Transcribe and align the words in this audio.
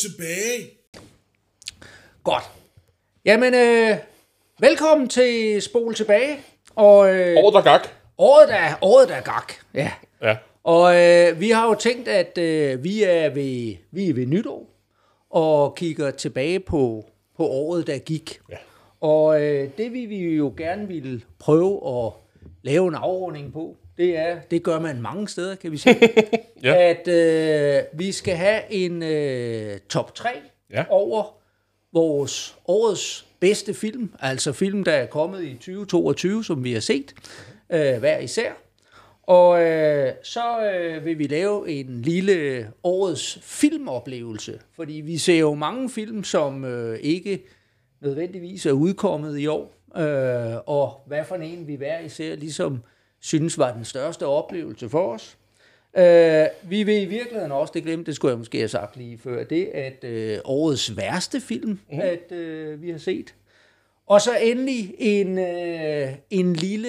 Tilbage. 0.00 0.70
Godt. 2.24 2.42
Jamen, 3.24 3.54
øh, 3.54 3.96
velkommen 4.60 5.08
til 5.08 5.62
Spol 5.62 5.94
tilbage. 5.94 6.36
Og 6.76 7.14
øh, 7.14 7.36
Året 7.36 7.54
der 7.54 7.62
gak. 7.62 7.88
året 8.18 8.54
er 8.54 8.78
året 8.82 9.10
er 9.10 9.20
gak. 9.20 9.52
Ja. 9.74 9.92
Ja. 10.22 10.36
Og 10.64 10.96
øh, 10.96 11.40
vi 11.40 11.50
har 11.50 11.66
jo 11.66 11.74
tænkt, 11.74 12.08
at 12.08 12.38
øh, 12.38 12.84
vi, 12.84 13.02
er 13.02 13.28
ved, 13.28 13.76
vi 13.90 14.08
er 14.08 14.14
ved 14.14 14.26
nytår 14.26 14.66
og 15.30 15.74
kigger 15.74 16.10
tilbage 16.10 16.60
på, 16.60 17.04
på 17.36 17.46
året, 17.46 17.86
der 17.86 17.98
gik. 17.98 18.40
Ja. 18.50 18.56
Og 19.00 19.42
øh, 19.42 19.70
det 19.78 19.92
vi, 19.92 20.06
vi 20.06 20.18
jo 20.34 20.54
gerne 20.56 20.88
vil 20.88 21.24
prøve 21.38 22.06
at 22.06 22.12
lave 22.62 22.88
en 22.88 22.94
afrunding 22.94 23.52
på, 23.52 23.76
det 24.00 24.16
er, 24.18 24.40
det 24.50 24.62
gør 24.62 24.80
man 24.80 25.02
mange 25.02 25.28
steder, 25.28 25.54
kan 25.54 25.72
vi 25.72 25.76
sige, 25.76 25.96
Ja. 26.62 26.90
at 26.90 27.08
øh, 27.08 27.82
vi 27.98 28.12
skal 28.12 28.34
have 28.34 28.60
en 28.70 29.02
øh, 29.02 29.78
top 29.88 30.14
3 30.14 30.28
Ja. 30.70 30.84
over 30.90 31.34
vores 31.92 32.56
årets 32.68 33.26
bedste 33.40 33.74
film, 33.74 34.12
altså 34.20 34.52
film, 34.52 34.84
der 34.84 34.92
er 34.92 35.06
kommet 35.06 35.44
i 35.44 35.54
2022, 35.54 36.44
som 36.44 36.64
vi 36.64 36.72
har 36.72 36.80
set 36.80 37.14
øh, 37.70 37.98
hver 37.98 38.18
især. 38.18 38.50
Og 39.22 39.62
øh, 39.62 40.12
så 40.22 40.70
øh, 40.74 41.04
vil 41.04 41.18
vi 41.18 41.24
lave 41.26 41.68
en 41.70 42.02
lille 42.02 42.68
årets 42.82 43.38
filmoplevelse, 43.42 44.60
fordi 44.76 44.92
vi 44.92 45.18
ser 45.18 45.38
jo 45.38 45.54
mange 45.54 45.90
film, 45.90 46.24
som 46.24 46.64
øh, 46.64 46.98
ikke 47.02 47.42
nødvendigvis 48.00 48.66
er 48.66 48.72
udkommet 48.72 49.38
i 49.38 49.46
år, 49.46 49.74
øh, 49.96 50.56
og 50.66 51.00
hvad 51.06 51.24
for 51.24 51.34
en 51.36 51.66
vi 51.66 51.74
hver 51.74 52.00
især 52.00 52.36
ligesom 52.36 52.82
synes 53.20 53.58
var 53.58 53.72
den 53.72 53.84
største 53.84 54.26
oplevelse 54.26 54.88
for 54.88 55.12
os. 55.12 55.36
Øh, 55.96 56.46
vi 56.62 56.82
vil 56.82 57.02
i 57.02 57.04
virkeligheden 57.04 57.52
også, 57.52 57.72
det 57.74 57.82
glemte, 57.82 58.06
det 58.06 58.16
skulle 58.16 58.30
jeg 58.30 58.38
måske 58.38 58.58
have 58.58 58.68
sagt 58.68 58.96
lige 58.96 59.18
før, 59.18 59.44
det 59.44 59.66
at 59.66 60.04
øh, 60.04 60.38
årets 60.44 60.96
værste 60.96 61.40
film, 61.40 61.78
mm. 61.92 62.00
at 62.00 62.32
øh, 62.32 62.82
vi 62.82 62.90
har 62.90 62.98
set. 62.98 63.34
Og 64.06 64.20
så 64.20 64.36
endelig 64.42 64.94
en, 64.98 65.38
øh, 65.38 66.08
en 66.30 66.52
lille, 66.52 66.88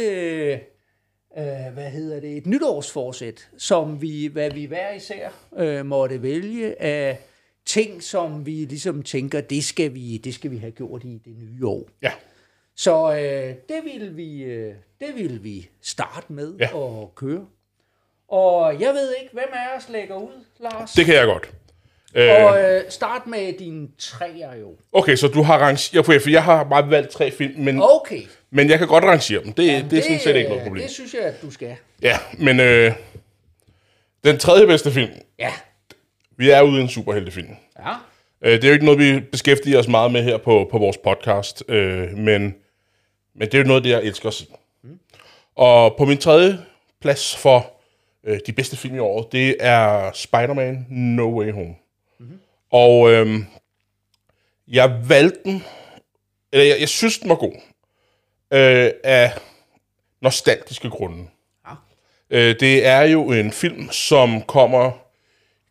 øh, 1.37 1.73
hvad 1.73 1.89
hedder 1.89 2.19
det, 2.19 2.37
et 2.37 2.45
nytårsforsæt, 2.45 3.49
som 3.57 4.01
vi, 4.01 4.27
hvad 4.27 4.51
vi 4.51 4.65
hver 4.65 4.93
især 4.93 5.29
øh, 5.57 5.85
måtte 5.85 6.21
vælge 6.21 6.81
af 6.81 7.19
ting, 7.65 8.03
som 8.03 8.45
vi 8.45 8.51
ligesom 8.51 9.03
tænker, 9.03 9.41
det 9.41 9.63
skal 9.63 9.93
vi, 9.93 10.17
det 10.17 10.33
skal 10.33 10.51
vi 10.51 10.57
have 10.57 10.71
gjort 10.71 11.03
i 11.03 11.21
det 11.25 11.33
nye 11.37 11.67
år. 11.67 11.89
Ja. 12.01 12.11
Så 12.75 13.11
øh, 13.13 13.55
det 13.69 13.83
vil 13.93 14.17
vi, 14.17 14.43
øh, 14.43 14.73
det 15.01 15.15
vil 15.15 15.43
vi 15.43 15.69
starte 15.81 16.33
med 16.33 16.53
Ja. 16.59 16.65
at 17.01 17.15
køre. 17.15 17.45
Og 18.27 18.79
jeg 18.81 18.93
ved 18.93 19.15
ikke, 19.21 19.33
hvem 19.33 19.49
af 19.53 19.77
os 19.77 19.89
lægger 19.89 20.15
ud, 20.15 20.45
Lars? 20.59 20.91
Det 20.93 21.05
kan 21.05 21.15
jeg 21.15 21.25
godt. 21.25 21.51
Øh, 22.15 22.29
Og 22.45 22.61
øh, 22.63 22.81
start 22.89 23.27
med 23.27 23.53
dine 23.59 23.87
træer 23.97 24.55
jo. 24.55 24.75
okay, 24.91 25.15
så 25.15 25.27
du 25.27 25.41
har 25.41 25.57
rangeret... 25.57 25.99
Okay, 26.07 26.21
for 26.21 26.29
jeg 26.29 26.43
har 26.43 26.63
bare 26.63 26.89
valgt 26.89 27.09
tre 27.11 27.31
film, 27.31 27.59
men, 27.63 27.79
Okay. 27.83 28.21
men 28.49 28.69
jeg 28.69 28.79
kan 28.79 28.87
godt 28.87 29.03
rangere 29.03 29.43
dem. 29.43 29.53
Det, 29.53 29.67
Jamen, 29.67 29.89
det 29.91 29.99
er 29.99 30.03
sådan 30.03 30.19
set 30.19 30.35
ikke 30.35 30.49
noget 30.49 30.61
øh, 30.61 30.67
problem. 30.67 30.83
Det 30.83 30.91
synes 30.91 31.13
jeg, 31.13 31.21
at 31.21 31.41
du 31.41 31.51
skal. 31.51 31.75
Ja, 32.01 32.17
men 32.37 32.59
øh, 32.59 32.91
den 34.23 34.37
tredje 34.37 34.67
bedste 34.67 34.91
film. 34.91 35.11
Ja. 35.39 35.53
Vi 36.37 36.49
er 36.49 36.61
ude 36.61 36.79
i 36.79 36.81
en 36.81 36.89
superheltefilm. 36.89 37.55
Ja. 37.79 37.93
Øh, 38.45 38.51
det 38.51 38.63
er 38.63 38.67
jo 38.67 38.73
ikke 38.73 38.85
noget, 38.85 38.99
vi 38.99 39.19
beskæftiger 39.19 39.79
os 39.79 39.87
meget 39.87 40.11
med 40.11 40.23
her 40.23 40.37
på, 40.37 40.67
på 40.71 40.77
vores 40.77 40.97
podcast, 40.97 41.63
øh, 41.67 42.17
men, 42.17 42.55
men 43.35 43.47
det 43.47 43.53
er 43.53 43.57
jo 43.57 43.63
noget, 43.63 43.83
det 43.83 43.89
jeg 43.89 44.03
elsker 44.03 44.27
at 44.27 44.33
se. 44.33 44.47
Mm. 44.83 44.99
Og 45.55 45.95
på 45.97 46.05
min 46.05 46.17
tredje 46.17 46.59
plads 47.01 47.35
for 47.35 47.73
øh, 48.23 48.39
de 48.47 48.53
bedste 48.53 48.77
film 48.77 48.95
i 48.95 48.99
året, 48.99 49.31
det 49.31 49.55
er 49.59 50.11
Spider-Man 50.13 50.85
No 50.89 51.39
Way 51.39 51.51
Home. 51.51 51.75
Mm-hmm. 52.19 52.39
Og 52.71 53.11
øh, 53.11 53.39
jeg 54.67 55.09
valgte 55.09 55.39
den, 55.43 55.63
eller 56.51 56.65
jeg, 56.65 56.79
jeg 56.79 56.89
synes, 56.89 57.19
den 57.19 57.29
var 57.29 57.35
god, 57.35 57.53
øh, 58.53 58.91
af 59.03 59.31
nostalgiske 60.21 60.89
grunde. 60.89 61.27
Ja. 61.67 61.73
Øh, 62.29 62.55
det 62.59 62.85
er 62.85 63.01
jo 63.01 63.31
en 63.31 63.51
film, 63.51 63.89
som 63.91 64.41
kommer 64.41 64.91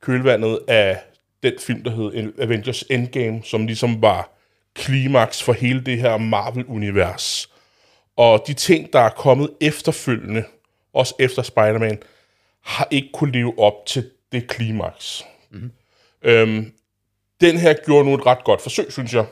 kølvandet 0.01 0.61
af 0.69 0.99
den 1.43 1.53
film, 1.59 1.85
der 1.85 1.91
hed 1.91 2.33
Avengers 2.39 2.83
Endgame, 2.83 3.41
som 3.45 3.67
ligesom 3.67 4.03
var 4.03 4.37
klimaks 4.75 5.43
for 5.43 5.53
hele 5.53 5.81
det 5.81 5.99
her 5.99 6.17
Marvel-univers. 6.17 7.51
Og 8.17 8.45
de 8.47 8.55
ting, 8.55 8.93
der 8.93 9.01
er 9.01 9.11
kommet 9.11 9.51
efterfølgende, 9.61 10.45
også 10.95 11.15
efter 11.19 11.43
Spider-Man, 11.43 11.99
har 12.65 12.89
ikke 12.91 13.09
kunne 13.13 13.33
leve 13.33 13.59
op 13.59 13.87
til 13.87 14.11
det 14.33 14.49
klimaks. 14.49 15.25
Mm-hmm. 15.51 15.71
Øhm, 16.23 16.73
den 17.41 17.57
her 17.57 17.75
gjorde 17.87 18.05
nu 18.05 18.15
et 18.15 18.27
ret 18.27 18.45
godt 18.45 18.63
forsøg, 18.63 18.93
synes 18.93 19.15
jeg. 19.15 19.27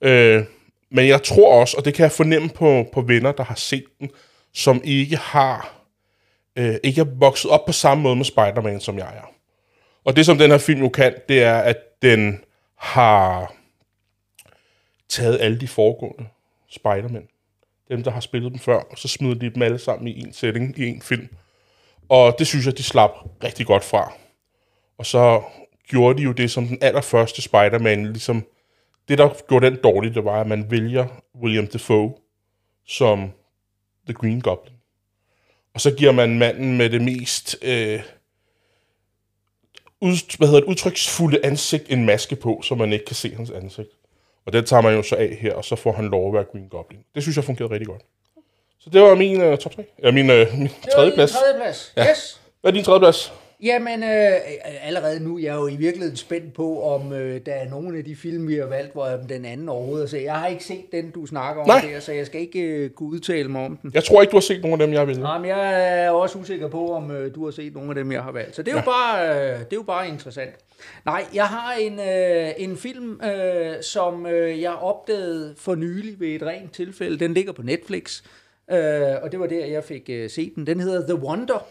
Øh, 0.00 0.44
men 0.90 1.08
jeg 1.08 1.22
tror 1.22 1.60
også, 1.60 1.76
og 1.76 1.84
det 1.84 1.94
kan 1.94 2.02
jeg 2.02 2.12
fornemme 2.12 2.48
på, 2.48 2.86
på 2.92 3.00
venner, 3.00 3.32
der 3.32 3.44
har 3.44 3.54
set 3.54 3.84
den, 4.00 4.10
som 4.54 4.80
ikke 4.84 5.16
har 5.16 5.76
øh, 6.56 6.76
ikke 6.84 7.00
er 7.00 7.06
vokset 7.18 7.50
op 7.50 7.66
på 7.66 7.72
samme 7.72 8.02
måde 8.02 8.16
med 8.16 8.24
Spider-Man, 8.24 8.80
som 8.80 8.98
jeg 8.98 9.16
er. 9.16 9.35
Og 10.06 10.16
det, 10.16 10.26
som 10.26 10.38
den 10.38 10.50
her 10.50 10.58
film 10.58 10.80
jo 10.80 10.88
kan, 10.88 11.14
det 11.28 11.42
er, 11.42 11.58
at 11.58 12.02
den 12.02 12.44
har 12.76 13.54
taget 15.08 15.40
alle 15.40 15.60
de 15.60 15.68
foregående 15.68 16.28
Spider-Man, 16.70 17.28
dem, 17.88 18.02
der 18.02 18.10
har 18.10 18.20
spillet 18.20 18.52
dem 18.52 18.58
før, 18.58 18.76
og 18.76 18.98
så 18.98 19.08
smider 19.08 19.34
de 19.34 19.50
dem 19.50 19.62
alle 19.62 19.78
sammen 19.78 20.08
i 20.08 20.20
en 20.20 20.32
setting, 20.32 20.78
i 20.78 20.88
en 20.88 21.02
film. 21.02 21.28
Og 22.08 22.34
det 22.38 22.46
synes 22.46 22.66
jeg, 22.66 22.78
de 22.78 22.82
slap 22.82 23.10
rigtig 23.44 23.66
godt 23.66 23.84
fra. 23.84 24.12
Og 24.98 25.06
så 25.06 25.42
gjorde 25.88 26.18
de 26.18 26.22
jo 26.22 26.32
det, 26.32 26.50
som 26.50 26.66
den 26.66 26.78
allerførste 26.80 27.42
Spider-Man, 27.42 28.06
ligesom, 28.06 28.46
det, 29.08 29.18
der 29.18 29.28
gjorde 29.48 29.70
den 29.70 29.78
dårlig, 29.84 30.14
det 30.14 30.24
var, 30.24 30.40
at 30.40 30.46
man 30.46 30.70
vælger 30.70 31.06
William 31.42 31.66
Defoe 31.66 32.14
som 32.86 33.32
The 34.06 34.14
Green 34.14 34.40
Goblin. 34.40 34.76
Og 35.74 35.80
så 35.80 35.94
giver 35.94 36.12
man 36.12 36.38
manden 36.38 36.76
med 36.76 36.90
det 36.90 37.02
mest 37.02 37.56
øh, 37.62 38.02
ud, 40.00 40.36
hvad 40.36 40.48
hedder 40.48 40.60
det, 40.60 40.68
udtryksfulde 40.68 41.40
ansigt 41.44 41.84
en 41.88 42.04
maske 42.06 42.36
på, 42.36 42.60
så 42.62 42.74
man 42.74 42.92
ikke 42.92 43.04
kan 43.04 43.16
se 43.16 43.34
hans 43.34 43.50
ansigt. 43.50 43.88
Og 44.46 44.52
den 44.52 44.64
tager 44.64 44.82
man 44.82 44.94
jo 44.94 45.02
så 45.02 45.16
af 45.16 45.36
her, 45.40 45.54
og 45.54 45.64
så 45.64 45.76
får 45.76 45.92
han 45.92 46.04
lov 46.04 46.28
at 46.28 46.34
være 46.34 46.44
Green 46.44 46.68
Goblin. 46.68 47.00
Det 47.14 47.22
synes 47.22 47.36
jeg 47.36 47.44
fungerede 47.44 47.72
rigtig 47.72 47.86
godt. 47.86 48.02
Så 48.78 48.90
det 48.90 49.02
var 49.02 49.14
min 49.14 49.40
øh, 49.40 49.58
top 49.58 49.72
3. 49.72 49.84
Ja, 50.02 50.10
min, 50.10 50.30
øh, 50.30 50.54
min 50.58 50.70
tredje 50.94 51.12
plads. 51.12 51.32
Tredje 51.32 51.54
plads. 51.60 51.92
Ja. 51.96 52.10
Yes. 52.10 52.40
Hvad 52.60 52.72
er 52.72 52.74
din 52.74 52.84
tredje 52.84 53.00
plads? 53.00 53.32
Jamen, 53.62 54.02
øh, 54.02 54.32
allerede 54.82 55.24
nu 55.24 55.38
jeg 55.38 55.48
er 55.48 55.54
jo 55.54 55.66
i 55.68 55.76
virkeligheden 55.76 56.16
spændt 56.16 56.54
på, 56.54 56.82
om 56.82 57.12
øh, 57.12 57.40
der 57.46 57.52
er 57.52 57.68
nogen 57.68 57.96
af 57.96 58.04
de 58.04 58.16
film, 58.16 58.48
vi 58.48 58.54
har 58.54 58.66
valgt, 58.66 58.92
hvor 58.92 59.06
den 59.28 59.44
anden 59.44 59.68
overhovedet 59.68 60.04
er 60.04 60.08
set. 60.08 60.22
Jeg 60.22 60.34
har 60.34 60.46
ikke 60.46 60.64
set 60.64 60.92
den, 60.92 61.10
du 61.10 61.26
snakker 61.26 61.62
om 61.62 61.68
Nej. 61.68 61.88
der, 61.92 62.00
så 62.00 62.12
jeg 62.12 62.26
skal 62.26 62.40
ikke 62.40 62.60
øh, 62.60 62.90
kunne 62.90 63.08
udtale 63.08 63.48
mig 63.48 63.64
om 63.64 63.76
den. 63.76 63.90
Jeg 63.94 64.04
tror 64.04 64.20
ikke, 64.20 64.30
du 64.30 64.36
har 64.36 64.40
set 64.40 64.62
nogen 64.62 64.80
af 64.80 64.86
dem, 64.86 64.94
jeg 64.94 65.06
vil. 65.06 65.20
Nej, 65.20 65.38
men 65.38 65.48
jeg 65.48 66.04
er 66.04 66.10
også 66.10 66.38
usikker 66.38 66.68
på, 66.68 66.92
om 66.92 67.10
øh, 67.10 67.34
du 67.34 67.44
har 67.44 67.50
set 67.50 67.74
nogle 67.74 67.88
af 67.88 67.94
dem, 67.94 68.12
jeg 68.12 68.22
har 68.22 68.32
valgt. 68.32 68.56
Så 68.56 68.62
det 68.62 68.72
er, 68.72 68.76
ja. 68.76 68.80
jo, 68.80 68.84
bare, 68.84 69.28
øh, 69.28 69.58
det 69.58 69.72
er 69.72 69.76
jo 69.76 69.82
bare 69.82 70.08
interessant. 70.08 70.54
Nej, 71.04 71.24
jeg 71.34 71.46
har 71.46 71.72
en, 71.72 72.00
øh, 72.00 72.52
en 72.58 72.76
film, 72.76 73.20
øh, 73.24 73.82
som 73.82 74.26
øh, 74.26 74.62
jeg 74.62 74.72
opdagede 74.74 75.54
for 75.58 75.74
nylig 75.74 76.20
ved 76.20 76.28
et 76.28 76.42
rent 76.42 76.72
tilfælde. 76.72 77.18
Den 77.18 77.34
ligger 77.34 77.52
på 77.52 77.62
Netflix, 77.62 78.22
øh, 78.70 78.78
og 79.22 79.32
det 79.32 79.40
var 79.40 79.46
der, 79.46 79.66
jeg 79.66 79.84
fik 79.84 80.02
øh, 80.08 80.30
set 80.30 80.52
den. 80.56 80.66
Den 80.66 80.80
hedder 80.80 81.06
The 81.06 81.24
Wonder. 81.24 81.66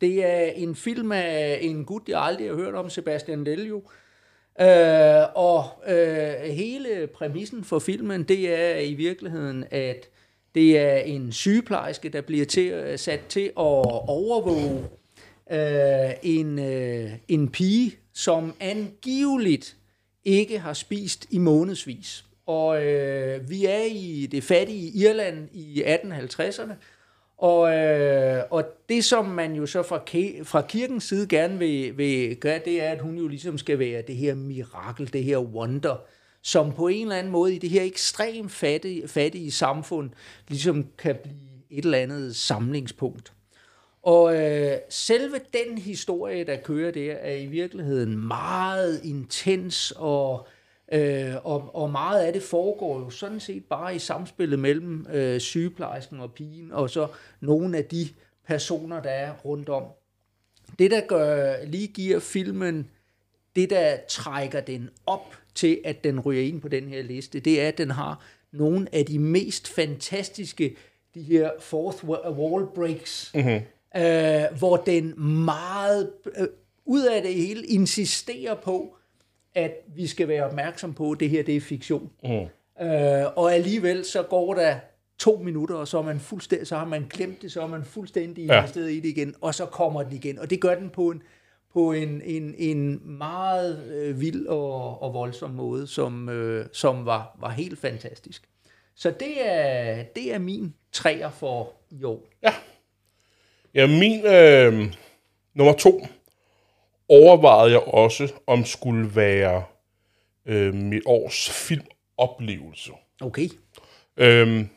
Det 0.00 0.24
er 0.24 0.52
en 0.54 0.74
film 0.74 1.12
af 1.12 1.58
en 1.62 1.84
gut, 1.84 2.08
jeg 2.08 2.22
aldrig 2.22 2.48
har 2.48 2.54
hørt 2.54 2.74
om, 2.74 2.90
Sebastian 2.90 3.46
Delio. 3.46 3.82
Øh, 4.60 5.22
og 5.34 5.64
øh, 5.88 6.34
hele 6.50 7.06
præmissen 7.06 7.64
for 7.64 7.78
filmen, 7.78 8.22
det 8.22 8.54
er 8.54 8.78
i 8.78 8.94
virkeligheden, 8.94 9.64
at 9.70 10.08
det 10.54 10.78
er 10.78 10.96
en 10.96 11.32
sygeplejerske, 11.32 12.08
der 12.08 12.20
bliver 12.20 12.46
til, 12.46 12.72
øh, 12.72 12.98
sat 12.98 13.20
til 13.28 13.44
at 13.46 13.52
overvåge 13.56 14.84
øh, 15.50 16.14
en, 16.22 16.58
øh, 16.58 17.10
en 17.28 17.48
pige, 17.48 17.96
som 18.12 18.54
angiveligt 18.60 19.76
ikke 20.24 20.58
har 20.58 20.72
spist 20.72 21.26
i 21.30 21.38
månedsvis. 21.38 22.24
Og 22.46 22.84
øh, 22.84 23.50
vi 23.50 23.64
er 23.64 23.84
i 23.90 24.28
det 24.32 24.44
fattige 24.44 24.90
Irland 24.94 25.48
i 25.52 25.82
1850'erne, 25.82 26.72
og, 27.44 27.74
øh, 27.74 28.42
og 28.50 28.64
det, 28.88 29.04
som 29.04 29.24
man 29.24 29.54
jo 29.54 29.66
så 29.66 29.82
fra, 29.82 29.96
fra 30.42 30.62
kirkens 30.62 31.04
side 31.04 31.28
gerne 31.28 31.58
vil, 31.58 31.98
vil 31.98 32.36
gøre, 32.36 32.60
det 32.64 32.82
er, 32.82 32.90
at 32.90 33.00
hun 33.00 33.16
jo 33.18 33.28
ligesom 33.28 33.58
skal 33.58 33.78
være 33.78 34.02
det 34.02 34.16
her 34.16 34.34
mirakel, 34.34 35.12
det 35.12 35.24
her 35.24 35.38
wonder, 35.38 35.96
som 36.42 36.72
på 36.72 36.88
en 36.88 37.02
eller 37.02 37.16
anden 37.16 37.32
måde 37.32 37.54
i 37.54 37.58
det 37.58 37.70
her 37.70 37.82
ekstremt 37.82 38.52
fattige, 38.52 39.08
fattige 39.08 39.50
samfund 39.52 40.10
ligesom 40.48 40.86
kan 40.98 41.16
blive 41.22 41.78
et 41.78 41.84
eller 41.84 41.98
andet 41.98 42.36
samlingspunkt. 42.36 43.32
Og 44.02 44.36
øh, 44.36 44.76
selve 44.88 45.40
den 45.52 45.78
historie, 45.78 46.44
der 46.44 46.56
kører 46.56 46.90
der, 46.90 47.12
er 47.12 47.34
i 47.34 47.46
virkeligheden 47.46 48.26
meget 48.26 49.00
intens, 49.04 49.92
og, 49.96 50.46
øh, 50.46 50.63
og, 51.44 51.74
og 51.74 51.90
meget 51.90 52.20
af 52.20 52.32
det 52.32 52.42
foregår 52.42 53.00
jo 53.00 53.10
sådan 53.10 53.40
set 53.40 53.64
bare 53.64 53.94
i 53.94 53.98
samspillet 53.98 54.58
mellem 54.58 55.06
øh, 55.12 55.40
sygeplejersken 55.40 56.20
og 56.20 56.32
pigen, 56.32 56.72
og 56.72 56.90
så 56.90 57.08
nogle 57.40 57.78
af 57.78 57.84
de 57.84 58.08
personer, 58.46 59.02
der 59.02 59.10
er 59.10 59.32
rundt 59.44 59.68
om. 59.68 59.84
det, 60.78 60.90
der 60.90 61.00
gør, 61.00 61.64
lige 61.64 61.86
giver 61.86 62.18
filmen, 62.18 62.90
det, 63.56 63.70
der 63.70 63.96
trækker 64.08 64.60
den 64.60 64.90
op 65.06 65.36
til, 65.54 65.80
at 65.84 66.04
den 66.04 66.20
ryger 66.20 66.42
ind 66.42 66.60
på 66.60 66.68
den 66.68 66.88
her 66.88 67.02
liste, 67.02 67.40
det 67.40 67.62
er, 67.62 67.68
at 67.68 67.78
den 67.78 67.90
har 67.90 68.24
nogle 68.52 68.88
af 68.92 69.06
de 69.06 69.18
mest 69.18 69.68
fantastiske, 69.68 70.76
de 71.14 71.22
her 71.22 71.50
fourth 71.60 72.04
wall 72.38 72.66
breaks, 72.74 73.32
mm-hmm. 73.34 73.60
øh, 74.02 74.58
hvor 74.58 74.76
den 74.76 75.20
meget 75.44 76.10
øh, 76.36 76.46
ud 76.84 77.02
af 77.02 77.22
det 77.22 77.34
hele 77.34 77.66
insisterer 77.66 78.54
på, 78.54 78.96
at 79.54 79.72
vi 79.96 80.06
skal 80.06 80.28
være 80.28 80.44
opmærksom 80.44 80.94
på, 80.94 81.10
at 81.10 81.20
det 81.20 81.30
her 81.30 81.42
det 81.42 81.56
er 81.56 81.60
fiktion. 81.60 82.10
Mm. 82.24 82.30
Øh, 82.86 83.26
og 83.36 83.54
alligevel 83.54 84.04
så 84.04 84.22
går 84.22 84.54
der 84.54 84.76
to 85.18 85.36
minutter, 85.36 85.74
og 85.74 85.88
så, 85.88 85.98
er 85.98 86.02
man 86.02 86.20
fuldstændig, 86.20 86.66
så 86.66 86.76
har 86.76 86.84
man 86.84 87.06
glemt 87.10 87.42
det, 87.42 87.52
så 87.52 87.62
er 87.62 87.66
man 87.66 87.84
fuldstændig 87.84 88.46
Ja. 88.46 88.58
investeret 88.58 88.90
i 88.92 89.00
det 89.00 89.08
igen, 89.08 89.34
og 89.40 89.54
så 89.54 89.66
kommer 89.66 90.02
den 90.02 90.12
igen. 90.12 90.38
Og 90.38 90.50
det 90.50 90.60
gør 90.60 90.74
den 90.74 90.90
på 90.90 91.10
en, 91.10 91.22
på 91.72 91.92
en, 91.92 92.22
en, 92.24 92.54
en 92.58 93.00
meget 93.18 93.92
øh, 93.92 94.20
vild 94.20 94.46
og, 94.46 95.02
og 95.02 95.14
voldsom 95.14 95.50
måde, 95.50 95.86
som, 95.86 96.28
øh, 96.28 96.66
som 96.72 97.06
var, 97.06 97.36
var 97.40 97.50
helt 97.50 97.78
fantastisk. 97.78 98.48
Så 98.96 99.10
det 99.10 99.46
er, 99.48 100.02
det 100.02 100.34
er 100.34 100.38
min 100.38 100.74
træer 100.92 101.30
for 101.30 101.72
i 101.90 102.04
år. 102.04 102.26
Ja, 103.74 103.86
min 103.86 104.26
øh, 104.26 104.94
nummer 105.54 105.72
to 105.74 106.06
overvejede 107.08 107.72
jeg 107.72 107.80
også, 107.80 108.32
om 108.46 108.64
skulle 108.64 109.16
være 109.16 109.64
øh, 110.46 110.74
mit 110.74 111.02
års 111.06 111.50
filmoplevelse. 111.50 112.92
Okay. 113.20 113.48
Øhm, 114.16 114.68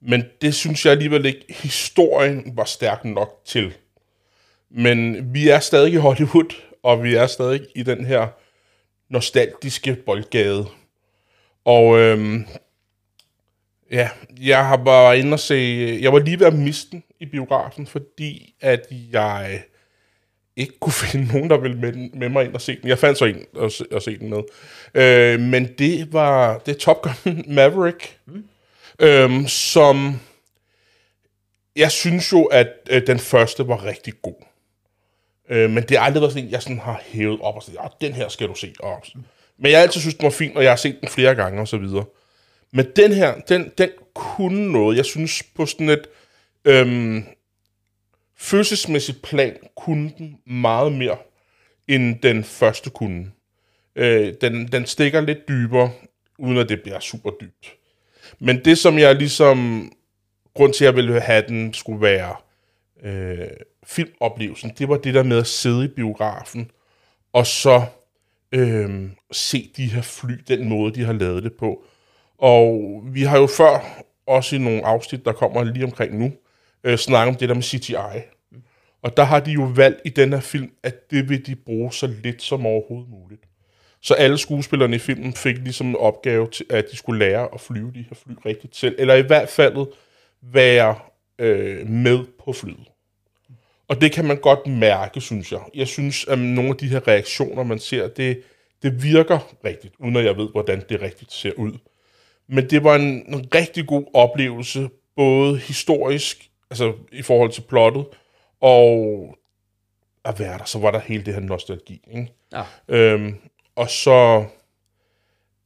men 0.00 0.24
det 0.40 0.54
synes 0.54 0.84
jeg 0.84 0.92
alligevel 0.92 1.26
ikke, 1.26 1.44
historien 1.48 2.56
var 2.56 2.64
stærk 2.64 3.04
nok 3.04 3.40
til. 3.44 3.74
Men 4.70 5.34
vi 5.34 5.48
er 5.48 5.60
stadig 5.60 5.92
i 5.92 5.96
Hollywood, 5.96 6.54
og 6.82 7.02
vi 7.02 7.14
er 7.14 7.26
stadig 7.26 7.60
i 7.74 7.82
den 7.82 8.04
her 8.04 8.28
nostalgiske 9.08 9.94
boldgade. 9.94 10.66
Og 11.64 11.98
øhm, 11.98 12.46
ja, 13.90 14.10
jeg 14.40 14.66
har 14.66 14.76
bare 14.76 15.18
inde 15.18 15.32
og 15.32 15.40
se, 15.40 15.98
jeg 16.02 16.12
var 16.12 16.18
lige 16.18 16.40
ved 16.40 16.46
at 16.46 16.54
miste 16.54 16.90
den 16.90 17.04
i 17.20 17.26
biografen, 17.26 17.86
fordi 17.86 18.54
at 18.60 18.86
jeg 18.90 19.62
ikke 20.56 20.78
kunne 20.80 20.92
finde 21.10 21.32
nogen, 21.32 21.50
der 21.50 21.56
ville 21.56 21.76
med, 21.76 21.92
med 22.14 22.28
mig 22.28 22.44
ind 22.44 22.54
og 22.54 22.60
se 22.60 22.76
den. 22.80 22.88
Jeg 22.88 22.98
fandt 22.98 23.18
så 23.18 23.24
en 23.24 23.46
at 23.62 23.72
se, 23.72 23.84
at 23.92 24.02
se 24.02 24.18
den 24.18 24.30
med. 24.30 24.42
Øh, 24.94 25.40
men 25.40 25.68
det 25.78 26.12
var 26.12 26.58
det 26.58 26.74
er 26.74 26.78
Top 26.78 27.02
Gun 27.02 27.44
Maverick, 27.54 28.18
mm. 28.26 28.44
øhm, 28.98 29.46
som 29.48 30.20
jeg 31.76 31.90
synes 31.90 32.32
jo, 32.32 32.44
at 32.44 32.68
øh, 32.90 33.06
den 33.06 33.18
første 33.18 33.68
var 33.68 33.84
rigtig 33.84 34.14
god. 34.22 34.44
Øh, 35.48 35.70
men 35.70 35.82
det 35.82 35.98
har 35.98 36.04
aldrig 36.04 36.20
været 36.20 36.32
sådan 36.32 36.46
en, 36.46 36.52
jeg 36.52 36.62
sådan 36.62 36.78
har 36.78 37.02
hævet 37.06 37.40
op 37.40 37.56
og 37.56 37.62
sagt, 37.62 37.76
ja, 37.76 38.06
den 38.06 38.14
her 38.14 38.28
skal 38.28 38.48
du 38.48 38.54
se. 38.54 38.74
Og, 38.80 39.02
men 39.58 39.70
jeg 39.70 39.78
har 39.78 39.82
altid 39.82 40.00
synes, 40.00 40.14
den 40.14 40.24
var 40.24 40.30
fin, 40.30 40.56
og 40.56 40.62
jeg 40.62 40.70
har 40.70 40.76
set 40.76 40.96
den 41.00 41.08
flere 41.08 41.34
gange 41.34 41.60
og 41.60 41.68
så 41.68 41.76
videre. 41.76 42.04
Men 42.72 42.86
den 42.96 43.12
her, 43.12 43.34
den, 43.34 43.72
den 43.78 43.90
kunne 44.14 44.72
noget. 44.72 44.96
Jeg 44.96 45.04
synes 45.04 45.42
på 45.56 45.66
sådan 45.66 45.88
et 45.88 46.06
øhm, 46.64 47.24
følelsesmæssigt 48.36 49.22
plan, 49.22 49.56
kunne 49.76 50.12
den 50.18 50.38
meget 50.46 50.92
mere, 50.92 51.16
end 51.88 52.18
den 52.22 52.44
første 52.44 52.90
kunne. 52.90 53.30
Øh, 53.96 54.34
den, 54.40 54.66
den 54.72 54.86
stikker 54.86 55.20
lidt 55.20 55.48
dybere, 55.48 55.90
uden 56.38 56.58
at 56.58 56.68
det 56.68 56.82
bliver 56.82 57.00
super 57.00 57.30
dybt. 57.40 57.76
Men 58.38 58.64
det, 58.64 58.78
som 58.78 58.98
jeg 58.98 59.14
ligesom... 59.14 59.90
Grund 60.54 60.72
til, 60.72 60.84
at 60.84 60.86
jeg 60.86 60.96
ville 60.96 61.20
have, 61.20 61.44
den 61.48 61.74
skulle 61.74 62.00
være 62.00 62.36
øh, 63.02 63.48
filmoplevelsen, 63.86 64.72
det 64.78 64.88
var 64.88 64.96
det 64.96 65.14
der 65.14 65.22
med 65.22 65.38
at 65.38 65.46
sidde 65.46 65.84
i 65.84 65.88
biografen, 65.88 66.70
og 67.32 67.46
så 67.46 67.82
øh, 68.52 69.10
se 69.32 69.70
de 69.76 69.86
her 69.86 70.02
fly, 70.02 70.32
den 70.48 70.68
måde, 70.68 70.94
de 70.94 71.04
har 71.04 71.12
lavet 71.12 71.42
det 71.42 71.52
på. 71.52 71.84
Og 72.38 73.00
vi 73.04 73.22
har 73.22 73.38
jo 73.38 73.46
før, 73.46 74.02
også 74.26 74.56
i 74.56 74.58
nogle 74.58 74.86
afsnit, 74.86 75.24
der 75.24 75.32
kommer 75.32 75.64
lige 75.64 75.84
omkring 75.84 76.18
nu, 76.18 76.32
øh, 76.84 76.98
snakke 76.98 77.28
om 77.28 77.36
det 77.36 77.48
der 77.48 77.54
med 77.54 77.62
CGI. 77.62 78.20
Og 79.02 79.16
der 79.16 79.24
har 79.24 79.40
de 79.40 79.50
jo 79.50 79.62
valgt 79.62 80.00
i 80.04 80.08
den 80.08 80.32
her 80.32 80.40
film, 80.40 80.70
at 80.82 81.10
det 81.10 81.28
vil 81.28 81.46
de 81.46 81.56
bruge 81.56 81.92
så 81.92 82.06
lidt 82.22 82.42
som 82.42 82.66
overhovedet 82.66 83.10
muligt. 83.10 83.42
Så 84.00 84.14
alle 84.14 84.38
skuespillerne 84.38 84.96
i 84.96 84.98
filmen 84.98 85.32
fik 85.32 85.58
ligesom 85.58 85.86
en 85.86 85.96
opgave 85.96 86.50
til, 86.50 86.66
at 86.70 86.86
de 86.90 86.96
skulle 86.96 87.18
lære 87.18 87.48
at 87.54 87.60
flyve 87.60 87.92
de 87.94 88.04
her 88.08 88.16
fly 88.24 88.32
rigtigt 88.46 88.76
selv, 88.76 88.94
eller 88.98 89.14
i 89.14 89.22
hvert 89.22 89.48
fald 89.48 89.86
være 90.42 90.96
øh, 91.38 91.88
med 91.88 92.24
på 92.44 92.52
flyet. 92.52 92.90
Og 93.88 94.00
det 94.00 94.12
kan 94.12 94.24
man 94.24 94.36
godt 94.36 94.66
mærke, 94.66 95.20
synes 95.20 95.52
jeg. 95.52 95.60
Jeg 95.74 95.88
synes, 95.88 96.24
at 96.24 96.38
nogle 96.38 96.70
af 96.70 96.76
de 96.76 96.88
her 96.88 97.08
reaktioner, 97.08 97.62
man 97.62 97.78
ser, 97.78 98.08
det, 98.08 98.42
det 98.82 99.02
virker 99.02 99.54
rigtigt, 99.64 99.94
uden 99.98 100.16
at 100.16 100.24
jeg 100.24 100.36
ved, 100.36 100.48
hvordan 100.48 100.82
det 100.88 101.02
rigtigt 101.02 101.32
ser 101.32 101.52
ud. 101.56 101.72
Men 102.48 102.70
det 102.70 102.84
var 102.84 102.94
en, 102.94 103.34
en 103.34 103.48
rigtig 103.54 103.86
god 103.86 104.04
oplevelse, 104.14 104.88
både 105.16 105.58
historisk, 105.58 106.50
altså 106.70 106.92
i 107.12 107.22
forhold 107.22 107.52
til 107.52 107.60
plottet, 107.60 108.06
og 108.60 109.38
at 110.24 110.38
være 110.38 110.58
der, 110.58 110.64
så 110.64 110.78
var 110.78 110.90
der 110.90 110.98
hele 110.98 111.24
det 111.24 111.34
her 111.34 111.40
nostalgi. 111.40 112.00
Ikke? 112.10 112.32
Ja. 112.52 112.62
Øhm, 112.88 113.36
og 113.76 113.90
så 113.90 114.44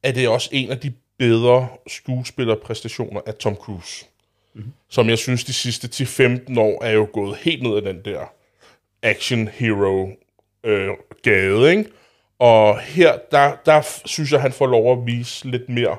er 0.03 0.11
det 0.11 0.27
også 0.27 0.49
en 0.51 0.71
af 0.71 0.79
de 0.79 0.93
bedre 1.17 1.67
skuespillerpræstationer 1.87 3.21
af 3.25 3.35
Tom 3.35 3.55
Cruise. 3.55 4.05
Mm-hmm. 4.53 4.73
Som 4.89 5.09
jeg 5.09 5.17
synes, 5.17 5.43
de 5.43 5.53
sidste 5.53 5.87
10-15 5.87 6.59
år 6.59 6.83
er 6.83 6.91
jo 6.91 7.07
gået 7.13 7.37
helt 7.37 7.63
ned 7.63 7.77
ad 7.77 7.81
den 7.81 8.05
der 8.05 8.25
action 9.03 9.47
hero 9.47 10.09
øh, 10.63 10.89
gade, 11.23 11.71
ikke? 11.71 11.85
Og 12.39 12.79
her, 12.79 13.17
der, 13.31 13.55
der 13.65 13.81
synes 14.05 14.31
jeg, 14.31 14.41
han 14.41 14.51
får 14.51 14.67
lov 14.67 14.91
at 14.91 15.05
vise 15.05 15.49
lidt 15.49 15.69
mere 15.69 15.97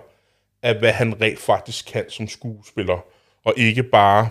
af, 0.63 0.79
hvad 0.79 0.93
han 0.93 1.21
rent 1.21 1.39
faktisk 1.39 1.87
kan 1.93 2.05
som 2.09 2.29
skuespiller. 2.29 3.05
Og 3.45 3.55
ikke 3.57 3.83
bare... 3.83 4.31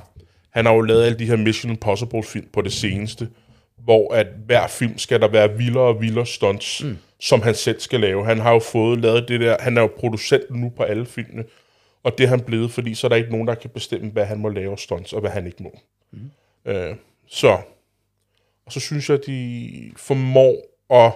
Han 0.49 0.65
har 0.65 0.73
jo 0.73 0.81
lavet 0.81 1.05
alle 1.05 1.19
de 1.19 1.25
her 1.25 1.35
Mission 1.35 1.71
Impossible-film 1.71 2.47
på 2.53 2.61
det 2.61 2.73
seneste, 2.73 3.29
hvor 3.77 4.13
at 4.13 4.27
hver 4.45 4.67
film 4.67 4.97
skal 4.97 5.21
der 5.21 5.27
være 5.27 5.57
vildere 5.57 5.83
og 5.83 6.01
vildere 6.01 6.25
stunts, 6.25 6.83
mm. 6.83 6.97
som 7.19 7.41
han 7.41 7.55
selv 7.55 7.79
skal 7.79 7.99
lave. 7.99 8.25
Han 8.25 8.39
har 8.39 8.53
jo 8.53 8.59
fået 8.59 8.99
lavet 8.99 9.27
det 9.27 9.39
der... 9.39 9.57
Han 9.59 9.77
er 9.77 9.81
jo 9.81 9.91
producent 9.97 10.51
nu 10.51 10.69
på 10.69 10.83
alle 10.83 11.05
filmene, 11.05 11.43
og 12.03 12.17
det 12.17 12.23
er 12.23 12.27
han 12.27 12.39
blevet, 12.39 12.71
fordi 12.71 12.95
så 12.95 13.07
er 13.07 13.09
der 13.09 13.15
ikke 13.15 13.31
nogen, 13.31 13.47
der 13.47 13.55
kan 13.55 13.69
bestemme, 13.69 14.09
hvad 14.09 14.25
han 14.25 14.39
må 14.39 14.49
lave 14.49 14.77
stunts, 14.77 15.13
og 15.13 15.21
hvad 15.21 15.31
han 15.31 15.45
ikke 15.45 15.63
må. 15.63 15.79
Mm. 16.11 16.31
Øh, 16.65 16.95
så... 17.27 17.57
Og 18.65 18.73
så 18.73 18.79
synes 18.79 19.09
jeg, 19.09 19.17
at 19.17 19.25
de 19.25 19.91
formår 19.97 20.55
at 20.89 21.13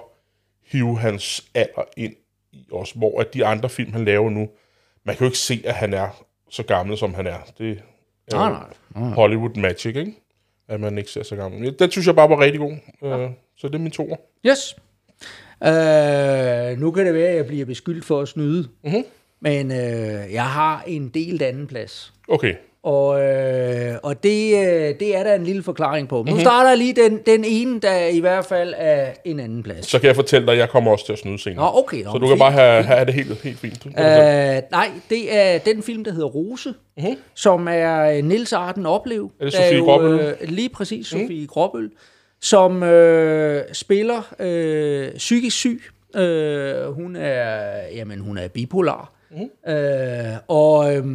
hive 0.65 0.99
hans 0.99 1.45
alder 1.53 1.83
ind 1.97 2.15
i 2.51 2.67
os, 2.71 2.91
hvor 2.91 3.21
at 3.21 3.33
de 3.33 3.45
andre 3.45 3.69
film, 3.69 3.93
han 3.93 4.05
laver 4.05 4.29
nu, 4.29 4.49
man 5.03 5.15
kan 5.15 5.25
jo 5.25 5.29
ikke 5.29 5.37
se, 5.37 5.61
at 5.65 5.73
han 5.73 5.93
er 5.93 6.25
så 6.49 6.63
gammel, 6.63 6.97
som 6.97 7.13
han 7.13 7.27
er. 7.27 7.39
Det 7.57 7.83
Nej, 8.31 8.45
jo 8.47 8.53
nej. 8.53 8.63
nej. 8.95 9.09
Hollywood 9.09 9.55
Magic, 9.55 9.95
ikke? 9.95 10.13
At 10.67 10.79
man 10.79 10.97
ikke 10.97 11.11
ser 11.11 11.23
så 11.23 11.35
gammel. 11.35 11.79
Den 11.79 11.91
synes 11.91 12.07
jeg 12.07 12.15
bare 12.15 12.29
var 12.29 12.39
rigtig 12.39 12.59
god. 12.59 12.73
Ja. 13.01 13.29
Så 13.57 13.67
det 13.67 13.75
er 13.75 13.79
min 13.79 13.91
toer. 13.91 14.15
Yes. 14.45 14.75
Uh, 15.61 16.81
nu 16.81 16.91
kan 16.91 17.05
det 17.05 17.13
være, 17.13 17.27
at 17.27 17.35
jeg 17.35 17.45
bliver 17.47 17.65
beskyldt 17.65 18.05
for 18.05 18.21
at 18.21 18.27
snyde. 18.27 18.67
Mhm. 18.83 19.03
Men 19.39 19.71
uh, 19.71 20.33
jeg 20.33 20.45
har 20.45 20.83
en 20.87 21.09
delt 21.09 21.41
anden 21.41 21.67
plads. 21.67 22.13
Okay. 22.27 22.55
Og, 22.83 23.21
øh, 23.21 23.95
og 24.03 24.23
det, 24.23 24.53
øh, 24.55 24.93
det 24.99 25.15
er 25.17 25.23
der 25.23 25.35
en 25.35 25.43
lille 25.43 25.63
forklaring 25.63 26.07
på. 26.09 26.23
Nu 26.27 26.31
Mhm. 26.31 26.39
starter 26.39 26.69
jeg 26.69 26.77
lige 26.77 26.93
den, 26.93 27.19
den 27.25 27.43
ene, 27.45 27.79
der 27.79 28.05
i 28.07 28.19
hvert 28.19 28.45
fald 28.45 28.73
er 28.77 29.05
en 29.25 29.39
anden 29.39 29.63
plads. 29.63 29.85
Så 29.89 29.99
kan 29.99 30.07
jeg 30.07 30.15
fortælle 30.15 30.45
dig, 30.47 30.53
at 30.53 30.59
jeg 30.59 30.69
kommer 30.69 30.91
også 30.91 31.05
til 31.05 31.13
at 31.13 31.19
snyde 31.19 31.39
senere. 31.39 31.65
Nå, 31.73 31.79
okay. 31.79 32.03
Nå, 32.03 32.11
så 32.11 32.17
du 32.17 32.27
kan 32.27 32.37
bare 32.39 32.51
have, 32.51 32.83
have 32.83 33.05
det 33.05 33.13
helt, 33.13 33.41
helt 33.41 33.59
fint. 33.59 33.85
Øh, 33.85 33.93
nej, 34.71 34.89
det 35.09 35.37
er 35.37 35.57
den 35.57 35.83
film, 35.83 36.03
der 36.03 36.11
hedder 36.11 36.27
Rose, 36.27 36.73
mm-hmm. 36.97 37.15
som 37.33 37.67
er 37.67 38.09
øh, 38.17 38.23
Nils 38.23 38.53
Arden 38.53 38.85
Oplev. 38.85 39.23
Mhm. 39.23 39.31
Er 39.39 39.45
det 39.45 39.53
Sofie 39.53 39.79
Gråbøl? 39.81 40.19
Øh, 40.19 40.33
lige 40.49 40.69
præcis, 40.69 41.07
Sofie 41.07 41.41
mm. 41.41 41.47
Gråbøl, 41.47 41.89
som 42.41 42.83
øh, 42.83 43.61
spiller 43.73 44.33
øh, 44.39 45.11
psykisk 45.17 45.57
syg. 45.57 45.81
Øh, 46.15 46.85
hun 46.93 47.15
er, 47.15 47.71
jamen, 47.95 48.19
hun 48.19 48.37
er 48.37 48.47
bipolar. 48.47 49.13
Mm. 49.31 49.71
Øh, 49.73 50.25
og 50.47 50.95
øh, 50.95 51.05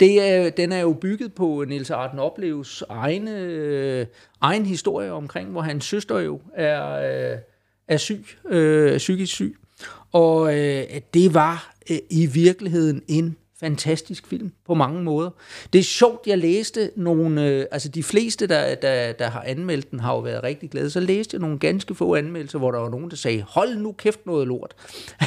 det 0.00 0.22
er, 0.22 0.50
den 0.50 0.72
er 0.72 0.80
jo 0.80 0.92
bygget 0.92 1.34
på 1.34 1.64
Niels 1.68 1.90
Arden 1.90 2.18
Oplevs 2.18 2.84
egne, 2.88 3.36
øh, 3.38 4.06
egen 4.40 4.66
historie 4.66 5.12
omkring, 5.12 5.50
hvor 5.50 5.60
hans 5.60 5.84
søster 5.84 6.18
jo 6.18 6.40
er, 6.54 6.92
øh, 7.32 7.38
er 7.88 7.96
syg, 7.96 8.24
øh, 8.48 8.98
psykisk 8.98 9.32
syg. 9.34 9.56
Og 10.12 10.58
øh, 10.58 10.84
det 11.14 11.34
var 11.34 11.74
øh, 11.90 11.98
i 12.10 12.26
virkeligheden 12.26 13.02
en 13.08 13.36
fantastisk 13.60 14.26
film 14.26 14.52
på 14.66 14.74
mange 14.74 15.02
måder. 15.02 15.30
Det 15.72 15.78
er 15.78 15.82
sjovt, 15.82 16.26
jeg 16.26 16.38
læste 16.38 16.90
nogle, 16.96 17.46
øh, 17.46 17.66
altså 17.70 17.88
de 17.88 18.02
fleste, 18.02 18.46
der, 18.46 18.74
der, 18.74 19.12
der 19.12 19.28
har 19.28 19.42
anmeldt 19.46 19.90
den, 19.90 20.00
har 20.00 20.12
jo 20.14 20.20
været 20.20 20.42
rigtig 20.42 20.70
glade. 20.70 20.90
Så 20.90 21.00
læste 21.00 21.34
jeg 21.34 21.40
nogle 21.40 21.58
ganske 21.58 21.94
få 21.94 22.14
anmeldelser, 22.14 22.58
hvor 22.58 22.70
der 22.70 22.78
var 22.78 22.90
nogen, 22.90 23.10
der 23.10 23.16
sagde, 23.16 23.44
hold 23.48 23.76
nu 23.76 23.92
kæft 23.92 24.26
noget 24.26 24.48
lort. 24.48 24.74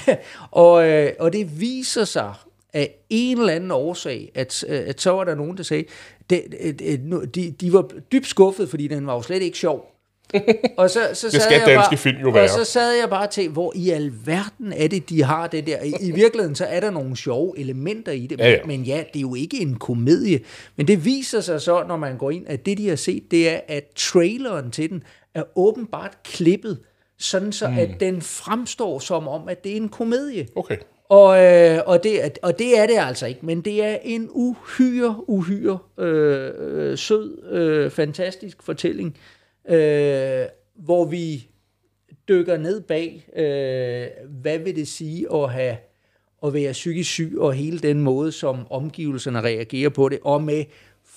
og, 0.51 0.89
øh, 0.89 1.11
og 1.19 1.33
det 1.33 1.59
viser 1.59 2.03
sig 2.03 2.33
af 2.73 2.95
en 3.09 3.39
eller 3.39 3.53
anden 3.53 3.71
årsag, 3.71 4.31
at, 4.35 4.63
at 4.63 5.01
så 5.01 5.11
var 5.11 5.23
der 5.23 5.35
nogen, 5.35 5.57
der 5.57 5.63
sagde, 5.63 5.83
det, 6.29 6.43
det, 6.79 7.01
nu- 7.03 7.23
de, 7.23 7.51
de 7.51 7.73
var 7.73 7.89
dybt 8.11 8.27
skuffet, 8.27 8.69
fordi 8.69 8.87
den 8.87 9.07
var 9.07 9.13
jo 9.13 9.21
slet 9.21 9.41
ikke 9.41 9.57
sjov. 9.57 9.87
Og 10.77 10.89
så, 10.89 10.99
så 11.13 11.27
Det 11.27 11.31
sad 11.33 11.41
skal 11.41 11.53
jeg 11.57 11.67
danske 11.67 11.89
bare, 11.89 11.97
film 11.97 12.17
jo 12.17 12.29
være. 12.29 12.43
Og 12.43 12.49
så 12.49 12.63
sad 12.63 12.93
jeg 12.93 13.09
bare 13.09 13.27
til, 13.27 13.49
hvor 13.49 13.73
i 13.75 13.89
alverden 13.89 14.73
er 14.73 14.87
det, 14.87 15.09
de 15.09 15.23
har 15.23 15.47
det 15.47 15.67
der. 15.67 15.81
I, 15.83 15.93
I 16.01 16.11
virkeligheden, 16.11 16.55
så 16.55 16.65
er 16.65 16.79
der 16.79 16.91
nogle 16.91 17.17
sjove 17.17 17.59
elementer 17.59 18.11
i 18.11 18.27
det. 18.27 18.39
Ja, 18.39 18.49
ja. 18.49 18.57
Men, 18.57 18.67
men 18.67 18.83
ja, 18.83 19.03
det 19.13 19.19
er 19.19 19.21
jo 19.21 19.35
ikke 19.35 19.61
en 19.61 19.75
komedie. 19.75 20.39
Men 20.75 20.87
det 20.87 21.05
viser 21.05 21.41
sig 21.41 21.61
så, 21.61 21.83
når 21.87 21.97
man 21.97 22.17
går 22.17 22.31
ind, 22.31 22.45
at 22.47 22.65
det, 22.65 22.77
de 22.77 22.89
har 22.89 22.95
set, 22.95 23.31
det 23.31 23.49
er, 23.49 23.59
at 23.67 23.83
traileren 23.95 24.71
til 24.71 24.89
den 24.89 25.03
er 25.35 25.43
åbenbart 25.55 26.17
klippet, 26.23 26.79
sådan 27.19 27.51
så, 27.51 27.67
mm. 27.67 27.77
at 27.77 27.89
den 27.99 28.21
fremstår 28.21 28.99
som 28.99 29.27
om, 29.27 29.47
at 29.47 29.63
det 29.63 29.71
er 29.71 29.75
en 29.77 29.89
komedie. 29.89 30.47
Okay. 30.55 30.77
Og, 31.11 31.43
øh, 31.43 31.79
og, 31.85 32.03
det, 32.03 32.39
og 32.41 32.59
det 32.59 32.79
er 32.79 32.87
det 32.87 32.97
altså 32.97 33.25
ikke, 33.25 33.45
men 33.45 33.61
det 33.61 33.83
er 33.83 33.97
en 34.03 34.29
uhyre, 34.31 35.23
uhyre 35.27 35.79
øh, 35.97 36.51
øh, 36.57 36.97
sød, 36.97 37.43
øh, 37.51 37.91
fantastisk 37.91 38.63
fortælling, 38.63 39.17
øh, 39.69 40.45
hvor 40.75 41.05
vi 41.05 41.47
dykker 42.29 42.57
ned 42.57 42.81
bag, 42.81 43.27
øh, 43.35 44.27
hvad 44.41 44.59
vil 44.59 44.75
det 44.75 44.87
sige 44.87 45.33
at 45.33 45.51
have 45.51 45.77
at 46.43 46.53
være 46.53 46.71
psykisk 46.71 47.11
syg, 47.11 47.35
og 47.37 47.53
hele 47.53 47.79
den 47.79 48.01
måde, 48.01 48.31
som 48.31 48.67
omgivelserne 48.69 49.41
reagerer 49.41 49.89
på 49.89 50.09
det, 50.09 50.19
og 50.23 50.43
med 50.43 50.63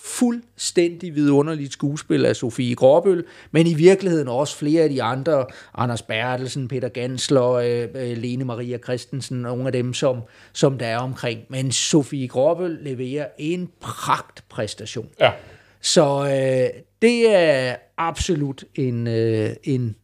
fuldstændig 0.04 1.14
vidunderligt 1.14 1.72
skuespil 1.72 2.26
af 2.26 2.36
Sofie 2.36 2.74
Gråbøl, 2.74 3.24
men 3.50 3.66
i 3.66 3.74
virkeligheden 3.74 4.28
også 4.28 4.56
flere 4.56 4.82
af 4.82 4.88
de 4.88 5.02
andre, 5.02 5.46
Anders 5.74 6.02
Bertelsen, 6.02 6.68
Peter 6.68 6.88
Gansler, 6.88 7.50
øh, 7.50 7.88
øh, 7.94 8.16
Lene 8.16 8.44
Maria 8.44 8.78
Christensen, 8.78 9.38
nogle 9.38 9.66
af 9.66 9.72
dem, 9.72 9.94
som, 9.94 10.20
som 10.52 10.78
der 10.78 10.86
er 10.86 10.98
omkring. 10.98 11.40
Men 11.48 11.72
Sofie 11.72 12.28
Gråbøl 12.28 12.78
leverer 12.82 13.26
en 13.38 13.70
pragtpræstation. 13.80 15.08
Ja. 15.20 15.32
Så 15.80 16.24
øh, 16.24 16.80
det 17.02 17.34
er 17.34 17.76
absolut 17.98 18.64
en, 18.74 19.06
øh, 19.06 19.50
en, 19.64 19.96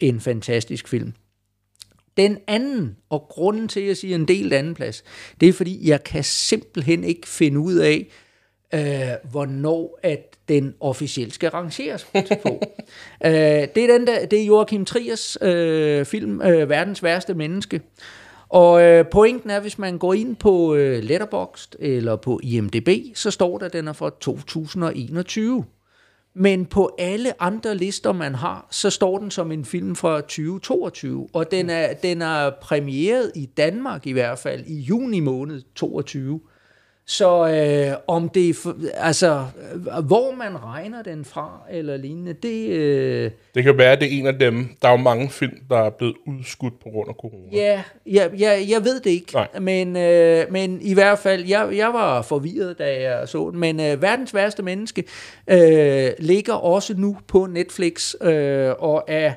en 0.00 0.20
fantastisk 0.20 0.88
film. 0.88 1.12
Den 2.16 2.38
anden, 2.46 2.96
og 3.10 3.26
grunden 3.28 3.68
til, 3.68 3.80
at 3.80 3.86
jeg 3.86 3.96
siger 3.96 4.14
en 4.14 4.28
del 4.28 4.52
anden 4.52 4.74
plads, 4.74 5.04
det 5.40 5.48
er 5.48 5.52
fordi, 5.52 5.88
jeg 5.88 6.04
kan 6.04 6.24
simpelthen 6.24 7.04
ikke 7.04 7.28
finde 7.28 7.58
ud 7.58 7.74
af, 7.74 8.08
øh, 8.74 9.30
hvornår 9.30 9.98
at 10.02 10.36
den 10.48 10.74
officielt 10.80 11.34
skal 11.34 11.50
rangeres 11.50 12.06
på. 12.42 12.48
øh, 13.26 13.32
det 13.74 13.78
er 13.78 13.98
den 13.98 14.06
der, 14.06 14.26
det 14.26 14.40
er 14.40 14.44
Joachim 14.44 14.84
Triers 14.84 15.38
øh, 15.42 16.04
film, 16.04 16.42
øh, 16.42 16.68
Verdens 16.68 17.02
værste 17.02 17.34
menneske. 17.34 17.80
Og 18.48 18.82
øh, 18.82 19.04
pointen 19.10 19.50
er, 19.50 19.60
hvis 19.60 19.78
man 19.78 19.98
går 19.98 20.14
ind 20.14 20.36
på 20.36 20.74
øh, 20.74 21.02
Letterboxd 21.02 21.74
eller 21.78 22.16
på 22.16 22.40
IMDb, 22.42 22.88
så 23.14 23.30
står 23.30 23.58
der, 23.58 23.66
at 23.66 23.72
den 23.72 23.88
er 23.88 23.92
fra 23.92 24.10
2021. 24.20 25.64
Men 26.34 26.66
på 26.66 26.94
alle 26.98 27.42
andre 27.42 27.74
lister, 27.74 28.12
man 28.12 28.34
har, 28.34 28.66
så 28.70 28.90
står 28.90 29.18
den 29.18 29.30
som 29.30 29.52
en 29.52 29.64
film 29.64 29.96
fra 29.96 30.20
2022. 30.20 31.28
Og 31.32 31.50
den 31.50 31.70
er, 31.70 31.94
den 31.94 32.22
er 32.22 32.50
premieret 32.62 33.32
i 33.34 33.46
Danmark 33.46 34.06
i 34.06 34.12
hvert 34.12 34.38
fald 34.38 34.64
i 34.66 34.80
juni 34.80 35.20
måned 35.20 35.62
22. 35.74 36.40
Så 37.06 37.48
øh, 37.48 37.96
om 38.06 38.28
det 38.28 38.56
altså, 38.94 39.46
øh, 39.72 40.04
hvor 40.04 40.34
man 40.34 40.64
regner 40.64 41.02
den 41.02 41.24
fra 41.24 41.60
eller 41.70 41.96
lignende, 41.96 42.32
det, 42.32 42.68
øh, 42.68 43.30
Det 43.54 43.64
kan 43.64 43.78
være, 43.78 43.92
at 43.92 44.00
det 44.00 44.14
er 44.14 44.18
en 44.18 44.26
af 44.26 44.38
dem. 44.38 44.68
Der 44.82 44.88
er 44.88 44.92
jo 44.92 44.98
mange 44.98 45.30
film, 45.30 45.56
der 45.70 45.78
er 45.78 45.90
blevet 45.90 46.14
udskudt 46.26 46.80
på 46.82 46.88
grund 46.90 47.08
af 47.08 47.14
corona. 47.14 47.48
Ja, 47.52 47.82
jeg, 48.06 48.30
jeg, 48.38 48.66
jeg 48.68 48.84
ved 48.84 49.00
det 49.00 49.10
ikke, 49.10 49.32
Nej. 49.34 49.48
men, 49.60 49.96
øh, 49.96 50.52
men 50.52 50.80
i 50.82 50.94
hvert 50.94 51.18
fald, 51.18 51.44
jeg, 51.44 51.68
jeg 51.76 51.88
var 51.92 52.22
forvirret, 52.22 52.78
da 52.78 53.10
jeg 53.10 53.28
så 53.28 53.50
den, 53.50 53.60
men 53.60 53.80
øh, 53.80 54.02
Verdens 54.02 54.34
værste 54.34 54.62
menneske 54.62 55.04
øh, 55.50 56.10
ligger 56.18 56.54
også 56.54 56.94
nu 56.96 57.16
på 57.28 57.46
Netflix, 57.46 58.14
øh, 58.22 58.70
og 58.78 59.04
er, 59.08 59.32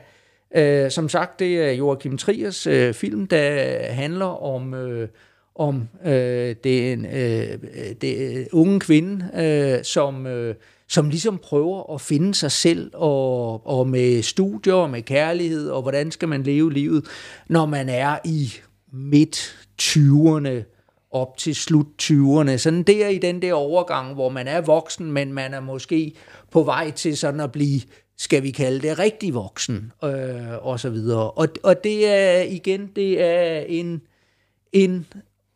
øh, 0.55 0.91
som 0.91 1.10
sagt, 1.10 1.39
det 1.39 1.62
er 1.62 1.72
Joachim 1.72 2.17
Triers 2.17 2.67
øh, 2.67 2.93
film, 2.93 3.27
der 3.27 3.77
handler 3.91 4.43
om... 4.43 4.74
Øh, 4.74 5.07
om 5.56 5.88
øh, 6.06 6.56
den 6.64 7.06
øh, 7.06 7.58
den 8.02 8.48
unge 8.52 8.80
kvinde, 8.80 9.30
øh, 9.36 9.84
som, 9.84 10.28
øh, 10.28 10.56
som 10.88 11.10
ligesom 11.10 11.38
prøver 11.38 11.94
at 11.94 12.02
finde 12.02 12.36
sig 12.36 12.52
selv, 12.52 12.92
og, 12.94 13.68
og 13.68 13.88
med 13.88 14.22
studier, 14.22 14.74
og 14.74 14.90
med 14.90 15.02
kærlighed, 15.02 15.70
og 15.70 15.82
hvordan 15.82 16.12
skal 16.12 16.28
man 16.28 16.44
leve 16.44 16.74
livet, 16.74 17.06
når 17.48 17.66
man 17.66 17.90
er 17.90 18.18
i 18.26 18.54
midt 18.94 19.58
20'erne, 19.82 20.72
op 21.12 21.38
til 21.38 21.56
slut 21.56 21.86
20'erne. 22.02 22.58
Sådan 22.58 22.84
der 22.84 23.08
i 23.08 23.18
den 23.18 23.42
der 23.42 23.54
overgang, 23.54 24.14
hvor 24.14 24.30
man 24.30 24.48
er 24.48 24.62
voksen, 24.62 25.12
men 25.12 25.34
man 25.34 25.54
er 25.54 25.60
måske 25.60 26.14
på 26.52 26.64
vej 26.64 26.92
til 26.92 27.18
sådan 27.18 27.40
at 27.40 27.52
blive, 27.52 27.82
skal 28.18 28.44
vi 28.44 28.52
kalde 28.52 28.88
det, 28.88 29.00
rigtig 29.00 29.34
voksen, 29.34 29.92
øh, 30.04 30.66
og 30.66 30.80
så 30.80 30.90
videre. 30.90 31.32
Og, 31.32 31.48
og 31.64 31.84
det 31.84 32.10
er 32.10 32.42
igen, 32.42 32.92
det 32.96 33.22
er 33.22 33.60
en, 33.60 34.02
en 34.74 35.06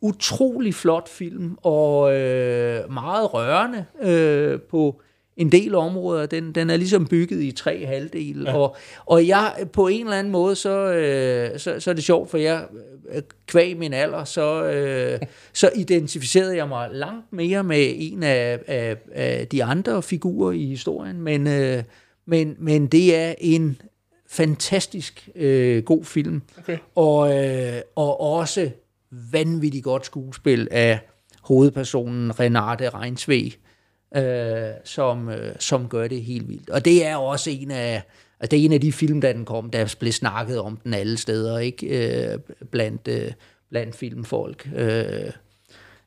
utrolig 0.01 0.75
flot 0.75 1.09
film, 1.09 1.57
og 1.61 2.15
øh, 2.15 2.91
meget 2.93 3.33
rørende 3.33 3.85
øh, 4.01 4.61
på 4.61 5.01
en 5.37 5.51
del 5.51 5.75
områder. 5.75 6.25
Den, 6.25 6.55
den 6.55 6.69
er 6.69 6.77
ligesom 6.77 7.07
bygget 7.07 7.41
i 7.41 7.51
tre 7.51 7.85
halvdele, 7.85 8.49
ja. 8.49 8.57
og, 8.57 8.75
og 9.05 9.27
jeg 9.27 9.53
på 9.73 9.87
en 9.87 10.05
eller 10.05 10.19
anden 10.19 10.31
måde, 10.31 10.55
så, 10.55 10.93
øh, 10.93 11.59
så, 11.59 11.79
så 11.79 11.89
er 11.89 11.93
det 11.93 12.03
sjovt, 12.03 12.29
for 12.29 12.37
jeg 12.37 12.65
øh, 13.11 13.21
kvæg 13.47 13.77
min 13.77 13.93
alder, 13.93 14.23
så, 14.23 14.63
øh, 14.63 15.19
så 15.53 15.69
identificerede 15.75 16.55
jeg 16.55 16.67
mig 16.67 16.89
langt 16.91 17.33
mere 17.33 17.63
med 17.63 17.93
en 17.95 18.23
af, 18.23 18.59
af, 18.67 18.97
af 19.11 19.47
de 19.47 19.63
andre 19.63 20.03
figurer 20.03 20.51
i 20.51 20.65
historien, 20.65 21.21
men, 21.21 21.47
øh, 21.47 21.83
men, 22.25 22.55
men 22.59 22.87
det 22.87 23.15
er 23.15 23.33
en 23.37 23.81
fantastisk 24.27 25.29
øh, 25.35 25.83
god 25.83 26.03
film, 26.03 26.41
Okay. 26.59 26.77
og, 26.95 27.45
øh, 27.45 27.81
og 27.95 28.21
også 28.21 28.71
vanvittigt 29.11 29.83
godt 29.83 30.05
skuespil 30.05 30.67
af 30.71 30.99
hovedpersonen 31.41 32.39
Renate 32.39 32.89
Reinsved, 32.89 33.51
øh, 34.15 34.73
som, 34.83 35.29
øh, 35.29 35.55
som 35.59 35.89
gør 35.89 36.07
det 36.07 36.23
helt 36.23 36.49
vildt. 36.49 36.69
Og 36.69 36.85
det 36.85 37.05
er 37.05 37.15
også 37.15 37.49
en 37.49 37.71
af, 37.71 38.03
altså 38.39 38.51
det 38.51 38.59
er 38.59 38.65
en 38.65 38.73
af 38.73 38.81
de 38.81 38.91
film, 38.91 39.21
da 39.21 39.33
den 39.33 39.45
kom, 39.45 39.69
der 39.69 39.95
blev 39.99 40.11
snakket 40.11 40.59
om 40.59 40.77
den 40.77 40.93
alle 40.93 41.17
steder, 41.17 41.59
ikke? 41.59 41.87
Øh, 41.87 42.39
blandt, 42.71 43.07
øh, 43.07 43.31
blandt 43.69 43.95
filmfolk. 43.95 44.69
Øh, 44.75 45.31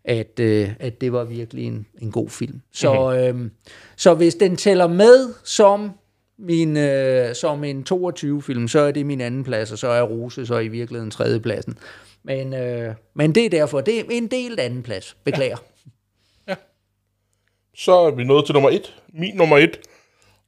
at, 0.04 0.40
øh, 0.40 0.70
at 0.80 1.00
det 1.00 1.12
var 1.12 1.24
virkelig 1.24 1.66
en, 1.66 1.86
en 2.00 2.10
god 2.10 2.28
film. 2.28 2.60
Så, 2.72 3.14
øh, 3.14 3.50
så 3.96 4.14
hvis 4.14 4.34
den 4.34 4.56
tæller 4.56 4.86
med 4.86 5.34
som 5.44 5.90
min, 6.38 6.76
øh, 6.76 7.34
som 7.34 7.64
en 7.64 7.86
22-film, 7.92 8.68
så 8.68 8.80
er 8.80 8.92
det 8.92 9.06
min 9.06 9.20
anden 9.20 9.44
plads, 9.44 9.72
og 9.72 9.78
så 9.78 9.88
er 9.88 10.02
Rose 10.02 10.46
så 10.46 10.58
i 10.58 10.68
virkeligheden 10.68 11.10
tredje 11.10 11.40
pladsen. 11.40 11.78
Men, 12.24 12.54
øh, 12.54 12.94
men 13.14 13.34
det 13.34 13.44
er 13.44 13.50
derfor, 13.50 13.80
det 13.80 14.00
er 14.00 14.04
en 14.10 14.26
del 14.26 14.60
anden 14.60 14.82
plads. 14.82 15.16
Beklager. 15.24 15.56
Så 17.74 17.92
er 17.92 18.10
vi 18.10 18.24
nået 18.24 18.46
til 18.46 18.52
nummer 18.52 18.70
et. 18.70 19.02
Min 19.08 19.34
nummer 19.34 19.58
et. 19.58 19.80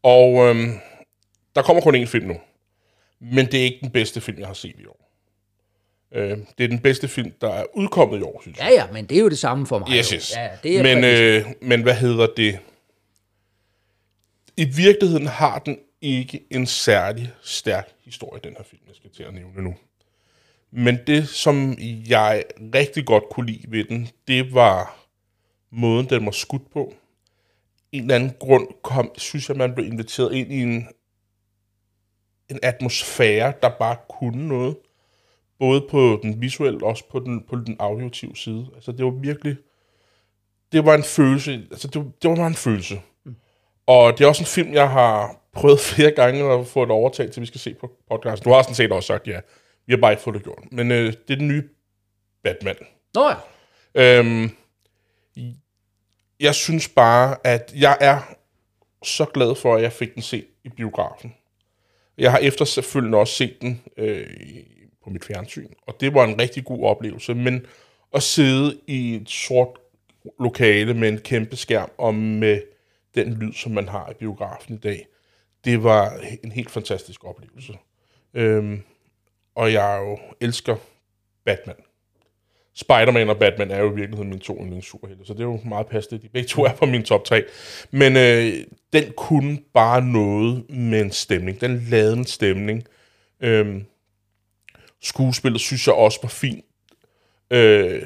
Og 0.02 0.48
øhm, 0.48 0.72
der 1.54 1.62
kommer 1.62 1.82
kun 1.82 2.02
én 2.02 2.06
film 2.06 2.26
nu. 2.26 2.36
Men 3.20 3.46
det 3.46 3.60
er 3.60 3.64
ikke 3.64 3.78
den 3.80 3.90
bedste 3.90 4.20
film, 4.20 4.38
jeg 4.38 4.46
har 4.46 4.54
set 4.54 4.74
i 4.78 4.86
år. 4.86 5.10
Øh, 6.12 6.38
det 6.58 6.64
er 6.64 6.68
den 6.68 6.78
bedste 6.78 7.08
film, 7.08 7.32
der 7.40 7.50
er 7.50 7.64
udkommet 7.74 8.18
i 8.18 8.22
år, 8.22 8.40
synes 8.42 8.58
jeg. 8.58 8.68
Ja, 8.70 8.74
ja, 8.74 8.92
men 8.92 9.06
det 9.06 9.16
er 9.16 9.20
jo 9.20 9.28
det 9.28 9.38
samme 9.38 9.66
for 9.66 9.78
mig. 9.78 9.88
Yes, 9.90 10.08
yes. 10.08 10.36
Ja, 10.36 10.48
det 10.62 10.78
er 10.78 10.82
men, 10.82 11.04
øh, 11.04 11.46
men 11.60 11.82
hvad 11.82 11.94
hedder 11.94 12.26
det? 12.36 12.58
I 14.56 14.64
virkeligheden 14.64 15.26
har 15.26 15.58
den 15.58 15.78
ikke 16.00 16.46
en 16.50 16.66
særlig 16.66 17.32
stærk 17.42 17.88
historie, 18.04 18.40
den 18.44 18.54
her 18.56 18.64
film, 18.64 18.82
jeg 18.86 18.96
skal 18.96 19.10
til 19.10 19.22
at 19.22 19.34
nævne 19.34 19.62
nu. 19.62 19.74
Men 20.76 20.98
det, 21.06 21.28
som 21.28 21.74
jeg 22.08 22.44
rigtig 22.74 23.06
godt 23.06 23.24
kunne 23.30 23.46
lide 23.46 23.64
ved 23.68 23.84
den, 23.84 24.08
det 24.28 24.54
var 24.54 24.96
måden, 25.70 26.10
den 26.10 26.24
var 26.24 26.30
skudt 26.30 26.70
på. 26.72 26.94
En 27.92 28.00
eller 28.02 28.14
anden 28.14 28.32
grund 28.40 28.68
kom, 28.82 29.12
synes 29.18 29.48
jeg, 29.48 29.56
man 29.56 29.74
blev 29.74 29.86
inviteret 29.86 30.34
ind 30.34 30.52
i 30.52 30.62
en, 30.62 30.88
en 32.50 32.58
atmosfære, 32.62 33.52
der 33.62 33.68
bare 33.78 33.96
kunne 34.08 34.48
noget. 34.48 34.76
Både 35.58 35.86
på 35.90 36.18
den 36.22 36.40
visuelle 36.40 36.78
og 36.82 36.88
også 36.88 37.04
på 37.10 37.18
den, 37.18 37.42
på 37.48 37.56
den 37.56 37.76
auditive 37.78 38.36
side. 38.36 38.66
Altså, 38.74 38.92
det 38.92 39.04
var 39.04 39.10
virkelig... 39.10 39.56
Det 40.72 40.84
var 40.84 40.94
en 40.94 41.02
følelse. 41.02 41.52
Altså, 41.70 41.88
det, 41.88 41.96
var- 42.04 42.10
det 42.22 42.30
var 42.30 42.36
bare 42.36 42.46
en 42.46 42.54
følelse. 42.54 43.00
Mm. 43.24 43.34
Og 43.86 44.18
det 44.18 44.24
er 44.24 44.28
også 44.28 44.42
en 44.42 44.46
film, 44.46 44.72
jeg 44.72 44.90
har 44.90 45.40
prøvet 45.52 45.80
flere 45.94 46.10
gange 46.10 46.52
at 46.52 46.66
få 46.66 46.82
et 46.82 46.90
overtag 46.90 47.30
til, 47.30 47.40
vi 47.40 47.46
skal 47.46 47.60
se 47.60 47.74
på 47.74 47.90
podcasten. 48.10 48.44
Du 48.44 48.54
har 48.54 48.62
sådan 48.62 48.74
set 48.74 48.92
også 48.92 49.06
sagt, 49.06 49.26
ja, 49.26 49.40
vi 49.86 49.92
har 49.92 50.00
bare 50.00 50.12
ikke 50.12 50.22
fået 50.22 50.34
det 50.34 50.44
gjort. 50.44 50.64
Men 50.72 50.92
øh, 50.92 51.12
det 51.28 51.34
er 51.34 51.36
den 51.36 51.48
nye 51.48 51.68
Batman. 52.42 52.76
Nå 53.14 53.28
ja. 53.28 53.36
Øhm, 53.94 54.50
jeg 56.40 56.54
synes 56.54 56.88
bare, 56.88 57.36
at 57.44 57.72
jeg 57.76 57.96
er 58.00 58.34
så 59.02 59.24
glad 59.24 59.54
for, 59.54 59.76
at 59.76 59.82
jeg 59.82 59.92
fik 59.92 60.14
den 60.14 60.22
set 60.22 60.46
i 60.64 60.68
biografen. 60.68 61.34
Jeg 62.18 62.30
har 62.30 62.38
efterfølgende 62.38 63.18
også 63.18 63.34
set 63.34 63.56
den 63.60 63.82
øh, 63.96 64.26
på 65.04 65.10
mit 65.10 65.24
fjernsyn, 65.24 65.68
og 65.86 65.96
det 66.00 66.14
var 66.14 66.24
en 66.24 66.40
rigtig 66.40 66.64
god 66.64 66.84
oplevelse. 66.84 67.34
Men 67.34 67.66
at 68.14 68.22
sidde 68.22 68.80
i 68.86 69.14
et 69.14 69.30
sort 69.30 69.78
lokale 70.40 70.94
med 70.94 71.08
en 71.08 71.18
kæmpe 71.18 71.56
skærm 71.56 71.90
og 71.98 72.14
med 72.14 72.60
den 73.14 73.34
lyd, 73.34 73.52
som 73.52 73.72
man 73.72 73.88
har 73.88 74.10
i 74.10 74.14
biografen 74.14 74.74
i 74.74 74.78
dag, 74.78 75.06
det 75.64 75.82
var 75.82 76.20
en 76.44 76.52
helt 76.52 76.70
fantastisk 76.70 77.24
oplevelse. 77.24 77.72
Øhm, 78.34 78.82
og 79.54 79.72
jeg 79.72 79.98
jo 80.02 80.18
elsker 80.40 80.76
Batman. 81.44 81.76
Spider-Man 82.74 83.30
og 83.30 83.38
Batman 83.38 83.70
er 83.70 83.78
jo 83.78 83.92
i 83.92 83.94
virkeligheden 83.94 84.28
mine 84.28 84.40
to 84.40 84.58
yndlingssuperhelte, 84.60 85.24
så 85.26 85.32
det 85.32 85.40
er 85.40 85.44
jo 85.44 85.60
meget 85.64 85.86
passende. 85.86 86.22
De 86.22 86.28
begge 86.28 86.48
to 86.48 86.64
er 86.64 86.74
på 86.74 86.86
min 86.86 87.02
top 87.02 87.24
3. 87.24 87.44
Men 87.90 88.16
øh, 88.16 88.52
den 88.92 89.12
kunne 89.16 89.58
bare 89.74 90.02
noget 90.02 90.70
med 90.70 91.00
en 91.00 91.10
stemning. 91.10 91.60
Den 91.60 91.86
lavede 91.90 92.16
en 92.16 92.24
stemning. 92.24 92.84
Øhm, 93.40 93.84
skuespillet 95.02 95.60
synes 95.60 95.86
jeg 95.86 95.94
også 95.94 96.18
var 96.22 96.28
fint. 96.28 96.64
Øh, 97.50 98.02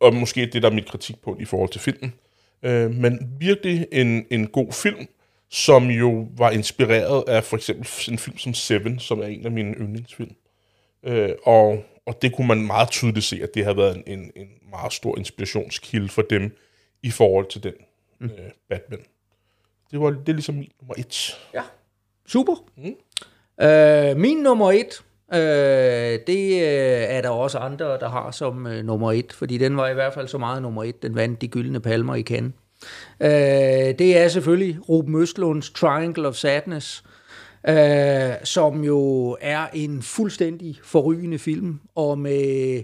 og 0.00 0.14
måske 0.14 0.46
det, 0.46 0.62
der 0.62 0.70
er 0.70 0.74
mit 0.74 0.88
kritikpunkt 0.88 1.42
i 1.42 1.44
forhold 1.44 1.70
til 1.70 1.80
filmen. 1.80 2.14
Øh, 2.62 2.90
men 2.90 3.36
virkelig 3.38 3.86
en, 3.92 4.26
en 4.30 4.46
god 4.46 4.72
film, 4.72 5.06
som 5.50 5.90
jo 5.90 6.28
var 6.36 6.50
inspireret 6.50 7.28
af 7.28 7.44
for 7.44 7.56
eksempel 7.56 7.88
en 8.12 8.18
film 8.18 8.38
som 8.38 8.54
Seven, 8.54 8.98
som 8.98 9.20
er 9.20 9.26
en 9.26 9.46
af 9.46 9.50
mine 9.50 9.74
yndlingsfilm. 9.74 10.34
Øh, 11.02 11.30
og, 11.44 11.84
og 12.06 12.22
det 12.22 12.34
kunne 12.34 12.46
man 12.46 12.66
meget 12.66 12.90
tydeligt 12.90 13.24
se, 13.24 13.40
at 13.42 13.54
det 13.54 13.64
har 13.64 13.74
været 13.74 13.96
en, 13.96 14.02
en, 14.06 14.32
en 14.36 14.48
meget 14.70 14.92
stor 14.92 15.18
inspirationskilde 15.18 16.08
for 16.08 16.22
dem 16.22 16.56
i 17.02 17.10
forhold 17.10 17.46
til 17.50 17.62
den 17.62 17.74
mm. 18.20 18.26
øh, 18.26 18.50
Batman. 18.68 19.00
Det 19.90 20.00
var 20.00 20.10
det 20.10 20.28
er 20.28 20.32
ligesom 20.32 20.54
min 20.54 20.70
nummer 20.80 20.94
et. 20.98 21.38
Ja, 21.54 21.62
super. 22.26 22.54
Mm. 22.76 22.96
Øh, 23.66 24.16
min 24.16 24.36
nummer 24.36 24.72
et, 24.72 25.04
øh, 25.32 26.20
det 26.26 26.52
øh, 26.52 27.06
er 27.16 27.20
der 27.20 27.28
også 27.28 27.58
andre, 27.58 27.86
der 27.86 28.08
har 28.08 28.30
som 28.30 28.66
øh, 28.66 28.84
nummer 28.84 29.12
et, 29.12 29.32
fordi 29.32 29.58
den 29.58 29.76
var 29.76 29.88
i 29.88 29.94
hvert 29.94 30.14
fald 30.14 30.28
så 30.28 30.38
meget 30.38 30.62
nummer 30.62 30.84
et, 30.84 31.02
den 31.02 31.14
vandt 31.14 31.40
de 31.40 31.48
gyldne 31.48 31.80
palmer 31.80 32.14
i 32.14 32.22
Cannes. 32.22 32.52
Øh, 33.20 33.28
det 33.98 34.18
er 34.18 34.28
selvfølgelig 34.28 34.78
Ruben 34.88 35.22
Østlunds 35.22 35.70
Triangle 35.70 36.28
of 36.28 36.34
Sadness, 36.34 37.04
øh, 37.68 38.34
som 38.44 38.84
jo 38.84 39.36
er 39.40 39.66
en 39.74 40.02
fuldstændig 40.02 40.80
forrygende 40.82 41.38
film, 41.38 41.80
og 41.94 42.18
med 42.18 42.82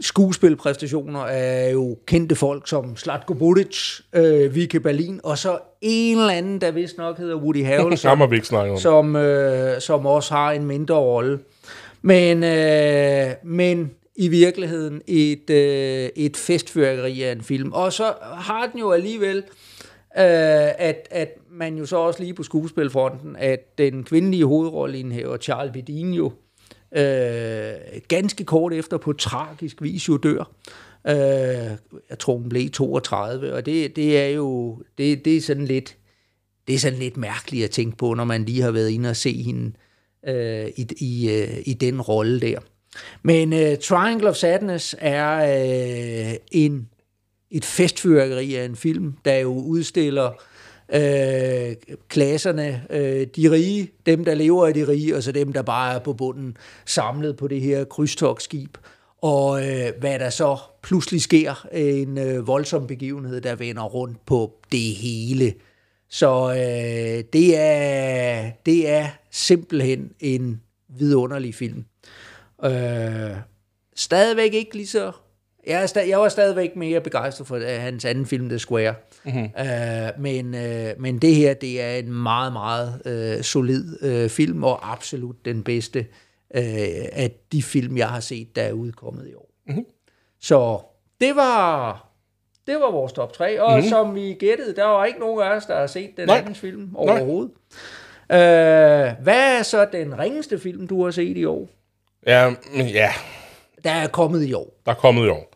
skuespilpræstationer 0.00 1.20
af 1.20 1.72
jo 1.72 1.96
kendte 2.06 2.34
folk 2.34 2.68
som 2.68 2.96
Slatko 2.96 3.34
Buric, 3.34 4.00
øh, 4.12 4.54
Vike 4.54 4.80
Berlin, 4.80 5.20
og 5.24 5.38
så 5.38 5.58
en 5.80 6.18
eller 6.18 6.32
anden, 6.32 6.60
der 6.60 6.70
vist 6.70 6.98
nok 6.98 7.18
hedder 7.18 7.36
Woody 7.36 7.64
Harrelson, 7.64 8.08
Ham 8.10 8.20
har 8.20 8.26
vi 8.26 8.36
ikke 8.36 8.46
snakket 8.46 8.72
om. 8.72 8.78
som, 8.78 9.16
øh, 9.16 9.80
som 9.80 10.06
også 10.06 10.34
har 10.34 10.52
en 10.52 10.64
mindre 10.64 10.94
rolle. 10.94 11.38
Men, 12.02 12.44
øh, 12.44 13.30
men 13.44 13.90
i 14.16 14.28
virkeligheden 14.28 15.02
et, 15.06 15.50
øh, 15.50 16.08
et 16.16 16.36
festfyrkeri 16.36 17.22
af 17.22 17.32
en 17.32 17.42
film. 17.42 17.72
Og 17.72 17.92
så 17.92 18.14
har 18.22 18.66
den 18.66 18.80
jo 18.80 18.92
alligevel, 18.92 19.36
øh, 19.36 19.44
at, 20.78 21.08
at 21.10 21.38
man 21.50 21.78
jo 21.78 21.86
så 21.86 21.96
også 21.96 22.22
lige 22.22 22.34
på 22.34 22.42
skuespilfronten, 22.42 23.36
at 23.38 23.78
den 23.78 24.04
kvindelige 24.04 24.44
hovedrolleindhæver, 24.44 25.36
Charles 25.36 25.72
Bedin 25.72 26.14
jo, 26.14 26.32
øh, 26.96 28.00
ganske 28.08 28.44
kort 28.44 28.72
efter 28.72 28.96
på 28.96 29.12
tragisk 29.12 29.82
vis 29.82 30.08
jo 30.08 30.16
dør. 30.16 30.50
Øh, 31.06 31.76
jeg 32.10 32.18
tror, 32.18 32.36
hun 32.36 32.48
blev 32.48 32.70
32, 32.70 33.54
og 33.54 33.66
det, 33.66 33.96
det 33.96 34.18
er 34.18 34.28
jo 34.28 34.82
det, 34.98 35.24
det 35.24 35.36
er 35.36 35.40
sådan 35.40 35.64
lidt 35.64 35.96
det 36.66 36.74
er 36.74 36.78
sådan 36.78 36.98
lidt 36.98 37.16
mærkeligt 37.16 37.64
at 37.64 37.70
tænke 37.70 37.96
på, 37.96 38.14
når 38.14 38.24
man 38.24 38.44
lige 38.44 38.62
har 38.62 38.70
været 38.70 38.90
inde 38.90 39.10
og 39.10 39.16
se 39.16 39.42
hende 39.42 39.72
øh, 40.28 40.68
i, 40.76 40.86
i, 40.96 41.30
øh, 41.30 41.58
i 41.66 41.72
den 41.72 42.00
rolle 42.00 42.40
der. 42.40 42.58
Men 43.22 43.52
uh, 43.52 43.78
Triangle 43.82 44.28
of 44.28 44.36
Sadness 44.36 44.96
er 44.98 46.30
uh, 46.30 46.34
en, 46.50 46.88
et 47.50 47.64
festfyrkeri 47.64 48.54
af 48.54 48.64
en 48.64 48.76
film, 48.76 49.14
der 49.24 49.36
jo 49.36 49.52
udstiller 49.52 50.30
uh, 50.94 51.94
klasserne, 52.08 52.82
uh, 52.90 52.96
de 53.36 53.50
rige, 53.50 53.90
dem 54.06 54.24
der 54.24 54.34
lever 54.34 54.66
af 54.66 54.74
de 54.74 54.88
rige, 54.88 55.16
og 55.16 55.22
så 55.22 55.32
dem 55.32 55.52
der 55.52 55.62
bare 55.62 55.94
er 55.94 55.98
på 55.98 56.12
bunden, 56.12 56.56
samlet 56.86 57.36
på 57.36 57.48
det 57.48 57.60
her 57.60 57.84
krydstogsskib. 57.84 58.76
Og 59.22 59.68
øh, 59.68 59.92
hvad 60.00 60.18
der 60.18 60.30
så 60.30 60.58
pludselig 60.82 61.22
sker, 61.22 61.66
en 61.72 62.18
øh, 62.18 62.46
voldsom 62.46 62.86
begivenhed, 62.86 63.40
der 63.40 63.54
vender 63.54 63.82
rundt 63.82 64.26
på 64.26 64.52
det 64.72 64.94
hele. 64.94 65.54
Så 66.08 66.50
øh, 66.50 67.24
det, 67.32 67.56
er, 67.56 68.50
det 68.66 68.88
er 68.88 69.08
simpelthen 69.30 70.10
en 70.20 70.60
vidunderlig 70.88 71.54
film. 71.54 71.84
Øh, 72.64 73.36
stadigvæk 73.96 74.54
ikke 74.54 74.76
lige 74.76 74.86
så... 74.86 75.12
Jeg, 75.66 75.82
er 75.82 75.86
stad, 75.86 76.06
jeg 76.06 76.18
var 76.18 76.28
stadigvæk 76.28 76.76
mere 76.76 77.00
begejstret 77.00 77.46
for 77.46 77.56
uh, 77.56 77.62
hans 77.62 78.04
anden 78.04 78.26
film, 78.26 78.48
The 78.48 78.58
Square. 78.58 78.94
Mm-hmm. 79.24 79.50
Uh, 79.60 80.22
men, 80.22 80.46
uh, 80.54 81.00
men 81.02 81.18
det 81.18 81.34
her, 81.34 81.54
det 81.54 81.82
er 81.82 81.96
en 81.96 82.12
meget, 82.12 82.52
meget 82.52 83.02
uh, 83.38 83.42
solid 83.42 83.84
uh, 84.24 84.30
film, 84.30 84.64
og 84.64 84.92
absolut 84.92 85.44
den 85.44 85.62
bedste 85.62 85.98
uh, 85.98 86.60
af 87.12 87.30
de 87.52 87.62
film, 87.62 87.96
jeg 87.96 88.08
har 88.08 88.20
set, 88.20 88.56
der 88.56 88.62
er 88.62 88.72
udkommet 88.72 89.28
i 89.28 89.34
år. 89.34 89.50
Mm-hmm. 89.66 89.84
Så 90.40 90.80
det 91.20 91.36
var... 91.36 92.02
Det 92.66 92.74
var 92.74 92.90
vores 92.90 93.12
top 93.12 93.32
3, 93.32 93.62
og 93.62 93.72
mm-hmm. 93.72 93.88
som 93.88 94.14
vi 94.14 94.36
gættede, 94.40 94.76
der 94.76 94.84
var 94.84 95.04
ikke 95.04 95.20
nogen 95.20 95.42
af 95.42 95.56
os, 95.56 95.66
der 95.66 95.78
har 95.78 95.86
set 95.86 96.10
den 96.16 96.26
Nej. 96.26 96.38
anden 96.38 96.54
film 96.54 96.90
overhovedet. 96.96 97.50
Uh, 98.30 99.22
hvad 99.24 99.58
er 99.58 99.62
så 99.62 99.88
den 99.92 100.18
ringeste 100.18 100.58
film, 100.58 100.86
du 100.86 101.04
har 101.04 101.10
set 101.10 101.36
i 101.36 101.44
år? 101.44 101.68
Ja, 102.26 102.54
ja. 102.74 103.12
Der 103.84 103.90
er 103.90 104.08
kommet 104.08 104.48
i 104.48 104.52
år. 104.52 104.80
Der 104.86 104.92
er 104.92 104.96
kommet 104.96 105.26
i 105.26 105.28
år. 105.28 105.52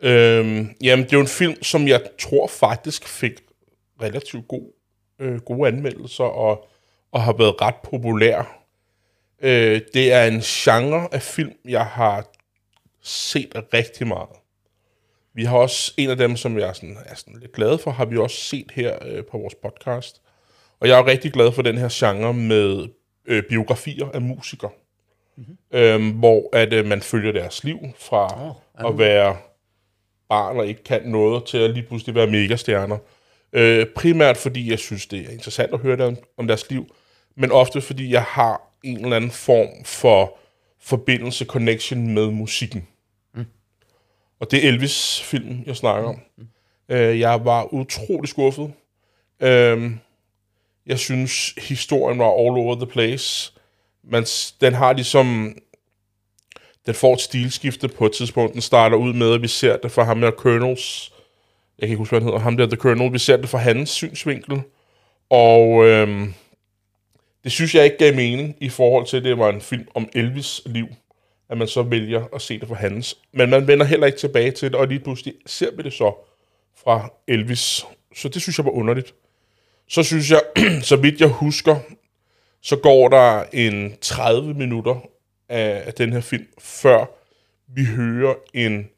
Øhm, 0.00 0.74
jamen, 0.82 1.04
det 1.04 1.12
er 1.12 1.16
jo 1.16 1.20
en 1.20 1.26
film, 1.26 1.62
som 1.62 1.88
jeg 1.88 2.02
tror 2.18 2.46
faktisk 2.46 3.08
fik 3.08 3.32
relativt 4.02 4.48
god, 4.48 4.72
øh, 5.18 5.40
gode 5.40 5.68
anmeldelser 5.68 6.24
og, 6.24 6.68
og 7.12 7.22
har 7.22 7.32
været 7.32 7.60
ret 7.62 7.74
populær. 7.84 8.64
Øh, 9.42 9.80
det 9.94 10.12
er 10.12 10.24
en 10.24 10.40
genre 10.40 11.08
af 11.14 11.22
film, 11.22 11.52
jeg 11.64 11.86
har 11.86 12.26
set 13.02 13.54
rigtig 13.74 14.06
meget. 14.06 14.36
Vi 15.34 15.44
har 15.44 15.56
også 15.56 15.94
en 15.96 16.10
af 16.10 16.16
dem, 16.16 16.36
som 16.36 16.58
jeg 16.58 16.68
er, 16.68 16.72
sådan, 16.72 16.96
er 17.06 17.14
sådan 17.14 17.40
lidt 17.40 17.52
glad 17.52 17.78
for, 17.78 17.90
har 17.90 18.04
vi 18.04 18.16
også 18.16 18.36
set 18.36 18.70
her 18.74 18.98
øh, 19.06 19.24
på 19.24 19.38
vores 19.38 19.54
podcast. 19.54 20.22
Og 20.80 20.88
jeg 20.88 20.98
er 20.98 21.06
rigtig 21.06 21.32
glad 21.32 21.52
for 21.52 21.62
den 21.62 21.78
her 21.78 21.88
genre 21.92 22.34
med 22.34 22.88
øh, 23.26 23.42
biografier 23.48 24.08
af 24.14 24.20
musikere 24.20 24.70
mm-hmm. 25.38 25.78
øhm, 25.78 26.10
hvor 26.10 26.48
at 26.52 26.72
øh, 26.72 26.86
man 26.86 27.02
følger 27.02 27.32
deres 27.32 27.64
liv 27.64 27.78
fra 27.98 28.48
oh, 28.48 28.88
at 28.88 28.98
være 28.98 29.36
barn 30.28 30.56
og 30.56 30.66
ikke 30.66 30.84
kan 30.84 31.02
noget, 31.04 31.44
til 31.44 31.58
at 31.58 31.70
lige 31.70 31.86
pludselig 31.86 32.14
være 32.14 32.26
megastjerner. 32.26 32.98
Øh, 33.52 33.86
primært 33.86 34.36
fordi 34.36 34.70
jeg 34.70 34.78
synes, 34.78 35.06
det 35.06 35.20
er 35.20 35.30
interessant 35.30 35.72
at 35.72 35.80
høre 35.80 35.96
dem, 35.96 36.16
om 36.36 36.46
deres 36.46 36.70
liv, 36.70 36.86
men 37.36 37.52
ofte 37.52 37.80
fordi 37.80 38.12
jeg 38.12 38.22
har 38.22 38.60
en 38.84 39.04
eller 39.04 39.16
anden 39.16 39.30
form 39.30 39.84
for 39.84 40.38
forbindelse, 40.80 41.44
connection 41.44 42.14
med 42.14 42.30
musikken. 42.30 42.88
Mm. 43.34 43.44
Og 44.40 44.50
det 44.50 44.64
er 44.64 44.68
Elvis-filmen, 44.68 45.62
jeg 45.66 45.76
snakker 45.76 46.08
om. 46.08 46.20
Mm. 46.36 46.48
Øh, 46.88 47.20
jeg 47.20 47.44
var 47.44 47.74
utrolig 47.74 48.28
skuffet. 48.28 48.72
Øh, 49.40 49.90
jeg 50.86 50.98
synes, 50.98 51.54
historien 51.58 52.18
var 52.18 52.30
all 52.30 52.58
over 52.58 52.74
the 52.74 52.86
place 52.86 53.57
man, 54.08 54.24
den 54.60 54.74
har 54.74 54.92
ligesom... 54.92 55.56
Den 56.86 56.94
får 56.94 57.14
et 57.14 57.20
stilskifte 57.20 57.88
på 57.88 58.06
et 58.06 58.12
tidspunkt. 58.12 58.52
Den 58.52 58.60
starter 58.60 58.96
ud 58.96 59.12
med, 59.12 59.34
at 59.34 59.42
vi 59.42 59.48
ser 59.48 59.76
det 59.76 59.92
fra 59.92 60.04
ham 60.04 60.20
der 60.20 60.30
Colonels... 60.30 61.12
Jeg 61.78 61.86
kan 61.86 61.92
ikke 61.92 61.98
huske, 61.98 62.12
hvad 62.12 62.20
han 62.20 62.26
hedder. 62.26 62.38
Ham 62.38 62.56
der 62.56 62.66
The 62.66 62.76
Colonel. 62.76 63.12
Vi 63.12 63.18
ser 63.18 63.36
det 63.36 63.48
fra 63.48 63.58
hans 63.58 63.90
synsvinkel. 63.90 64.62
Og 65.30 65.84
øhm, 65.84 66.34
det 67.44 67.52
synes 67.52 67.74
jeg 67.74 67.84
ikke 67.84 67.98
gav 67.98 68.14
mening 68.14 68.56
i 68.60 68.68
forhold 68.68 69.06
til, 69.06 69.16
at 69.16 69.24
det 69.24 69.38
var 69.38 69.48
en 69.48 69.60
film 69.60 69.88
om 69.94 70.08
Elvis 70.12 70.62
liv. 70.66 70.86
At 71.50 71.58
man 71.58 71.68
så 71.68 71.82
vælger 71.82 72.24
at 72.34 72.42
se 72.42 72.60
det 72.60 72.68
fra 72.68 72.74
hans. 72.74 73.18
Men 73.32 73.50
man 73.50 73.66
vender 73.66 73.86
heller 73.86 74.06
ikke 74.06 74.18
tilbage 74.18 74.50
til 74.50 74.68
det, 74.68 74.80
og 74.80 74.88
lige 74.88 75.00
pludselig 75.00 75.34
ser 75.46 75.70
vi 75.76 75.82
det 75.82 75.92
så 75.92 76.12
fra 76.82 77.12
Elvis. 77.28 77.86
Så 78.16 78.28
det 78.28 78.42
synes 78.42 78.58
jeg 78.58 78.64
var 78.64 78.72
underligt. 78.72 79.14
Så 79.88 80.02
synes 80.02 80.30
jeg, 80.30 80.42
så 80.82 80.96
vidt 80.96 81.20
jeg 81.20 81.28
husker, 81.28 81.76
så 82.62 82.76
går 82.76 83.08
der 83.08 83.44
en 83.52 83.96
30 84.00 84.54
minutter 84.54 85.00
af, 85.48 85.82
af 85.86 85.94
den 85.94 86.12
her 86.12 86.20
film, 86.20 86.46
før 86.58 87.06
vi 87.68 87.84
hører 87.84 88.34
en, 88.54 88.88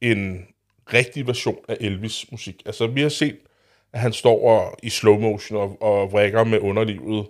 en 0.00 0.46
rigtig 0.92 1.26
version 1.26 1.58
af 1.68 1.76
Elvis 1.80 2.26
musik. 2.32 2.62
Altså, 2.66 2.86
vi 2.86 3.02
har 3.02 3.08
set, 3.08 3.38
at 3.92 4.00
han 4.00 4.12
står 4.12 4.48
og, 4.48 4.78
i 4.82 4.90
slow 4.90 5.18
motion 5.18 5.58
og, 5.58 5.82
og 5.82 6.12
vrikker 6.12 6.44
med 6.44 6.58
underlivet, 6.58 7.26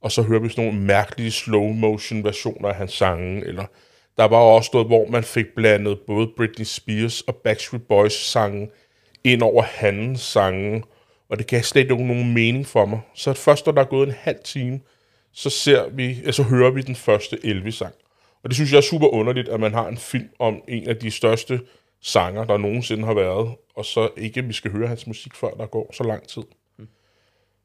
og 0.00 0.12
så 0.12 0.22
hører 0.22 0.40
vi 0.40 0.48
sådan 0.48 0.64
nogle 0.64 0.80
mærkelige 0.80 1.30
slow 1.30 1.72
motion 1.72 2.24
versioner 2.24 2.68
af 2.68 2.74
hans 2.74 2.92
sange, 2.92 3.46
eller 3.46 3.64
der 4.16 4.24
var 4.24 4.36
også 4.36 4.70
noget, 4.72 4.88
hvor 4.88 5.06
man 5.06 5.24
fik 5.24 5.46
blandet 5.56 5.98
både 6.06 6.26
Britney 6.36 6.64
Spears 6.64 7.20
og 7.20 7.36
Backstreet 7.36 7.86
Boys 7.86 8.12
sange 8.12 8.70
ind 9.24 9.42
over 9.42 9.62
hans 9.62 10.20
sange, 10.20 10.82
og 11.28 11.38
det 11.38 11.46
kan 11.46 11.62
slet 11.62 11.82
ikke 11.82 12.06
nogen 12.06 12.34
mening 12.34 12.66
for 12.66 12.86
mig. 12.86 13.00
Så 13.14 13.32
først, 13.32 13.66
når 13.66 13.72
der 13.72 13.80
er 13.80 13.86
gået 13.86 14.08
en 14.08 14.14
halv 14.18 14.38
time, 14.44 14.80
så, 15.32 15.50
ser 15.50 15.88
vi, 15.88 16.32
så 16.32 16.42
hører 16.42 16.70
vi 16.70 16.80
den 16.80 16.96
første 16.96 17.38
Elvis-sang. 17.44 17.94
Og 18.44 18.50
det 18.50 18.54
synes 18.54 18.72
jeg 18.72 18.76
er 18.76 18.82
super 18.82 19.08
underligt, 19.08 19.48
at 19.48 19.60
man 19.60 19.74
har 19.74 19.88
en 19.88 19.96
film 19.96 20.28
om 20.38 20.62
en 20.68 20.88
af 20.88 20.96
de 20.96 21.10
største 21.10 21.60
sanger, 22.02 22.44
der 22.44 22.56
nogensinde 22.56 23.04
har 23.04 23.14
været, 23.14 23.54
og 23.76 23.84
så 23.84 24.08
ikke, 24.16 24.44
vi 24.44 24.52
skal 24.52 24.70
høre 24.70 24.88
hans 24.88 25.06
musik, 25.06 25.34
før 25.34 25.50
der 25.50 25.66
går 25.66 25.90
så 25.92 26.02
lang 26.04 26.28
tid. 26.28 26.42
Mm. 26.78 26.88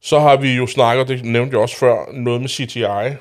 Så 0.02 0.20
har 0.20 0.38
vi 0.38 0.54
jo 0.54 0.68
snakket, 0.68 1.08
det 1.08 1.26
nævnte 1.26 1.54
jeg 1.54 1.62
også 1.62 1.78
før, 1.78 2.12
noget 2.14 2.42
med 2.42 2.50
CGI. 2.50 3.16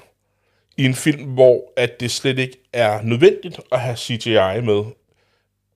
I 0.77 0.85
en 0.85 0.95
film, 0.95 1.25
hvor 1.25 1.73
at 1.77 2.01
det 2.01 2.11
slet 2.11 2.39
ikke 2.39 2.59
er 2.73 3.03
nødvendigt 3.03 3.61
at 3.73 3.81
have 3.81 3.97
CGI 3.97 4.61
med. 4.67 4.85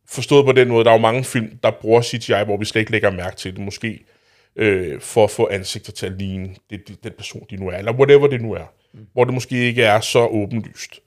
Forstået 0.08 0.44
på 0.44 0.52
den 0.52 0.68
måde, 0.68 0.84
der 0.84 0.90
er 0.90 0.94
jo 0.94 1.00
mange 1.00 1.24
film, 1.24 1.58
der 1.62 1.70
bruger 1.70 2.02
CGI, 2.02 2.44
hvor 2.44 2.56
vi 2.56 2.64
slet 2.64 2.80
ikke 2.80 2.92
lægger 2.92 3.10
mærke 3.10 3.36
til 3.36 3.56
det. 3.56 3.60
Måske 3.60 4.04
øh, 4.56 5.00
for 5.00 5.24
at 5.24 5.30
få 5.30 5.48
ansigter 5.48 5.92
til 5.92 6.06
at 6.06 6.12
ligne 6.12 6.54
det, 6.70 6.88
det, 6.88 7.04
den 7.04 7.12
person, 7.16 7.46
de 7.50 7.56
nu 7.56 7.68
er, 7.68 7.76
eller 7.76 7.92
whatever 7.92 8.26
det 8.26 8.42
nu 8.42 8.52
er. 8.52 8.66
Mm. 8.94 9.06
Hvor 9.12 9.24
det 9.24 9.34
måske 9.34 9.56
ikke 9.56 9.82
er 9.82 10.00
så 10.00 10.26
åbenlyst. 10.26 11.00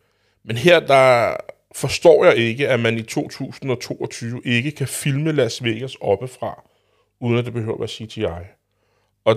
Men 0.44 0.58
her, 0.58 0.80
der 0.80 1.36
forstår 1.76 2.26
jeg 2.26 2.36
ikke, 2.36 2.70
at 2.70 2.80
man 2.80 2.98
i 2.98 3.02
2022 3.02 4.42
ikke 4.46 4.72
kan 4.72 4.88
filme 4.88 5.32
Las 5.32 5.64
Vegas 5.64 5.96
oppefra, 6.02 6.64
uden 7.20 7.38
at 7.38 7.46
det 7.46 7.54
behøver 7.54 7.74
at 7.74 7.80
være 7.80 7.88
CGI. 7.88 8.46
Og 9.26 9.36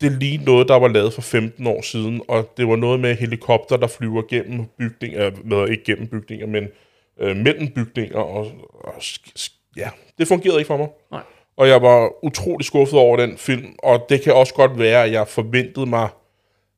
det 0.00 0.06
er 0.06 0.18
lige 0.18 0.44
noget, 0.44 0.68
der 0.68 0.74
var 0.74 0.88
lavet 0.88 1.12
for 1.12 1.22
15 1.22 1.66
år 1.66 1.82
siden, 1.82 2.22
og 2.28 2.52
det 2.56 2.68
var 2.68 2.76
noget 2.76 3.00
med 3.00 3.14
helikopter, 3.14 3.76
der 3.76 3.86
flyver 3.86 4.22
gennem 4.22 4.66
bygninger, 4.78 5.30
med, 5.44 5.68
ikke 5.68 5.84
gennem 5.84 6.08
bygninger, 6.08 6.46
men 6.46 6.68
øh, 7.20 7.36
mellem 7.36 7.68
bygninger, 7.68 8.18
og, 8.18 8.52
og 8.74 9.02
ja, 9.76 9.90
det 10.18 10.28
fungerede 10.28 10.58
ikke 10.58 10.66
for 10.66 10.76
mig. 10.76 10.88
Nej. 11.10 11.22
Og 11.58 11.68
jeg 11.68 11.82
var 11.82 12.24
utrolig 12.24 12.66
skuffet 12.66 12.98
over 12.98 13.16
den 13.16 13.38
film, 13.38 13.74
og 13.78 14.06
det 14.08 14.22
kan 14.22 14.34
også 14.34 14.54
godt 14.54 14.78
være, 14.78 15.04
at 15.04 15.12
jeg 15.12 15.28
forventede 15.28 15.86
mig 15.86 16.08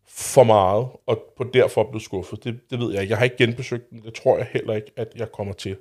for 0.08 0.44
meget, 0.44 0.86
og 1.06 1.32
på 1.36 1.44
derfor 1.44 1.84
blev 1.90 2.00
skuffet. 2.00 2.44
Det, 2.44 2.60
det 2.70 2.78
ved 2.78 2.92
jeg 2.92 3.02
ikke. 3.02 3.10
Jeg 3.10 3.18
har 3.18 3.24
ikke 3.24 3.36
genbesøgt 3.36 3.90
den. 3.90 4.02
Det 4.02 4.14
tror 4.14 4.38
jeg 4.38 4.46
heller 4.52 4.74
ikke, 4.74 4.92
at 4.96 5.08
jeg 5.16 5.32
kommer 5.32 5.54
til. 5.54 5.76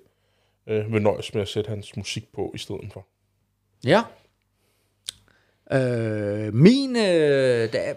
Øh, 0.69 0.93
vil 0.93 1.01
nøjes 1.01 1.33
med 1.33 1.41
at 1.41 1.47
sætte 1.47 1.69
hans 1.69 1.97
musik 1.97 2.23
på 2.33 2.51
i 2.55 2.57
stedet 2.57 2.89
for. 2.93 3.05
Ja. 3.85 4.01
Øh, 5.71 6.53
min, 6.53 6.95
øh, 6.95 7.03
øh 7.03 7.71
det, 7.71 7.87
er, 7.87 7.93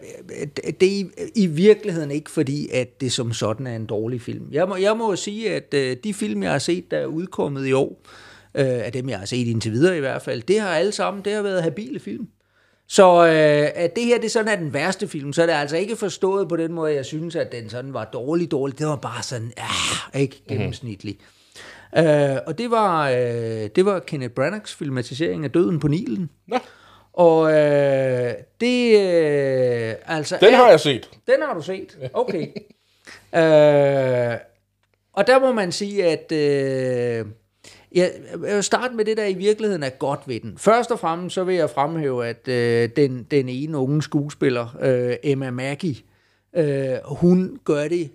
det 0.81 1.01
er 1.01 1.05
i 1.35 1.47
virkeligheden 1.47 2.11
ikke 2.11 2.31
fordi, 2.31 2.69
at 2.73 3.01
det 3.01 3.13
som 3.13 3.33
sådan 3.33 3.67
er 3.67 3.77
en 3.77 3.87
dårlig 3.87 4.21
film. 4.21 4.49
Jeg 4.53 4.69
må, 4.69 4.77
jeg 4.77 4.97
må 4.97 5.17
sige, 5.17 5.55
at 5.55 5.75
øh, 5.75 5.97
de 6.05 6.15
film, 6.15 6.43
jeg 6.43 6.53
har 6.53 6.59
set, 6.59 6.91
der 6.91 6.99
er 6.99 7.07
udkommet 7.07 7.67
i 7.67 7.73
år, 7.73 7.89
øh, 7.89 8.32
af 8.61 8.93
dem, 8.93 9.09
jeg 9.09 9.19
har 9.19 9.27
set 9.27 9.47
indtil 9.47 9.73
videre 9.73 9.97
i 9.97 10.01
hvert 10.01 10.23
fald, 10.23 10.43
det 10.43 10.61
har 10.61 10.69
alle 10.69 10.93
sammen, 10.93 11.25
det 11.25 11.33
har 11.33 11.43
været 11.43 11.63
habile 11.63 12.01
film. 12.01 12.29
Så 12.89 13.27
øh, 13.27 13.83
at 13.85 13.97
det 13.97 14.05
her 14.05 14.21
det 14.21 14.31
sådan 14.31 14.49
er 14.49 14.57
den 14.57 14.73
værste 14.75 15.09
film, 15.09 15.33
så 15.33 15.43
er 15.43 15.47
det 15.47 15.53
altså 15.53 15.77
ikke 15.77 15.97
forstået 15.97 16.49
på 16.49 16.57
den 16.57 16.73
måde, 16.73 16.95
jeg 16.95 17.05
synes, 17.05 17.37
at 17.37 17.53
den 17.53 17.71
sådan 17.71 17.95
var 17.95 18.05
dårlig, 18.05 18.51
dårlig. 18.51 18.79
Det 18.79 18.87
var 18.87 18.97
bare 18.97 19.23
sådan, 19.23 19.53
ah, 19.57 20.21
ikke 20.21 20.43
gennemsnitlig. 20.49 21.19
Mm-hmm. 21.93 22.09
Øh, 22.09 22.37
og 22.47 22.59
det 22.59 22.71
var, 22.71 23.11
øh, 23.11 23.69
det 23.77 23.85
var 23.85 23.99
Kenneth 23.99 24.35
Branaghs 24.35 24.75
filmatisering 24.75 25.45
af 25.45 25.51
Døden 25.51 25.81
på 25.81 25.89
Nilen. 25.89 26.31
Nå, 26.49 26.57
Og 27.13 27.53
øh, 27.53 28.33
det 28.61 28.99
øh, 29.01 29.95
altså... 30.07 30.39
den 30.41 30.55
er- 30.55 30.57
har 30.57 30.69
jeg 30.71 30.81
set. 30.81 31.11
den 31.27 31.35
har 31.43 31.55
du 31.55 31.63
set? 31.63 31.99
Okay. 32.13 32.47
øh, 33.35 34.39
og 35.13 35.27
der 35.27 35.41
må 35.41 35.53
man 35.53 35.73
sige, 35.73 36.05
at... 36.05 36.33
Øh, 36.33 37.27
ja, 37.95 38.09
jeg 38.31 38.41
vil 38.57 38.63
starte 38.63 38.95
med 38.95 39.05
det, 39.05 39.17
der 39.17 39.27
i 39.27 39.35
virkeligheden 39.35 39.83
er 39.83 39.91
godt 39.91 40.21
ved 40.27 40.41
den. 40.41 40.59
Først 40.59 40.91
og 40.91 40.99
fremmest 40.99 41.35
så 41.35 41.45
vil 41.45 41.55
jeg 41.55 41.71
fremhæve, 41.71 42.27
at 42.27 42.49
øh, 42.49 42.89
den, 42.97 43.27
den 43.31 43.49
ene 43.49 43.79
unge 43.79 44.03
skuespiller, 44.03 44.77
øh, 44.83 45.17
Emma 45.23 45.51
Mackey, 45.51 45.97
øh, 46.57 46.95
hun 47.05 47.59
gør 47.65 47.89
det 47.89 48.11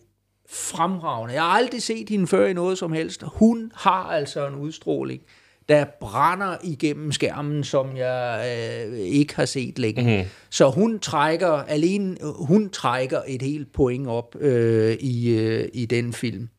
fremragende. 0.49 1.33
Jeg 1.33 1.43
har 1.43 1.49
aldrig 1.49 1.81
set 1.81 2.09
hende 2.09 2.27
før 2.27 2.47
i 2.47 2.53
noget 2.53 2.77
som 2.77 2.91
helst. 2.91 3.23
Hun 3.25 3.71
har 3.75 4.03
altså 4.03 4.47
en 4.47 4.55
udstråling, 4.55 5.21
der 5.69 5.85
brænder 5.99 6.55
igennem 6.63 7.11
skærmen, 7.11 7.63
som 7.63 7.97
jeg 7.97 8.45
øh, 8.91 8.99
ikke 8.99 9.35
har 9.35 9.45
set 9.45 9.79
længe. 9.79 10.01
Mm-hmm. 10.01 10.29
Så 10.49 10.69
hun 10.69 10.99
trækker 10.99 11.51
alene, 11.51 12.17
hun 12.23 12.69
trækker 12.69 13.21
et 13.27 13.41
helt 13.41 13.73
point 13.73 14.07
op 14.07 14.35
øh, 14.39 14.97
i, 14.99 15.29
øh, 15.29 15.69
i 15.73 15.85
den 15.85 16.13
film. 16.13 16.49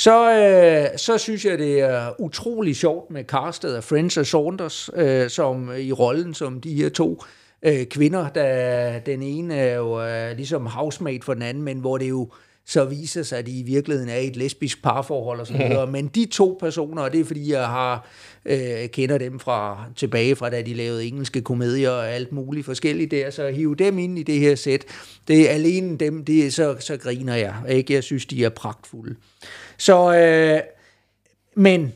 Så, 0.00 0.32
øh, 0.34 0.98
så 0.98 1.18
synes 1.18 1.44
jeg, 1.44 1.58
det 1.58 1.80
er 1.80 2.20
utrolig 2.20 2.76
sjovt 2.76 3.10
med 3.10 3.24
castet 3.24 3.74
af 3.74 3.84
Friends 3.84 4.16
og 4.16 4.26
Saunders, 4.26 4.90
øh, 4.96 5.30
som 5.30 5.70
i 5.78 5.92
rollen 5.92 6.34
som 6.34 6.60
de 6.60 6.74
her 6.74 6.88
to 6.88 7.22
øh, 7.62 7.86
kvinder, 7.86 8.28
der 8.28 8.98
den 8.98 9.22
ene 9.22 9.56
er 9.56 9.76
jo 9.76 10.02
øh, 10.02 10.36
ligesom 10.36 10.66
housemate 10.66 11.24
for 11.24 11.34
den 11.34 11.42
anden, 11.42 11.62
men 11.62 11.78
hvor 11.78 11.98
det 11.98 12.08
jo 12.08 12.28
så 12.66 12.84
viser 12.84 13.22
sig, 13.22 13.38
at 13.38 13.46
de 13.46 13.58
i 13.58 13.62
virkeligheden 13.62 14.10
er 14.10 14.16
et 14.16 14.36
lesbisk 14.36 14.82
parforhold 14.82 15.40
og 15.40 15.46
så 15.46 15.52
videre. 15.52 15.86
Men 15.86 16.06
de 16.06 16.26
to 16.32 16.56
personer, 16.60 17.02
og 17.02 17.12
det 17.12 17.20
er 17.20 17.24
fordi, 17.24 17.52
jeg 17.52 17.66
har 17.66 18.08
øh, 18.44 18.88
kender 18.88 19.18
dem 19.18 19.38
fra 19.38 19.84
tilbage 19.96 20.36
fra, 20.36 20.50
da 20.50 20.62
de 20.62 20.74
lavede 20.74 21.04
engelske 21.04 21.40
komedier 21.42 21.90
og 21.90 22.08
alt 22.10 22.32
muligt 22.32 22.66
forskelligt 22.66 23.10
der, 23.10 23.30
så 23.30 23.48
hive 23.48 23.74
dem 23.74 23.98
ind 23.98 24.18
i 24.18 24.22
det 24.22 24.38
her 24.38 24.54
sæt. 24.54 24.84
Det 25.28 25.50
er 25.50 25.54
alene 25.54 25.96
dem, 25.96 26.24
det, 26.24 26.46
er- 26.46 26.50
så, 26.50 26.76
så 26.80 26.96
griner 26.96 27.34
jeg. 27.34 27.54
Ikke? 27.68 27.94
Jeg 27.94 28.02
synes, 28.04 28.26
de 28.26 28.44
er 28.44 28.48
pragtfulde. 28.48 29.14
Så, 29.80 30.14
øh, 30.14 30.60
men 31.54 31.92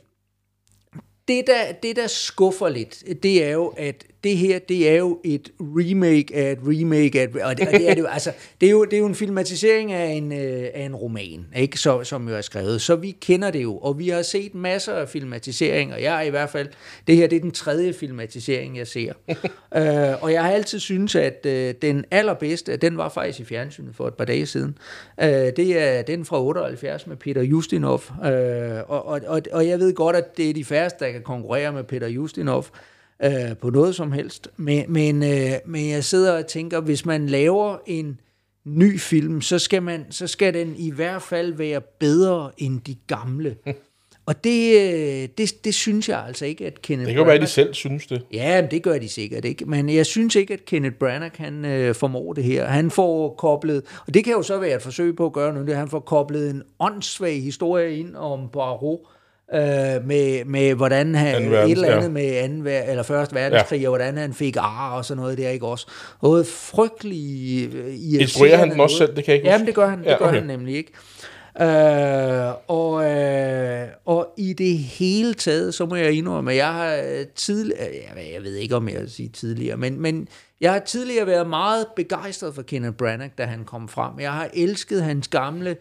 det 1.28 1.46
der, 1.46 1.72
det, 1.72 1.96
der 1.96 2.06
skuffer 2.06 2.68
lidt, 2.68 3.22
det 3.22 3.44
er 3.44 3.50
jo, 3.50 3.68
at 3.68 4.06
det 4.24 4.36
her, 4.36 4.58
det 4.58 4.90
er 4.90 4.96
jo 4.96 5.20
et 5.24 5.52
remake 5.60 6.34
af 6.34 6.52
et 6.52 6.58
remake 6.62 7.20
af 7.20 7.24
et, 7.24 7.42
og 7.42 7.58
det, 7.58 7.66
og 7.66 7.72
det 7.72 7.90
er 7.90 7.94
det 7.94 8.00
jo, 8.00 8.06
altså, 8.16 8.32
det 8.60 8.66
er 8.66 8.70
jo, 8.70 8.84
det 8.84 8.92
er 8.92 8.98
jo 8.98 9.06
en 9.06 9.14
filmatisering 9.14 9.92
af 9.92 10.06
en, 10.06 10.32
øh, 10.32 10.68
af 10.74 10.82
en 10.82 10.96
roman, 10.96 11.46
ikke? 11.56 11.78
Så, 11.78 12.04
som 12.04 12.28
jo 12.28 12.36
er 12.36 12.40
skrevet. 12.40 12.80
Så 12.80 12.96
vi 12.96 13.10
kender 13.10 13.50
det 13.50 13.62
jo, 13.62 13.78
og 13.78 13.98
vi 13.98 14.08
har 14.08 14.22
set 14.22 14.54
masser 14.54 14.94
af 14.94 15.08
filmatiseringer. 15.08 15.96
Jeg 15.96 16.16
er 16.16 16.20
i 16.20 16.30
hvert 16.30 16.50
fald, 16.50 16.68
det 17.06 17.16
her 17.16 17.26
det 17.26 17.36
er 17.36 17.40
den 17.40 17.50
tredje 17.50 17.92
filmatisering, 17.92 18.78
jeg 18.78 18.86
ser. 18.86 19.12
øh, 19.76 20.22
og 20.22 20.32
jeg 20.32 20.44
har 20.44 20.50
altid 20.50 20.78
syntes, 20.78 21.14
at 21.14 21.46
øh, 21.46 21.74
den 21.82 22.04
allerbedste, 22.10 22.76
den 22.76 22.96
var 22.96 23.08
faktisk 23.08 23.40
i 23.40 23.44
fjernsynet 23.44 23.94
for 23.94 24.08
et 24.08 24.14
par 24.14 24.24
dage 24.24 24.46
siden. 24.46 24.78
Øh, 25.22 25.28
det 25.28 25.82
er 25.82 26.02
den 26.02 26.24
fra 26.24 26.42
78 26.42 27.06
med 27.06 27.16
Peter 27.16 27.42
Justinov. 27.42 28.02
Øh, 28.24 28.30
og, 28.86 29.06
og, 29.06 29.20
og, 29.26 29.42
og 29.52 29.68
jeg 29.68 29.78
ved 29.78 29.94
godt, 29.94 30.16
at 30.16 30.36
det 30.36 30.50
er 30.50 30.54
de 30.54 30.64
færreste, 30.64 31.04
der 31.04 31.12
kan 31.12 31.22
konkurrere 31.22 31.72
med 31.72 31.84
Peter 31.84 32.08
Justinov 32.08 32.66
øh, 33.24 33.56
på 33.56 33.70
noget 33.70 33.94
som 33.94 34.12
helst. 34.12 34.48
Men, 34.56 34.84
men, 34.88 35.22
øh, 35.22 35.52
men 35.66 35.90
jeg 35.90 36.04
sidder 36.04 36.38
og 36.38 36.46
tænker, 36.46 36.80
hvis 36.80 37.06
man 37.06 37.26
laver 37.26 37.76
en 37.86 38.20
ny 38.64 39.00
film, 39.00 39.40
så 39.40 39.58
skal, 39.58 39.82
man, 39.82 40.06
så 40.10 40.26
skal 40.26 40.54
den 40.54 40.74
i 40.76 40.90
hvert 40.90 41.22
fald 41.22 41.52
være 41.52 41.80
bedre 41.80 42.50
end 42.58 42.80
de 42.80 42.96
gamle. 43.06 43.56
Og 44.26 44.44
det, 44.44 44.80
øh, 44.80 45.28
det, 45.38 45.64
det 45.64 45.74
synes 45.74 46.08
jeg 46.08 46.24
altså 46.26 46.46
ikke, 46.46 46.66
at 46.66 46.82
Kenneth 46.82 47.06
Det 47.06 47.14
kan 47.14 47.20
jo 47.20 47.24
være, 47.24 47.34
at 47.34 47.40
de 47.40 47.46
selv 47.46 47.74
synes 47.74 48.06
det. 48.06 48.22
Ja, 48.32 48.62
men 48.62 48.70
det 48.70 48.82
gør 48.82 48.98
de 48.98 49.08
sikkert 49.08 49.44
ikke. 49.44 49.64
Men 49.64 49.88
jeg 49.88 50.06
synes 50.06 50.36
ikke, 50.36 50.54
at 50.54 50.64
Kenneth 50.64 50.96
Branagh 50.96 51.32
han, 51.36 51.64
øh, 51.64 51.94
formår 51.94 52.32
det 52.32 52.44
her. 52.44 52.66
Han 52.66 52.90
får 52.90 53.34
koblet, 53.34 53.82
og 54.06 54.14
det 54.14 54.24
kan 54.24 54.32
jo 54.32 54.42
så 54.42 54.58
være 54.58 54.76
et 54.76 54.82
forsøg 54.82 55.16
på 55.16 55.26
at 55.26 55.32
gøre 55.32 55.54
noget, 55.54 55.76
han 55.76 55.88
får 55.88 56.00
koblet 56.00 56.50
en 56.50 56.62
åndssvag 56.78 57.42
historie 57.42 57.98
ind 57.98 58.16
om 58.16 58.48
Poirot, 58.52 59.00
øh, 59.54 60.06
med, 60.06 60.44
med 60.44 60.74
hvordan 60.74 61.14
han, 61.14 61.34
Anden 61.34 61.52
et 61.52 61.70
eller 61.70 61.88
andet 61.88 62.02
ja. 62.02 62.08
med 62.08 62.36
anden, 62.36 62.66
eller 62.66 63.02
første 63.02 63.34
verdenskrig, 63.34 63.80
ja. 63.80 63.88
og 63.88 63.90
hvordan 63.90 64.16
han 64.16 64.34
fik 64.34 64.56
ar 64.56 64.96
og 64.96 65.04
sådan 65.04 65.20
noget 65.20 65.38
der, 65.38 65.48
ikke 65.48 65.66
også? 65.66 65.86
Noget 66.22 66.46
frygtelig 66.46 67.74
øh, 67.74 68.20
Instruerer 68.20 68.56
han 68.56 68.70
den 68.70 68.80
også 68.80 68.96
selv? 68.96 69.16
Det 69.16 69.24
kan 69.24 69.32
jeg 69.32 69.36
ikke 69.36 69.48
Jamen, 69.48 69.66
det 69.66 69.74
gør 69.74 69.88
han, 69.88 69.98
det 69.98 70.06
Ja, 70.06 70.16
gør 70.18 70.26
okay. 70.26 70.38
han 70.38 70.46
nemlig 70.46 70.76
ikke. 70.76 70.92
Øh, 71.60 72.52
og, 72.68 73.04
øh, 73.10 73.88
og 74.04 74.34
i 74.36 74.52
det 74.52 74.78
hele 74.78 75.34
taget, 75.34 75.74
så 75.74 75.86
må 75.86 75.96
jeg 75.96 76.12
indrømme, 76.12 76.50
at 76.50 76.56
jeg 76.56 76.72
har 76.72 77.24
tidligere, 77.34 77.80
jeg, 77.82 78.32
jeg 78.34 78.42
ved 78.42 78.54
ikke 78.54 78.76
om 78.76 78.88
jeg 78.88 79.00
vil 79.00 79.10
sige 79.10 79.28
tidligere, 79.28 79.76
men, 79.76 80.00
men 80.00 80.28
jeg 80.60 80.72
har 80.72 80.78
tidligere 80.78 81.26
været 81.26 81.48
meget 81.48 81.86
begejstret 81.96 82.54
for 82.54 82.62
Kenneth 82.62 82.96
Branagh, 82.96 83.30
da 83.38 83.44
han 83.44 83.64
kom 83.64 83.88
frem. 83.88 84.20
Jeg 84.20 84.32
har 84.32 84.48
elsket 84.54 85.02
hans 85.02 85.28
gamle, 85.28 85.76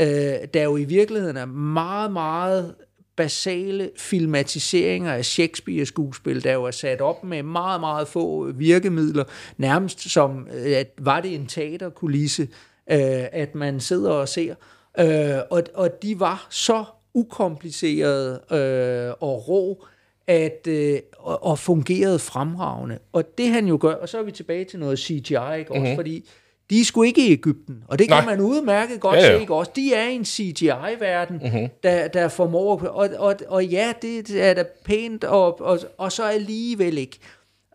øh, 0.00 0.06
der 0.54 0.62
jo 0.62 0.76
i 0.76 0.84
virkeligheden 0.84 1.36
er 1.36 1.46
meget, 1.46 2.12
meget 2.12 2.74
basale 3.16 3.90
filmatiseringer 3.96 5.12
af 5.12 5.24
Shakespeare-skuespil, 5.24 6.44
der 6.44 6.52
jo 6.52 6.64
er 6.64 6.70
sat 6.70 7.00
op 7.00 7.24
med 7.24 7.42
meget, 7.42 7.80
meget 7.80 8.08
få 8.08 8.52
virkemidler, 8.52 9.24
nærmest 9.56 10.10
som, 10.10 10.48
øh, 10.54 10.76
at 10.76 10.92
var 10.98 11.20
det 11.20 11.34
en 11.34 11.46
teaterkulisse, 11.46 12.42
øh, 12.90 13.24
at 13.32 13.54
man 13.54 13.80
sidder 13.80 14.10
og 14.10 14.28
ser. 14.28 14.54
Øh, 14.98 15.38
og, 15.50 15.62
og 15.74 16.02
de 16.02 16.20
var 16.20 16.46
så 16.50 16.84
ukomplicerede 17.14 18.40
øh, 18.50 19.14
og 19.20 19.48
rå, 19.48 19.84
at, 20.26 20.66
øh, 20.68 20.98
og, 21.18 21.44
og 21.44 21.58
fungerede 21.58 22.18
fremragende. 22.18 22.98
Og 23.12 23.38
det 23.38 23.48
han 23.48 23.66
jo 23.66 23.78
gør, 23.80 23.94
og 23.94 24.08
så 24.08 24.18
er 24.18 24.22
vi 24.22 24.32
tilbage 24.32 24.64
til 24.64 24.78
noget 24.78 24.98
CGI, 24.98 25.12
ikke 25.14 25.70
også? 25.70 25.78
Mm-hmm. 25.78 25.96
Fordi 25.96 26.28
de 26.72 26.80
er 26.80 26.84
sgu 26.84 27.02
ikke 27.02 27.28
i 27.28 27.32
Ægypten, 27.32 27.76
og 27.88 27.98
det 27.98 28.08
kan 28.08 28.16
Nej. 28.16 28.26
man 28.26 28.40
udmærket 28.40 29.00
godt 29.00 29.16
Ja, 29.16 29.20
ja, 29.20 29.26
ja. 29.26 29.32
ja. 29.32 29.36
se, 29.38 29.40
ikke 29.40 29.54
også? 29.54 29.70
De 29.76 29.94
er 29.94 30.08
i 30.08 30.14
en 30.14 30.24
CGI-verden, 30.24 31.40
mm-hmm. 31.44 31.68
der, 31.82 32.08
der 32.08 32.28
formår, 32.28 32.82
og, 32.86 33.08
og, 33.18 33.34
og 33.48 33.64
ja, 33.64 33.92
det 34.02 34.30
er 34.44 34.54
da 34.54 34.64
pænt, 34.84 35.24
og, 35.24 35.60
og, 35.60 35.78
og 35.98 36.12
så 36.12 36.22
alligevel 36.22 36.98
ikke. 36.98 37.18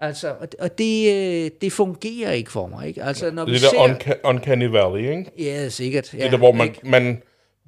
Altså, 0.01 0.33
og, 0.59 0.77
det, 0.77 1.13
øh, 1.45 1.51
det 1.61 1.71
fungerer 1.71 2.31
ikke 2.31 2.51
for 2.51 2.67
mig, 2.67 2.87
ikke? 2.87 3.03
Altså, 3.03 3.31
når 3.31 3.45
Det 3.45 3.51
vi 3.51 3.55
er 3.55 3.59
ser... 3.59 3.77
der 3.77 3.93
unca- 3.95 4.19
uncanny 4.29 4.65
valley, 4.67 5.17
ikke? 5.17 5.31
Ja, 5.39 5.69
sikkert. 5.69 6.13
Ja, 6.13 6.17
Det 6.17 6.25
er 6.25 6.29
der, 6.29 6.37
hvor 6.37 6.51
man, 6.51 6.67
ikke? 6.67 6.79
man... 6.83 7.21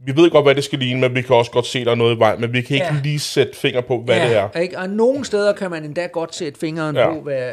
Vi 0.06 0.16
ved 0.16 0.30
godt, 0.30 0.46
hvad 0.46 0.56
det 0.56 0.64
skal 0.64 0.80
ligne, 0.80 1.02
men 1.02 1.16
vi 1.16 1.22
kan 1.22 1.36
også 1.36 1.52
godt 1.52 1.66
se, 1.66 1.86
der 1.86 1.92
er 1.92 1.96
noget 1.96 2.16
i 2.16 2.20
vej, 2.20 2.38
men 2.38 2.54
vi 2.54 2.62
kan 2.62 2.74
ikke 2.76 2.86
Ja. 2.86 2.96
lige 3.04 3.20
sætte 3.20 3.56
finger 3.56 3.82
på, 3.82 4.02
hvad 4.02 4.16
det 4.30 4.36
er. 4.38 4.60
Ikke? 4.60 4.78
Og 4.80 4.90
nogle 4.90 5.26
steder 5.26 5.54
kan 5.54 5.72
man 5.72 5.84
endda 5.84 6.06
godt 6.06 6.36
sætte 6.36 6.60
fingeren 6.60 6.96
Ja. 6.96 7.02
ja. 7.08 7.14
på, 7.14 7.20
hvad, 7.22 7.50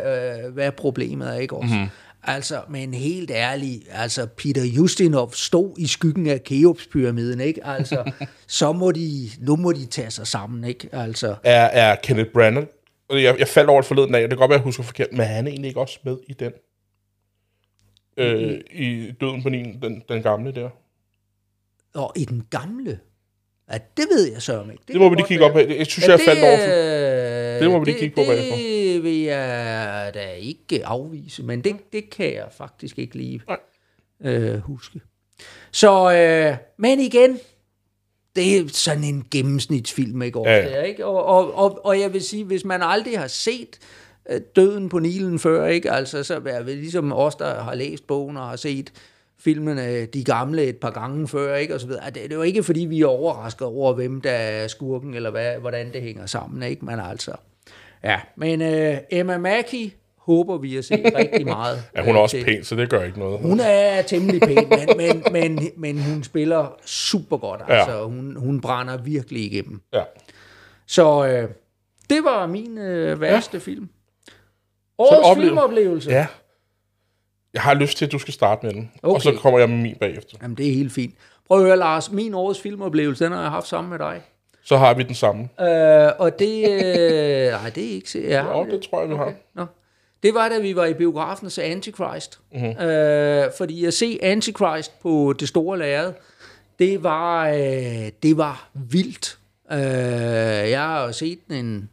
øh, 0.47 0.53
hvad 0.55 0.73
problemet 0.73 1.29
er. 1.29 1.39
Ikke 1.39 1.57
også? 1.57 1.75
Mm-hmm. 1.75 1.89
Altså, 2.27 2.63
men 2.69 2.95
helt 2.95 3.31
ærlig, 3.31 3.83
altså 3.91 4.27
Peter 4.27 4.65
Justinov 4.65 5.33
stod 5.33 5.75
i 5.79 5.87
skyggen 5.87 6.27
af 6.27 6.45
Keops-pyramiden, 6.45 7.41
ikke? 7.41 7.67
Altså, 7.67 8.13
så 8.47 8.73
må 8.73 8.93
de, 8.93 9.29
nu 9.41 9.57
må 9.57 9.73
de 9.73 9.87
tage 9.87 10.11
sig 10.11 10.27
sammen, 10.27 10.65
ikke? 10.65 10.89
Altså, 10.93 11.35
Er, 11.45 11.65
er 11.65 11.97
Kenneth 12.03 12.31
Branagh, 12.31 12.67
jeg, 13.11 13.37
jeg 13.39 13.49
faldt 13.49 13.71
over 13.71 13.81
det 13.81 13.89
forleden 13.89 14.15
og 14.15 14.21
det 14.21 14.29
kan 14.29 14.39
godt 14.39 14.49
være, 14.49 14.57
at 14.57 14.61
jeg 14.61 14.65
husker 14.65 14.83
forkert, 14.83 15.09
men 15.13 15.21
er 15.21 15.25
han 15.25 15.47
egentlig 15.47 15.69
ikke 15.69 15.81
også 15.81 15.99
med 16.05 16.17
i 16.29 16.33
den? 16.33 16.53
Øh, 18.17 18.61
I 18.73 19.11
Døden 19.21 19.43
på 19.43 19.49
Nilen, 19.49 19.83
den, 19.83 20.03
den 20.09 20.23
gamle 20.23 20.53
der. 20.55 20.69
og 21.95 22.13
i 22.17 22.25
den 22.25 22.43
gamle, 22.51 22.99
ja, 23.73 23.79
det 23.97 24.05
ved 24.17 24.33
jeg 24.33 24.43
så 24.43 24.63
ikke. 24.63 24.83
Det 24.89 24.97
må 24.97 25.09
vi 25.09 25.15
lige 25.17 25.27
kigge 25.27 25.45
op 25.45 25.57
af. 25.57 25.77
Jeg 25.79 25.87
synes, 25.87 26.09
jeg 26.09 26.21
faldt 26.21 26.43
over. 26.43 26.57
Det 27.61 27.71
må 27.71 27.79
vi 27.79 27.85
lige 27.85 27.99
kigge 27.99 28.15
på 28.15 28.23
bagefter. 28.29 28.76
Vil 29.27 29.33
jeg 29.33 30.11
da 30.15 30.33
ikke 30.33 30.87
afvise, 30.87 31.43
men 31.43 31.61
det, 31.65 31.77
det 31.93 32.11
kan 32.11 32.35
jeg 32.35 32.49
faktisk 32.51 32.99
ikke 32.99 33.17
lige 33.17 33.43
øh, 34.25 34.59
huske. 34.59 35.01
Så, 35.73 36.13
øh, 36.13 36.57
men 36.77 37.01
igen, 37.01 37.39
det 38.37 38.57
er 38.57 38.69
sådan 38.69 39.05
en 39.05 39.27
gennemsnitsfilm, 39.31 40.23
ikke? 40.23 40.39
Ofte, 40.39 40.51
Ja, 40.51 40.69
ja. 40.69 40.83
ikke? 40.83 41.07
Og, 41.07 41.25
og, 41.25 41.55
og, 41.55 41.87
og 41.87 42.01
jeg 42.01 42.13
vil 42.13 42.23
sige, 42.23 42.45
hvis 42.45 42.65
man 42.65 42.83
aldrig 42.83 43.19
har 43.19 43.27
set 43.27 43.79
øh, 44.31 44.41
Døden 44.57 44.89
på 44.89 44.99
Nilen 44.99 45.39
før, 45.39 45.67
ikke? 45.67 45.91
Altså, 45.91 46.23
så 46.23 46.41
er 46.47 46.63
det 46.63 46.77
ligesom 46.77 47.13
os, 47.13 47.35
der 47.35 47.63
har 47.63 47.75
læst 47.75 48.07
bogen 48.07 48.37
og 48.37 48.49
har 48.49 48.57
set 48.57 48.93
filmene, 49.39 50.07
de 50.07 50.25
gamle, 50.25 50.65
et 50.65 50.77
par 50.77 50.91
gange 50.91 51.29
før, 51.29 51.57
ikke? 51.57 51.75
Og 51.75 51.81
så 51.81 51.87
videre. 51.87 52.07
Det, 52.07 52.15
det 52.15 52.33
er 52.33 52.37
jo 52.37 52.43
ikke, 52.43 52.63
fordi 52.63 52.81
vi 52.81 53.01
er 53.01 53.07
overrasket 53.07 53.67
over, 53.67 53.93
hvem 53.93 54.21
der 54.21 54.31
er 54.31 54.69
skurken, 54.69 55.15
eller 55.15 55.31
hvad, 55.31 55.57
hvordan 55.59 55.93
det 55.93 56.03
hænger 56.03 56.27
sammen, 56.27 56.63
ikke? 56.63 56.85
Men 56.85 57.01
altså, 57.01 57.33
ja. 58.05 58.21
Men 58.37 58.63
øh, 58.63 58.97
Emma 59.11 59.39
Mackey 59.39 59.91
håber 60.19 60.57
vi 60.59 60.77
at 60.77 60.85
se 60.85 61.13
rigtig 61.19 61.47
meget. 61.57 61.83
Ja, 61.97 62.01
hun 62.01 62.11
er 62.11 62.17
øh, 62.17 62.23
også 62.23 62.37
til. 62.37 62.45
pæn, 62.45 62.65
så 62.65 62.77
det 62.77 62.91
gør 62.91 63.03
ikke 63.03 63.19
noget. 63.19 63.41
Hun 63.41 63.61
er 63.61 64.03
temmelig 64.03 64.41
pæn, 64.41 64.69
men, 64.69 64.89
men, 64.97 65.25
men, 65.33 65.69
men 65.77 66.03
hun 66.03 66.25
spiller 66.25 66.79
super 66.85 67.37
godt. 67.37 67.61
Altså, 67.69 68.05
hun, 68.05 68.37
hun 68.37 68.61
brænder 68.61 68.97
virkelig 68.97 69.45
igennem. 69.53 69.81
Ja. 69.93 70.03
Så 70.87 71.27
øh, 71.27 71.49
det 72.11 72.25
var 72.25 72.47
min 72.47 72.79
øh, 72.79 73.21
værste 73.21 73.57
ja. 73.57 73.59
film. 73.63 73.89
Årets 74.99 75.27
oplev- 75.29 75.45
filmoplevelse. 75.45 76.11
ja. 76.11 76.27
Jeg 77.55 77.63
har 77.63 77.75
lyst 77.75 77.99
til, 77.99 78.05
at 78.07 78.13
du 78.13 78.19
skal 78.19 78.35
starte 78.35 78.67
med 78.67 78.75
den. 78.75 78.93
Okay. 79.03 79.15
Og 79.15 79.23
så 79.23 79.33
kommer 79.43 79.59
jeg 79.59 79.69
med 79.71 79.77
min 79.79 79.97
bagefter. 80.01 80.37
Jamen, 80.43 80.57
det 80.57 80.69
er 80.69 80.73
helt 80.73 80.93
fint. 80.93 81.15
Prøv 81.47 81.59
at 81.59 81.65
høre, 81.65 81.77
Lars. 81.77 82.11
Min 82.13 82.35
årets 82.35 82.61
filmoplevelse, 82.61 83.25
den 83.25 83.33
har 83.33 83.41
jeg 83.41 83.51
haft 83.51 83.67
sammen 83.67 83.91
med 83.91 83.99
dig. 83.99 84.23
Så 84.67 84.77
har 84.77 84.95
vi 84.95 85.03
den 85.03 85.15
samme. 85.15 85.49
Øh, 85.61 86.13
og 86.19 86.39
det... 86.39 86.71
Øh, 86.71 87.53
nej, 87.61 87.71
det 87.71 87.85
er 87.85 87.95
ikke... 87.95 88.29
Ja, 88.29 88.59
Ja, 88.59 88.65
det 88.71 88.83
tror 88.91 89.01
jeg, 89.01 89.11
vi 89.11 89.15
har. 89.15 89.33
Nå. 89.55 89.67
Det 90.23 90.35
var, 90.35 90.49
da 90.49 90.59
vi 90.59 90.77
var 90.77 90.85
i 90.85 90.95
biografen 90.95 91.47
og 91.47 91.53
så 91.53 91.63
Antichrist. 91.63 92.41
Mm-hmm. 92.53 92.87
Øh, 92.87 93.45
fordi 93.57 93.85
at 93.85 93.95
se 93.95 94.19
Antichrist 94.23 95.01
på 95.01 95.35
det 95.41 95.49
store 95.49 95.79
lærred, 95.79 96.13
det 96.79 97.03
var, 97.03 97.49
øh, 97.49 98.11
det 98.23 98.37
var 98.37 98.69
vildt. 98.75 99.39
Øh, 99.73 99.79
jeg 100.71 100.83
har 100.83 101.13
set 101.13 101.39
den 101.49 101.67
en, 101.67 101.91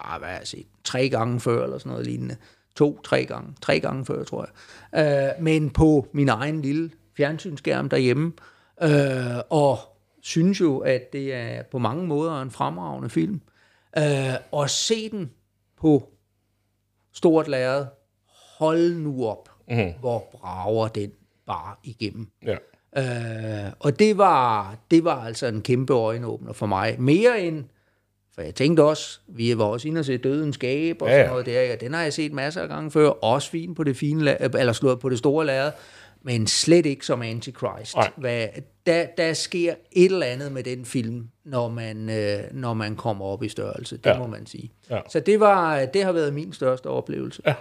ah, 0.00 0.18
hvad 0.18 0.28
har 0.28 0.36
jeg 0.36 0.46
set, 0.46 0.66
tre 0.84 1.08
gange 1.08 1.40
før, 1.40 1.64
eller 1.64 1.78
sådan 1.78 1.90
noget 1.90 2.06
lignende. 2.06 2.36
To, 2.76 3.00
tre 3.04 3.24
gange, 3.24 3.54
tre 3.62 3.80
gange 3.80 4.06
før, 4.06 4.24
tror 4.24 4.48
jeg. 4.92 5.28
Øh, 5.38 5.42
men 5.44 5.70
på 5.70 6.06
min 6.12 6.28
egen 6.28 6.62
lille 6.62 6.90
fjernsynsskærm 7.16 7.88
derhjemme. 7.88 8.32
Øh, 8.82 9.40
og 9.50 9.78
synes 10.26 10.60
jo, 10.60 10.78
at 10.78 11.12
det 11.12 11.34
er 11.34 11.62
på 11.62 11.78
mange 11.78 12.06
måder 12.06 12.42
en 12.42 12.50
fremragende 12.50 13.10
film. 13.10 13.40
Øh, 13.98 14.34
og 14.52 14.70
se 14.70 15.10
den 15.10 15.30
på 15.80 16.08
stort 17.12 17.48
lærred. 17.48 17.86
Hold 18.58 18.94
nu 18.94 19.26
op, 19.26 19.50
mm. 19.68 19.92
hvor 20.00 20.28
brager 20.32 20.88
den 20.88 21.12
bare 21.46 21.74
igennem. 21.82 22.28
Ja. 22.46 22.56
Øh, 23.66 23.72
og 23.80 23.98
det 23.98 24.18
var, 24.18 24.76
det 24.90 25.04
var 25.04 25.24
altså 25.24 25.46
en 25.46 25.62
kæmpe 25.62 25.92
øjenåbner 25.92 26.52
for 26.52 26.66
mig. 26.66 26.96
Mere 26.98 27.40
end, 27.40 27.64
for 28.34 28.42
jeg 28.42 28.54
tænkte 28.54 28.82
også, 28.82 29.20
vi 29.26 29.58
var 29.58 29.64
også 29.64 29.88
inde 29.88 29.98
og 29.98 30.04
se 30.04 30.16
Dødens 30.18 30.58
Gab 30.58 31.02
og 31.02 31.08
Ja, 31.08 31.14
ja, 31.14 31.20
sådan 31.20 31.30
noget 31.30 31.46
der. 31.46 31.62
Ja, 31.62 31.76
den 31.76 31.94
har 31.94 32.02
jeg 32.02 32.12
set 32.12 32.32
masser 32.32 32.62
af 32.62 32.68
gange 32.68 32.90
før. 32.90 33.08
Også 33.08 33.50
fint 33.50 33.76
på 33.76 33.84
det 33.84 33.96
fine, 33.96 34.42
eller 34.58 34.72
slået 34.72 35.00
på 35.00 35.08
det 35.08 35.18
store 35.18 35.46
lærred. 35.46 35.72
Men 36.26 36.46
slet 36.46 36.86
ikke 36.86 37.06
som 37.06 37.22
Antichrist. 37.22 37.96
Nej. 37.96 38.10
Hvad, 38.16 38.48
der, 38.86 39.06
der 39.06 39.32
sker 39.32 39.74
et 39.92 40.04
eller 40.04 40.26
andet 40.26 40.52
med 40.52 40.62
den 40.62 40.84
film, 40.84 41.28
når 41.44 41.68
man, 41.68 42.10
øh, 42.10 42.38
når 42.52 42.74
man 42.74 42.96
kommer 42.96 43.24
op 43.24 43.42
i 43.42 43.48
størrelse. 43.48 43.96
Det 43.96 44.06
Ja. 44.06 44.18
må 44.18 44.26
man 44.26 44.46
sige. 44.46 44.72
Ja. 44.90 45.00
Så 45.08 45.20
det, 45.20 45.40
var, 45.40 45.84
det 45.84 46.04
har 46.04 46.12
været 46.12 46.34
min 46.34 46.52
største 46.52 46.86
oplevelse. 46.86 47.42
Ja. 47.46 47.54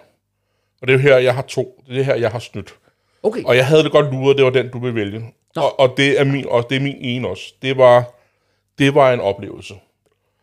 Og 0.81 0.87
det 0.87 0.89
er 0.89 0.97
jo 0.97 1.01
her, 1.01 1.17
jeg 1.17 1.35
har 1.35 1.41
to. 1.41 1.83
Det 1.87 1.99
er 1.99 2.03
her, 2.03 2.15
jeg 2.15 2.31
har 2.31 2.39
snydt. 2.39 2.75
Okay. 3.23 3.43
Og 3.43 3.55
jeg 3.55 3.67
havde 3.67 3.83
det 3.83 3.91
godt 3.91 4.11
luret, 4.13 4.37
det 4.37 4.45
var 4.45 4.51
den, 4.51 4.71
du 4.71 4.79
vil 4.79 4.95
vælge. 4.95 5.33
Og, 5.55 5.79
og, 5.79 5.93
det 5.97 6.19
er 6.19 6.23
min, 6.23 6.45
og 6.49 6.69
det 6.69 6.75
er 6.75 6.81
min 6.81 6.95
ene 6.99 7.27
også. 7.27 7.53
Det 7.61 7.77
var, 7.77 8.13
det 8.77 8.95
var 8.95 9.13
en 9.13 9.19
oplevelse, 9.19 9.73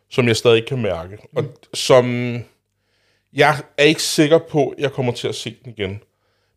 som 0.09 0.27
jeg 0.27 0.35
stadig 0.35 0.65
kan 0.67 0.81
mærke. 0.81 1.17
Og 1.35 1.43
som 1.73 2.05
jeg 3.33 3.55
er 3.77 3.83
ikke 3.83 4.03
sikker 4.03 4.37
på, 4.49 4.73
jeg 4.77 4.91
kommer 4.91 5.13
til 5.13 5.27
at 5.27 5.35
se 5.35 5.55
den 5.63 5.73
igen. 5.77 6.01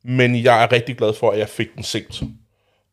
Men 0.09 0.45
jeg 0.45 0.63
er 0.63 0.73
rigtig 0.73 0.97
glad 0.97 1.15
for, 1.15 1.31
at 1.31 1.39
jeg 1.39 1.49
fik 1.49 1.75
den 1.75 1.83
set. 1.83 2.23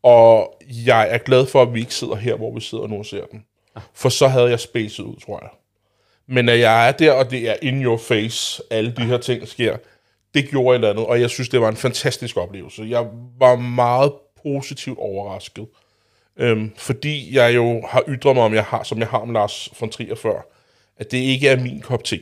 Og 0.04 0.56
jeg 0.86 1.08
er 1.10 1.18
glad 1.18 1.46
for, 1.46 1.62
at 1.62 1.74
vi 1.74 1.80
ikke 1.80 1.94
sidder 1.94 2.16
her, 2.16 2.36
hvor 2.36 2.54
vi 2.54 2.62
sidder 2.62 2.88
nu 2.88 2.98
og 2.98 3.06
ser 3.06 3.26
den. 3.26 3.46
For 3.94 4.10
så 4.10 4.28
havde 4.28 4.50
jeg 4.50 4.60
spacet 4.60 5.04
ud, 5.04 5.16
tror 5.16 5.40
jeg. 5.42 5.50
Men 6.28 6.50
at 6.50 6.60
jeg 6.60 6.88
er 6.88 6.92
der, 6.92 7.12
og 7.12 7.32
det 7.32 7.50
er 7.50 7.56
in 7.62 7.84
your 7.84 7.98
face, 7.98 8.64
alle 8.70 8.92
de 8.92 9.06
her 9.06 9.18
ting 9.18 9.48
sker, 9.48 9.78
det 10.34 10.50
gjorde 10.50 10.76
et 10.76 10.76
eller 10.76 10.90
andet, 10.90 11.06
og 11.06 11.22
jeg 11.22 11.30
synes, 11.30 11.50
det 11.50 11.62
var 11.62 11.70
en 11.70 11.76
fantastisk 11.76 12.38
oplevelse. 12.38 12.86
Jeg 12.90 13.06
var 13.40 13.56
meget 13.56 14.12
positivt 14.44 15.00
overrasket. 15.00 15.68
Øhm, 16.38 16.72
fordi 16.78 17.36
jeg 17.36 17.56
jo 17.56 17.82
har 17.90 18.04
ytret 18.08 18.36
mig, 18.36 18.44
om 18.44 18.54
jeg 18.54 18.64
har, 18.64 18.84
som 18.84 19.00
jeg 19.00 19.08
har 19.08 19.18
om 19.18 19.30
Lars 19.30 19.70
von 19.80 19.90
Trier 19.90 20.16
før, 20.16 20.42
at 20.98 21.12
det 21.12 21.18
ikke 21.18 21.48
er 21.48 21.60
min 21.60 21.82
kop 21.82 22.04
te. 22.04 22.22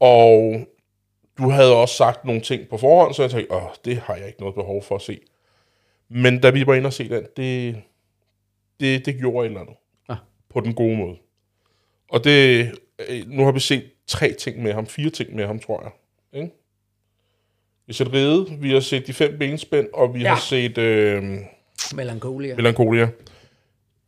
Og 0.00 0.60
du 1.38 1.50
havde 1.50 1.76
også 1.76 1.94
sagt 1.94 2.24
nogle 2.24 2.40
ting 2.40 2.68
på 2.68 2.76
forhånd, 2.76 3.14
så 3.14 3.22
jeg 3.22 3.30
tænkte, 3.30 3.54
åh, 3.54 3.68
det 3.84 3.98
har 3.98 4.16
jeg 4.16 4.26
ikke 4.26 4.40
noget 4.40 4.54
behov 4.54 4.82
for 4.82 4.94
at 4.94 5.02
se. 5.02 5.20
Men 6.08 6.40
da 6.40 6.50
vi 6.50 6.66
var 6.66 6.74
inde 6.74 6.86
og 6.86 6.92
se 6.92 7.08
den, 7.08 7.26
det, 7.36 7.82
det, 8.80 9.06
det 9.06 9.16
gjorde 9.18 9.46
et 9.46 9.48
eller 9.48 9.60
andet. 9.60 9.76
Ah. 10.08 10.16
På 10.50 10.60
den 10.60 10.74
gode 10.74 10.96
måde. 10.96 11.16
Og 12.08 12.24
det, 12.24 12.72
øh, 13.08 13.22
nu 13.26 13.44
har 13.44 13.52
vi 13.52 13.60
set 13.60 13.90
tre 14.06 14.32
ting 14.32 14.62
med 14.62 14.72
ham, 14.72 14.86
fire 14.86 15.10
ting 15.10 15.34
med 15.34 15.46
ham, 15.46 15.58
tror 15.58 15.82
jeg. 15.82 15.92
Ikke? 16.40 16.54
Vi 17.86 17.92
har 17.92 17.92
set 17.94 18.12
Rede, 18.12 18.46
vi 18.60 18.72
har 18.72 18.80
set 18.80 19.06
De 19.06 19.12
Fem 19.12 19.38
Benspænd, 19.38 19.88
og 19.92 20.14
vi 20.14 20.20
ja. 20.20 20.24
Ja. 20.24 20.34
har 20.34 20.40
set 20.40 20.78
øh, 20.78 21.22
Melancholia. 21.94 22.56
Melancholia. 22.56 23.08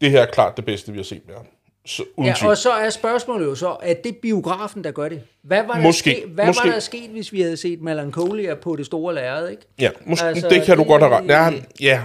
Det 0.00 0.10
her 0.10 0.22
er 0.22 0.30
klart 0.30 0.56
det 0.56 0.64
bedste, 0.64 0.92
vi 0.92 0.98
har 0.98 1.04
set 1.04 1.26
med 1.26 1.34
ham. 1.34 1.46
Så, 1.86 2.04
Ja, 2.24 2.34
og 2.48 2.56
så 2.56 2.70
er 2.70 2.90
spørgsmålet 2.90 3.46
jo 3.46 3.54
så, 3.54 3.76
er 3.82 3.94
det 3.94 4.16
biografen, 4.16 4.84
der 4.84 4.90
gør 4.90 5.08
det? 5.08 5.22
Hvad 5.42 5.62
var 5.62 5.74
der, 5.74 5.80
Måske, 5.82 6.10
Ske, 6.10 6.26
hvad 6.26 6.46
måske. 6.46 6.66
var 6.68 6.72
der 6.72 6.80
sket, 6.80 7.10
hvis 7.10 7.32
vi 7.32 7.40
havde 7.40 7.56
set 7.56 7.82
Melancholia 7.82 8.54
på 8.54 8.76
det 8.76 8.86
store 8.86 9.14
lærred, 9.14 9.48
ikke? 9.50 9.62
Ja, 9.80 9.90
måske, 10.06 10.26
Altså, 10.26 10.48
det 10.48 10.64
kan 10.64 10.76
du 10.76 10.80
det- 10.82 10.88
godt 10.88 11.02
have 11.02 11.16
ret. 11.16 11.28
Ja, 11.28 11.50
ja. 11.80 12.02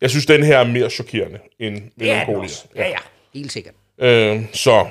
Jeg 0.00 0.10
synes, 0.10 0.26
den 0.26 0.42
her 0.42 0.58
er 0.58 0.64
mere 0.64 0.90
chokerende 0.90 1.38
end 1.58 1.74
Det 1.76 1.92
Melancholia. 1.96 2.38
også. 2.40 2.64
Ja, 2.76 2.88
ja, 2.88 2.96
helt 3.34 3.52
sikkert. 3.52 3.74
Øh, 3.98 4.42
så. 4.52 4.86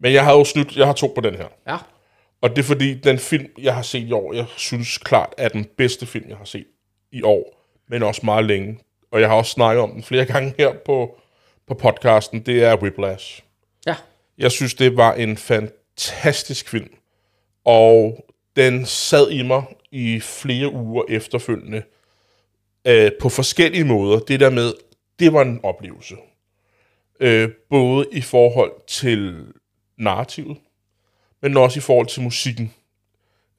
Men 0.00 0.12
jeg 0.12 0.24
har 0.24 0.32
jo 0.32 0.44
snydt, 0.44 0.76
jeg 0.76 0.86
har 0.86 0.92
to 0.92 1.12
på 1.14 1.20
den 1.20 1.34
her. 1.34 1.46
Ja, 1.68 1.76
Og 2.42 2.50
det 2.50 2.58
er 2.58 2.62
fordi, 2.62 2.94
den 2.94 3.18
film, 3.18 3.46
jeg 3.58 3.74
har 3.74 3.82
set 3.82 4.02
i 4.08 4.12
år, 4.12 4.32
jeg 4.32 4.44
synes 4.56 4.98
klart 4.98 5.34
er 5.38 5.48
den 5.48 5.66
bedste 5.76 6.06
film, 6.06 6.28
jeg 6.28 6.36
har 6.36 6.44
set 6.44 6.66
i 7.12 7.22
år. 7.22 7.64
Men 7.88 8.02
også 8.02 8.20
meget 8.24 8.44
længe. 8.44 8.78
Og 9.12 9.20
jeg 9.20 9.28
har 9.28 9.36
også 9.36 9.50
snakket 9.52 9.82
om 9.82 9.90
den 9.92 10.02
flere 10.02 10.24
gange 10.32 10.54
her 10.58 10.72
på, 10.86 11.18
på 11.68 11.74
podcasten. 11.74 12.40
Det 12.40 12.64
er 12.64 12.76
Whiplash. 12.76 13.42
ja, 13.86 13.96
Jeg 14.38 14.52
synes, 14.52 14.74
det 14.74 14.96
var 14.96 15.14
en 15.14 15.36
fantastisk 15.36 16.68
film. 16.68 16.90
Og 17.64 18.24
den 18.56 18.86
sad 18.86 19.30
i 19.30 19.42
mig 19.42 19.62
i 19.90 20.20
flere 20.20 20.72
uger 20.72 21.02
efterfølgende. 21.08 21.82
Øh, 22.84 23.10
på 23.20 23.28
forskellige 23.28 23.84
måder. 23.84 24.18
Det 24.18 24.40
der 24.40 24.50
med, 24.50 24.72
det 25.18 25.32
var 25.32 25.42
en 25.42 25.60
oplevelse. 25.62 26.16
Øh, 27.20 27.50
både 27.70 28.06
i 28.12 28.20
forhold 28.20 28.72
til 28.86 29.46
narrativet, 29.98 30.56
men 31.42 31.56
også 31.56 31.78
i 31.78 31.80
forhold 31.80 32.06
til 32.06 32.22
musikken. 32.22 32.74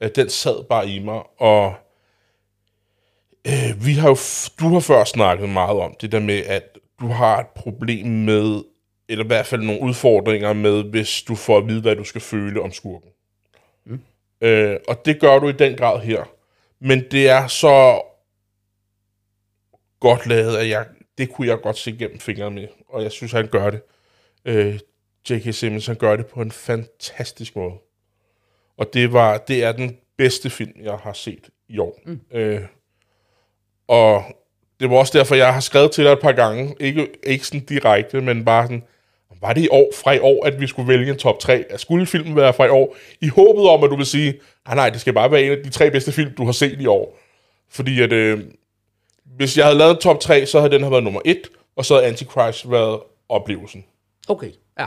Øh, 0.00 0.10
den 0.16 0.28
sad 0.28 0.64
bare 0.64 0.88
i 0.88 0.98
mig, 0.98 1.22
og 1.40 1.74
øh, 3.46 3.86
vi 3.86 3.92
har 3.92 4.08
jo, 4.08 4.16
du 4.60 4.72
har 4.72 4.80
før 4.80 5.04
snakket 5.04 5.48
meget 5.48 5.78
om 5.80 5.94
det 6.00 6.12
der 6.12 6.20
med, 6.20 6.38
at 6.46 6.78
du 7.00 7.06
har 7.06 7.40
et 7.40 7.46
problem 7.46 8.06
med, 8.06 8.62
eller 9.08 9.24
i 9.24 9.26
hvert 9.26 9.46
fald 9.46 9.62
nogle 9.62 9.82
udfordringer 9.82 10.52
med, 10.52 10.84
hvis 10.84 11.22
du 11.22 11.34
får 11.34 11.58
at 11.58 11.68
vide, 11.68 11.80
hvad 11.80 11.96
du 11.96 12.04
skal 12.04 12.20
føle 12.20 12.62
om 12.62 12.72
skurken. 12.72 13.10
Mm. 13.84 14.00
Øh, 14.40 14.76
og 14.88 15.04
det 15.04 15.20
gør 15.20 15.38
du 15.38 15.48
i 15.48 15.52
den 15.52 15.76
grad 15.76 16.00
her. 16.00 16.24
Men 16.80 17.04
det 17.10 17.28
er 17.28 17.46
så 17.46 18.02
godt 20.00 20.26
lavet, 20.26 20.56
at 20.56 20.68
jeg, 20.68 20.86
det 21.18 21.32
kunne 21.32 21.48
jeg 21.48 21.60
godt 21.60 21.78
se 21.78 21.92
gennem 21.92 22.20
fingrene 22.20 22.54
med. 22.54 22.68
Og 22.88 23.02
jeg 23.02 23.12
synes, 23.12 23.32
han 23.32 23.48
gør 23.48 23.70
det. 23.70 23.82
Øh, 24.44 24.78
J.K. 25.30 25.54
Simmons, 25.54 25.86
han 25.86 25.96
gør 25.96 26.16
det 26.16 26.26
på 26.26 26.42
en 26.42 26.50
fantastisk 26.50 27.56
måde. 27.56 27.74
Og 28.76 28.94
det, 28.94 29.12
var, 29.12 29.38
det 29.38 29.64
er 29.64 29.72
den 29.72 29.98
bedste 30.16 30.50
film, 30.50 30.80
jeg 30.82 30.96
har 30.96 31.12
set 31.12 31.50
i 31.68 31.78
år. 31.78 32.00
Mm. 32.06 32.20
Øh, 32.32 32.62
og 33.88 34.24
det 34.80 34.90
var 34.90 34.96
også 34.96 35.18
derfor, 35.18 35.34
jeg 35.34 35.54
har 35.54 35.60
skrevet 35.60 35.90
til 35.90 36.04
dig 36.04 36.12
et 36.12 36.20
par 36.20 36.32
gange, 36.32 36.74
ikke, 36.80 37.08
ikke 37.22 37.46
sådan 37.46 37.60
direkte, 37.60 38.20
men 38.20 38.44
bare 38.44 38.64
sådan, 38.64 38.82
var 39.40 39.52
det 39.52 39.60
i 39.60 39.68
år, 39.70 39.90
fra 39.94 40.12
i 40.12 40.18
år, 40.18 40.46
at 40.46 40.60
vi 40.60 40.66
skulle 40.66 40.88
vælge 40.88 41.12
en 41.12 41.18
top 41.18 41.38
3? 41.38 41.52
Altså, 41.54 41.78
skulle 41.78 42.06
filmen 42.06 42.36
være 42.36 42.52
fra 42.52 42.64
i 42.66 42.68
år? 42.68 42.96
I 43.20 43.28
håbet 43.28 43.64
om, 43.64 43.84
at 43.84 43.90
du 43.90 43.96
vil 43.96 44.06
sige, 44.06 44.40
nej, 44.66 44.74
nej, 44.74 44.90
det 44.90 45.00
skal 45.00 45.12
bare 45.12 45.30
være 45.30 45.42
en 45.42 45.52
af 45.52 45.58
de 45.64 45.70
tre 45.70 45.90
bedste 45.90 46.12
film, 46.12 46.34
du 46.34 46.44
har 46.44 46.52
set 46.52 46.80
i 46.80 46.86
år. 46.86 47.18
Fordi 47.70 48.00
at, 48.00 48.12
øh, 48.12 48.40
hvis 49.36 49.56
jeg 49.56 49.64
havde 49.64 49.78
lavet 49.78 49.90
en 49.90 50.00
top 50.00 50.20
3, 50.20 50.46
så 50.46 50.60
havde 50.60 50.72
den 50.72 50.82
her 50.82 50.90
været 50.90 51.04
nummer 51.04 51.20
1, 51.24 51.38
og 51.76 51.84
så 51.84 51.94
havde 51.94 52.06
Antichrist 52.06 52.70
været 52.70 53.00
oplevelsen. 53.28 53.84
Okay, 54.28 54.50
ja. 54.78 54.86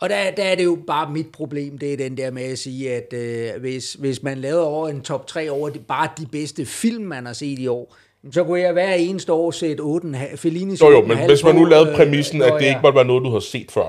Og 0.00 0.08
der, 0.08 0.30
der 0.30 0.44
er 0.44 0.54
det 0.54 0.64
jo 0.64 0.78
bare 0.86 1.10
mit 1.10 1.32
problem, 1.32 1.78
det 1.78 1.92
er 1.92 1.96
den 1.96 2.16
der 2.16 2.30
med 2.30 2.42
at 2.42 2.58
sige, 2.58 2.94
at 2.94 3.12
øh, 3.12 3.60
hvis, 3.60 3.92
hvis 3.92 4.22
man 4.22 4.38
lavede 4.38 4.64
over 4.64 4.88
en 4.88 5.02
top 5.02 5.26
3 5.26 5.50
over 5.50 5.68
de, 5.68 5.78
bare 5.78 6.08
de 6.18 6.26
bedste 6.26 6.66
film, 6.66 7.04
man 7.04 7.26
har 7.26 7.32
set 7.32 7.58
i 7.58 7.66
år, 7.66 7.96
så 8.32 8.44
kunne 8.44 8.60
jeg 8.60 8.72
hver 8.72 8.94
eneste 8.94 9.32
år 9.32 9.50
sætte 9.50 9.80
8, 9.80 10.14
Fellini 10.36 10.76
Jo, 10.80 10.90
jo, 10.90 11.06
men 11.06 11.18
hvis 11.26 11.44
man 11.44 11.54
nu 11.54 11.64
lavede 11.64 11.92
præmissen, 11.96 12.42
at 12.42 12.52
det 12.58 12.66
ikke 12.66 12.80
måtte 12.82 12.96
være 12.96 13.04
noget, 13.04 13.24
du 13.24 13.30
har 13.30 13.40
set 13.40 13.70
før. 13.70 13.86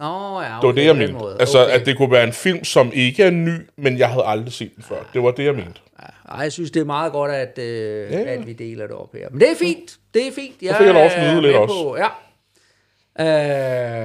Åh, 0.00 0.42
ja, 0.44 0.58
okay, 0.58 0.60
Det 0.60 0.66
var 0.66 0.72
det, 0.72 0.84
jeg 0.84 0.96
mente. 0.96 1.12
måde. 1.12 1.36
Altså, 1.40 1.64
okay. 1.64 1.74
at 1.74 1.86
det 1.86 1.96
kunne 1.96 2.10
være 2.10 2.24
en 2.24 2.32
film, 2.32 2.64
som 2.64 2.90
ikke 2.94 3.22
er 3.22 3.30
ny, 3.30 3.52
men 3.76 3.98
jeg 3.98 4.08
havde 4.08 4.24
aldrig 4.26 4.52
set 4.52 4.70
den 4.76 4.82
før. 4.84 4.96
Det 5.14 5.22
var 5.22 5.30
det, 5.30 5.44
jeg 5.44 5.54
mente. 5.54 5.80
Ej, 6.28 6.40
jeg 6.40 6.52
synes, 6.52 6.70
det 6.70 6.80
er 6.80 6.84
meget 6.84 7.12
godt, 7.12 7.32
at, 7.32 7.58
øh, 7.58 8.12
Ja, 8.12 8.18
ja. 8.18 8.18
ja. 8.18 8.24
at 8.32 8.46
vi 8.46 8.52
deler 8.52 8.86
det 8.86 8.96
op 8.96 9.12
her. 9.14 9.28
Men 9.30 9.40
det 9.40 9.50
er 9.50 9.54
fint. 9.56 9.98
Det 10.14 10.26
er 10.26 10.32
fint. 10.32 10.54
Jeg 10.62 10.76
fik 10.76 10.86
jeg 10.86 10.94
lov 10.94 11.02
at 11.04 11.12
snyde 11.12 11.42
lidt 11.42 11.56
også. 11.56 11.74
På, 11.74 11.96
ja. 11.96 12.06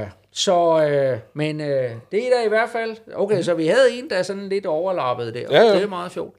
Øh, 0.02 0.08
så, 0.32 0.86
øh, 0.88 1.18
men 1.34 1.62
øh, 1.62 1.92
det 2.12 2.28
er 2.28 2.38
da 2.40 2.46
i 2.46 2.50
hvert 2.50 2.70
fald... 2.72 2.96
Okay, 3.16 3.42
så 3.42 3.54
vi 3.54 3.68
havde 3.68 3.92
en, 3.94 4.10
der 4.10 4.16
er 4.16 4.24
sådan 4.24 4.50
lidt 4.50 4.66
overlappet 4.66 5.34
der. 5.34 5.42
Ja, 5.52 5.62
ja. 5.62 5.74
Det 5.74 5.84
er 5.84 5.88
meget 5.88 6.12
sjovt. 6.12 6.36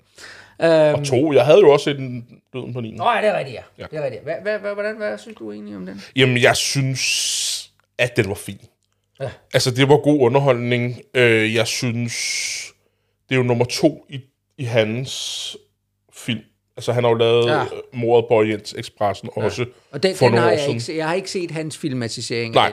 Øhm, 0.62 0.94
Og 1.00 1.04
to, 1.06 1.32
jeg 1.32 1.44
havde 1.44 1.58
jo 1.60 1.70
også 1.70 1.92
den 1.92 2.26
døden 2.52 2.72
på 2.74 2.80
9. 2.80 2.90
Nå, 2.92 3.04
ja, 3.10 3.20
det 3.20 3.28
er 3.28 3.38
rigtigt, 3.38 3.56
ja. 3.56 3.62
Ja. 3.78 3.86
Det 3.90 3.98
er 3.98 4.04
rigtigt. 4.04 4.22
Hvad, 4.22 4.34
hvad, 4.42 4.58
hvad, 4.58 4.74
hvordan, 4.74 4.96
hvad 4.96 5.18
synes 5.18 5.36
du 5.38 5.52
egentlig 5.52 5.76
om 5.76 5.86
den? 5.86 6.02
Jamen, 6.16 6.42
jeg 6.42 6.56
synes, 6.56 7.70
at 7.98 8.16
den 8.16 8.28
var 8.28 8.34
fin. 8.34 8.60
Ja. 9.20 9.30
Altså, 9.54 9.70
det 9.70 9.88
var 9.88 9.96
god 9.96 10.20
underholdning. 10.20 11.00
Øh, 11.14 11.54
jeg 11.54 11.66
synes, 11.66 12.12
det 13.28 13.34
er 13.34 13.36
jo 13.36 13.42
nummer 13.42 13.64
to 13.64 14.06
i, 14.08 14.20
i 14.58 14.64
hans 14.64 15.56
film. 16.14 16.40
Altså, 16.76 16.92
han 16.92 17.04
har 17.04 17.10
jo 17.10 17.16
lavet 17.16 17.46
Ja. 17.46 17.58
ja. 17.58 17.64
mordet 17.92 18.28
på 18.28 18.34
Orients 18.34 18.74
Expressen 18.78 19.28
også 19.36 19.64
Og 19.92 20.02
den, 20.02 20.14
for 20.16 20.26
den 20.26 20.38
har 20.38 20.50
jeg 20.50 20.60
siden. 20.60 20.74
ikke, 20.76 20.96
jeg 20.96 21.08
har 21.08 21.14
ikke 21.14 21.30
set 21.30 21.50
hans 21.50 21.78
filmatisering. 21.78 22.54
Nej. 22.54 22.72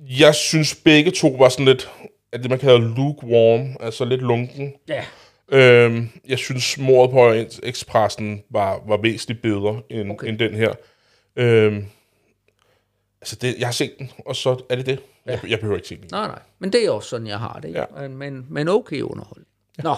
Jeg 0.00 0.34
synes, 0.34 0.74
begge 0.74 1.10
to 1.10 1.28
var 1.28 1.48
sådan 1.48 1.66
lidt, 1.66 1.90
at 2.32 2.40
det 2.42 2.50
man 2.50 2.58
kalder 2.58 2.78
lukewarm, 2.78 3.76
altså 3.80 4.04
lidt 4.04 4.20
lunken. 4.20 4.72
Ja. 4.88 5.04
Øhm, 5.52 6.08
jeg 6.28 6.38
synes, 6.38 6.78
mordet 6.78 7.10
på 7.12 7.18
Orients 7.18 7.60
Expressen 7.62 8.42
var, 8.50 8.80
var 8.86 8.96
væsentligt 8.96 9.42
bedre 9.42 9.82
end, 9.90 10.12
Okay. 10.12 10.28
end 10.28 10.38
den 10.38 10.54
her. 10.54 10.72
Øhm, 11.36 11.84
altså, 13.20 13.36
det, 13.40 13.58
jeg 13.58 13.66
har 13.66 13.72
set 13.72 13.92
den, 13.98 14.10
og 14.26 14.36
så 14.36 14.64
er 14.68 14.76
det 14.76 14.86
det. 14.86 14.98
Ja. 15.26 15.30
Jeg, 15.30 15.50
jeg 15.50 15.58
behøver 15.58 15.76
ikke 15.76 15.88
se 15.88 15.96
den. 15.96 16.08
Nej, 16.12 16.26
nej. 16.26 16.38
Men 16.58 16.72
det 16.72 16.84
er 16.86 16.90
også 16.90 17.08
sådan, 17.08 17.26
jeg 17.26 17.38
har 17.38 17.60
det. 17.62 17.72
Ja. 17.74 18.08
Men, 18.08 18.46
men 18.50 18.68
okay 18.68 19.00
underhold. 19.00 19.44
Ja. 19.78 19.82
Nå. 19.82 19.94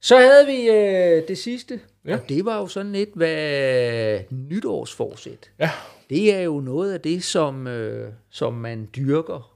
Så 0.00 0.18
havde 0.18 0.46
vi 0.46 0.68
øh, 0.68 1.28
det 1.28 1.38
sidste. 1.38 1.80
Ja. 2.04 2.14
Og 2.14 2.28
det 2.28 2.44
var 2.44 2.58
jo 2.58 2.66
sådan 2.66 2.92
lidt, 2.92 3.10
hvad 3.14 4.20
nytårsforsæt. 4.30 5.50
Ja. 5.58 5.70
Det 6.10 6.34
er 6.34 6.40
jo 6.40 6.60
noget 6.60 6.92
af 6.92 7.00
det, 7.00 7.24
som, 7.24 7.66
øh, 7.66 8.12
som 8.30 8.54
man 8.54 8.88
dyrker 8.96 9.55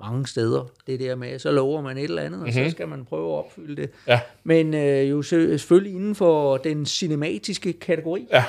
mange 0.00 0.26
steder. 0.26 0.66
Det 0.86 1.00
der 1.00 1.14
med, 1.14 1.38
så 1.38 1.50
lover 1.50 1.82
man 1.82 1.96
et 1.98 2.04
eller 2.04 2.22
andet, 2.22 2.40
og 2.40 2.48
mm-hmm. 2.48 2.64
så 2.64 2.70
skal 2.70 2.88
man 2.88 3.04
prøve 3.04 3.32
at 3.32 3.38
opfylde 3.38 3.82
det. 3.82 3.90
Ja. 4.06 4.20
Men 4.44 4.74
øh, 4.74 5.10
jo 5.10 5.22
selvfølgelig 5.22 5.94
inden 5.94 6.14
for 6.14 6.56
den 6.56 6.86
cinematiske 6.86 7.72
kategori. 7.72 8.26
Ja. 8.32 8.44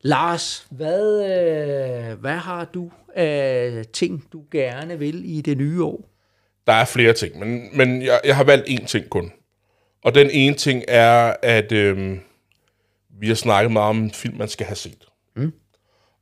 Lars, 0.00 0.66
hvad, 0.70 1.24
øh, 1.24 2.20
hvad 2.20 2.36
har 2.36 2.64
du 2.64 2.90
af 3.14 3.84
ting, 3.92 4.24
du 4.32 4.42
gerne 4.52 4.98
vil 4.98 5.36
i 5.36 5.40
det 5.40 5.58
nye 5.58 5.84
år? 5.84 6.10
Der 6.66 6.72
er 6.72 6.84
flere 6.84 7.12
ting, 7.12 7.38
men, 7.38 7.68
men 7.72 8.02
jeg, 8.02 8.20
jeg 8.24 8.36
har 8.36 8.44
valgt 8.44 8.68
én 8.68 8.86
ting 8.86 9.10
kun. 9.10 9.32
Og 10.04 10.14
den 10.14 10.30
ene 10.30 10.56
ting 10.56 10.84
er, 10.88 11.34
at 11.42 11.72
øhm, 11.72 12.20
vi 13.20 13.28
har 13.28 13.34
snakket 13.34 13.72
meget 13.72 13.90
om 13.90 13.98
en 13.98 14.10
film, 14.10 14.36
man 14.36 14.48
skal 14.48 14.66
have 14.66 14.76
set. 14.76 15.06
Mm. 15.36 15.52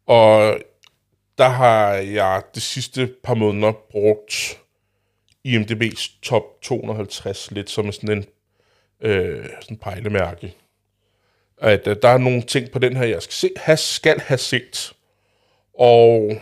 Og 0.07 0.59
der 1.39 1.49
har 1.49 1.93
jeg 1.95 2.43
de 2.55 2.61
sidste 2.61 3.11
par 3.25 3.35
måneder 3.35 3.73
brugt 3.91 4.59
IMDb's 5.49 6.21
top 6.23 6.43
250 6.63 7.51
lidt 7.51 7.71
som 7.71 7.93
sådan 7.93 8.19
en 8.19 8.27
øh, 9.03 9.47
sådan 9.61 9.77
pejlemærke. 9.77 10.55
At 11.59 11.87
øh, 11.87 11.97
der 12.03 12.09
er 12.09 12.19
nogle 12.19 12.43
ting 12.43 12.71
på 12.71 12.79
den 12.79 12.97
her, 12.97 13.05
jeg 13.05 13.23
skal, 13.23 13.33
se, 13.33 13.51
have, 13.57 13.77
skal 13.77 14.21
have 14.21 14.39
set. 14.39 14.93
Og 15.79 16.33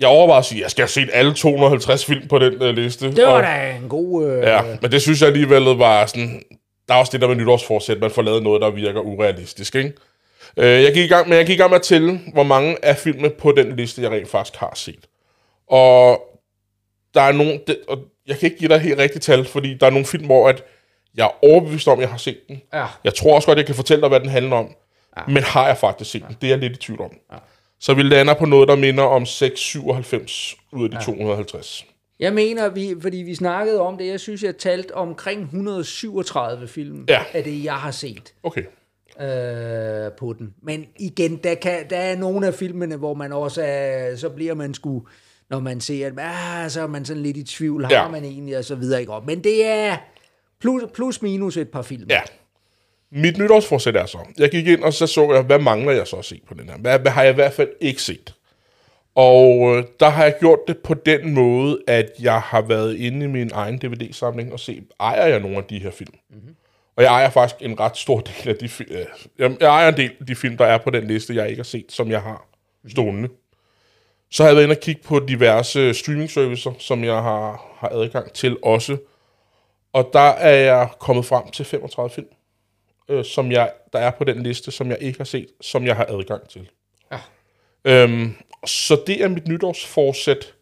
jeg 0.00 0.08
overvejer 0.08 0.38
at 0.38 0.44
sige, 0.44 0.58
at 0.58 0.62
jeg 0.62 0.70
skal 0.70 0.82
have 0.82 0.88
set 0.88 1.10
alle 1.12 1.34
250 1.34 2.04
film 2.04 2.28
på 2.28 2.38
den 2.38 2.62
øh, 2.62 2.74
liste. 2.74 3.12
Det 3.12 3.24
var 3.24 3.30
og, 3.30 3.42
da 3.42 3.76
en 3.76 3.88
god... 3.88 4.26
Øh, 4.26 4.42
Ja, 4.42 4.62
men 4.82 4.92
det 4.92 5.02
synes 5.02 5.20
jeg 5.20 5.26
alligevel 5.26 5.62
var 5.62 6.06
sådan... 6.06 6.42
Der 6.88 6.94
er 6.94 6.98
også 6.98 7.12
det 7.12 7.20
der 7.20 7.28
med 7.28 7.36
nytårsforsæt, 7.36 8.00
man 8.00 8.10
får 8.10 8.22
lavet 8.22 8.42
noget, 8.42 8.62
der 8.62 8.70
virker 8.70 9.00
urealistisk, 9.00 9.74
ikke? 9.74 9.92
Øh, 10.56 10.82
jeg 10.82 10.94
gik 10.94 11.04
i 11.04 11.08
gang, 11.14 11.28
men 11.28 11.38
jeg 11.38 11.46
gik 11.46 11.54
i 11.54 11.58
gang 11.58 11.70
med 11.70 11.76
at 11.78 11.82
tælle, 11.82 12.20
hvor 12.32 12.42
mange 12.42 12.84
af 12.84 12.96
filmene 12.96 13.30
på 13.30 13.52
den 13.52 13.76
liste, 13.76 14.02
jeg 14.02 14.10
rent 14.10 14.28
faktisk 14.28 14.58
har 14.58 14.72
set. 14.74 15.06
Og 15.66 16.22
der 17.14 17.20
er 17.20 17.32
nogle... 17.32 17.60
Det, 17.66 17.78
og 17.88 17.98
jeg 18.26 18.38
kan 18.38 18.46
ikke 18.46 18.58
give 18.58 18.68
dig 18.68 18.78
helt 18.80 18.98
rigtigt 18.98 19.24
tal, 19.24 19.44
fordi 19.44 19.74
der 19.74 19.86
er 19.86 19.90
nogle 19.90 20.06
film, 20.06 20.24
hvor 20.26 20.48
at 20.48 20.64
jeg 21.14 21.24
er 21.24 21.44
overbevist 21.44 21.88
om, 21.88 21.98
at 21.98 22.02
jeg 22.02 22.10
har 22.10 22.18
set 22.18 22.38
den. 22.48 22.62
Ja. 22.72 22.86
Jeg 23.04 23.14
tror 23.14 23.34
også 23.34 23.46
godt, 23.46 23.58
jeg 23.58 23.66
kan 23.66 23.74
fortælle 23.74 24.00
dig, 24.00 24.08
hvad 24.08 24.20
den 24.20 24.28
handler 24.28 24.56
om. 24.56 24.74
Ja. 25.16 25.22
Men 25.26 25.42
har 25.42 25.66
jeg 25.66 25.78
faktisk 25.78 26.10
set 26.10 26.24
den? 26.28 26.36
Det 26.40 26.46
er 26.46 26.50
jeg 26.50 26.58
lidt 26.58 26.72
i 26.72 26.76
tvivl 26.76 27.00
om. 27.00 27.10
Ja. 27.32 27.36
Så 27.80 27.94
vi 27.94 28.02
lander 28.02 28.34
på 28.34 28.46
noget, 28.46 28.68
der 28.68 28.76
minder 28.76 29.04
om 29.04 29.26
697 29.26 30.56
ud 30.72 30.84
af 30.84 30.90
de 30.90 30.96
ja. 30.96 31.02
250. 31.02 31.86
Jeg 32.20 32.32
mener, 32.32 32.68
vi, 32.68 32.94
fordi 33.02 33.16
vi 33.16 33.34
snakkede 33.34 33.80
om 33.80 33.98
det, 33.98 34.06
jeg 34.06 34.20
synes, 34.20 34.42
jeg 34.42 34.56
talte 34.56 34.94
omkring 34.94 35.42
137 35.42 36.68
film 36.68 37.04
Ja. 37.08 37.22
af 37.32 37.44
det, 37.44 37.64
jeg 37.64 37.74
har 37.74 37.90
set 37.90 38.34
Okay. 38.42 38.62
Øh, 39.20 40.12
på 40.18 40.34
den. 40.38 40.54
Men 40.62 40.86
igen, 40.98 41.36
der, 41.36 41.54
kan, 41.54 41.90
der 41.90 41.96
er 41.96 42.16
nogle 42.16 42.46
af 42.46 42.54
filmene, 42.54 42.96
hvor 42.96 43.14
man 43.14 43.32
også 43.32 43.62
er, 43.64 44.16
så 44.16 44.28
bliver 44.28 44.54
man 44.54 44.74
sgu, 44.74 45.02
når 45.50 45.60
man 45.60 45.80
ser, 45.80 46.06
at 46.06 46.12
ah, 46.18 46.70
så 46.70 46.82
er 46.82 46.86
man 46.86 47.04
sådan 47.04 47.22
lidt 47.22 47.36
i 47.36 47.42
tvivl, 47.42 47.84
har 47.84 47.90
Ja. 47.92 48.08
man 48.08 48.24
egentlig, 48.24 48.58
og 48.58 48.64
så 48.64 48.74
videre. 48.74 49.00
Ikke? 49.00 49.12
Men 49.26 49.44
det 49.44 49.66
er 49.66 49.96
plus, 50.60 50.82
plus 50.94 51.22
minus 51.22 51.56
et 51.56 51.68
par 51.68 51.82
film. 51.82 52.06
Ja. 52.10 52.20
Mit 53.12 53.38
nytårsforsæt 53.38 53.96
er 53.96 54.06
så, 54.06 54.18
jeg 54.38 54.50
gik 54.50 54.66
ind, 54.66 54.82
og 54.82 54.92
så 54.92 55.06
så 55.06 55.32
jeg, 55.32 55.42
hvad 55.42 55.58
mangler 55.58 55.92
jeg 55.92 56.06
så 56.06 56.16
at 56.16 56.24
se 56.24 56.40
på 56.48 56.54
den 56.54 56.68
her? 56.68 56.78
Hvad, 56.78 56.98
hvad 56.98 57.12
har 57.12 57.22
jeg 57.22 57.30
i 57.32 57.34
hvert 57.34 57.52
fald 57.52 57.68
ikke 57.80 58.02
set? 58.02 58.34
Og 59.14 59.76
øh, 59.76 59.84
der 60.00 60.08
har 60.08 60.24
jeg 60.24 60.34
gjort 60.40 60.58
det 60.68 60.78
på 60.78 60.94
den 60.94 61.34
måde, 61.34 61.78
at 61.86 62.10
jeg 62.20 62.40
har 62.40 62.62
været 62.62 62.96
inde 62.96 63.24
i 63.24 63.28
min 63.28 63.50
egen 63.54 63.78
DVD-samling 63.78 64.52
og 64.52 64.60
se, 64.60 64.82
ejer 65.00 65.26
jeg 65.26 65.40
nogle 65.40 65.56
af 65.56 65.64
de 65.64 65.78
her 65.78 65.90
film? 65.90 66.14
Mm-hmm. 66.30 66.54
Og 67.00 67.04
jeg 67.04 67.12
ejer 67.12 67.30
faktisk 67.30 67.62
en 67.62 67.80
ret 67.80 67.96
stor 67.96 68.20
del 68.20 68.48
af 68.48 68.56
de 68.56 68.68
film. 68.68 68.92
Øh, 68.92 69.06
jeg, 69.38 69.56
jeg 69.60 69.68
ejer 69.68 69.88
en 69.88 69.96
del 69.96 70.10
af 70.20 70.26
de 70.26 70.36
film, 70.36 70.56
der 70.56 70.64
er 70.64 70.78
på 70.78 70.90
den 70.90 71.06
liste, 71.06 71.34
jeg 71.34 71.48
ikke 71.48 71.58
har 71.58 71.64
set, 71.64 71.92
som 71.92 72.10
jeg 72.10 72.22
har 72.22 72.46
stående. 72.88 73.28
Så 74.30 74.42
har 74.42 74.50
jeg 74.50 74.56
været 74.56 74.64
inde 74.64 74.72
og 74.72 74.80
kigge 74.80 75.02
på 75.02 75.18
diverse 75.18 75.94
streaming-servicer, 75.94 76.72
som 76.78 77.04
jeg 77.04 77.14
har, 77.22 77.76
har 77.78 77.88
adgang 77.88 78.32
til 78.32 78.56
også. 78.62 78.96
Og 79.92 80.10
der 80.12 80.28
er 80.28 80.54
jeg 80.54 80.88
kommet 80.98 81.26
frem 81.26 81.50
til 81.50 81.64
35 81.64 82.10
film, 82.10 82.28
øh, 83.08 83.24
som 83.24 83.52
jeg, 83.52 83.72
der 83.92 83.98
er 83.98 84.10
på 84.10 84.24
den 84.24 84.42
liste, 84.42 84.70
som 84.70 84.90
jeg 84.90 84.98
ikke 85.00 85.18
har 85.18 85.24
set, 85.24 85.48
som 85.60 85.86
jeg 85.86 85.96
har 85.96 86.06
adgang 86.08 86.48
til. 86.48 86.70
Ja. 87.12 87.20
Øhm, 87.84 88.34
så 88.66 89.02
det 89.06 89.22
er 89.22 89.28
mit 89.28 89.48
nytårsforsæt, 89.48 90.54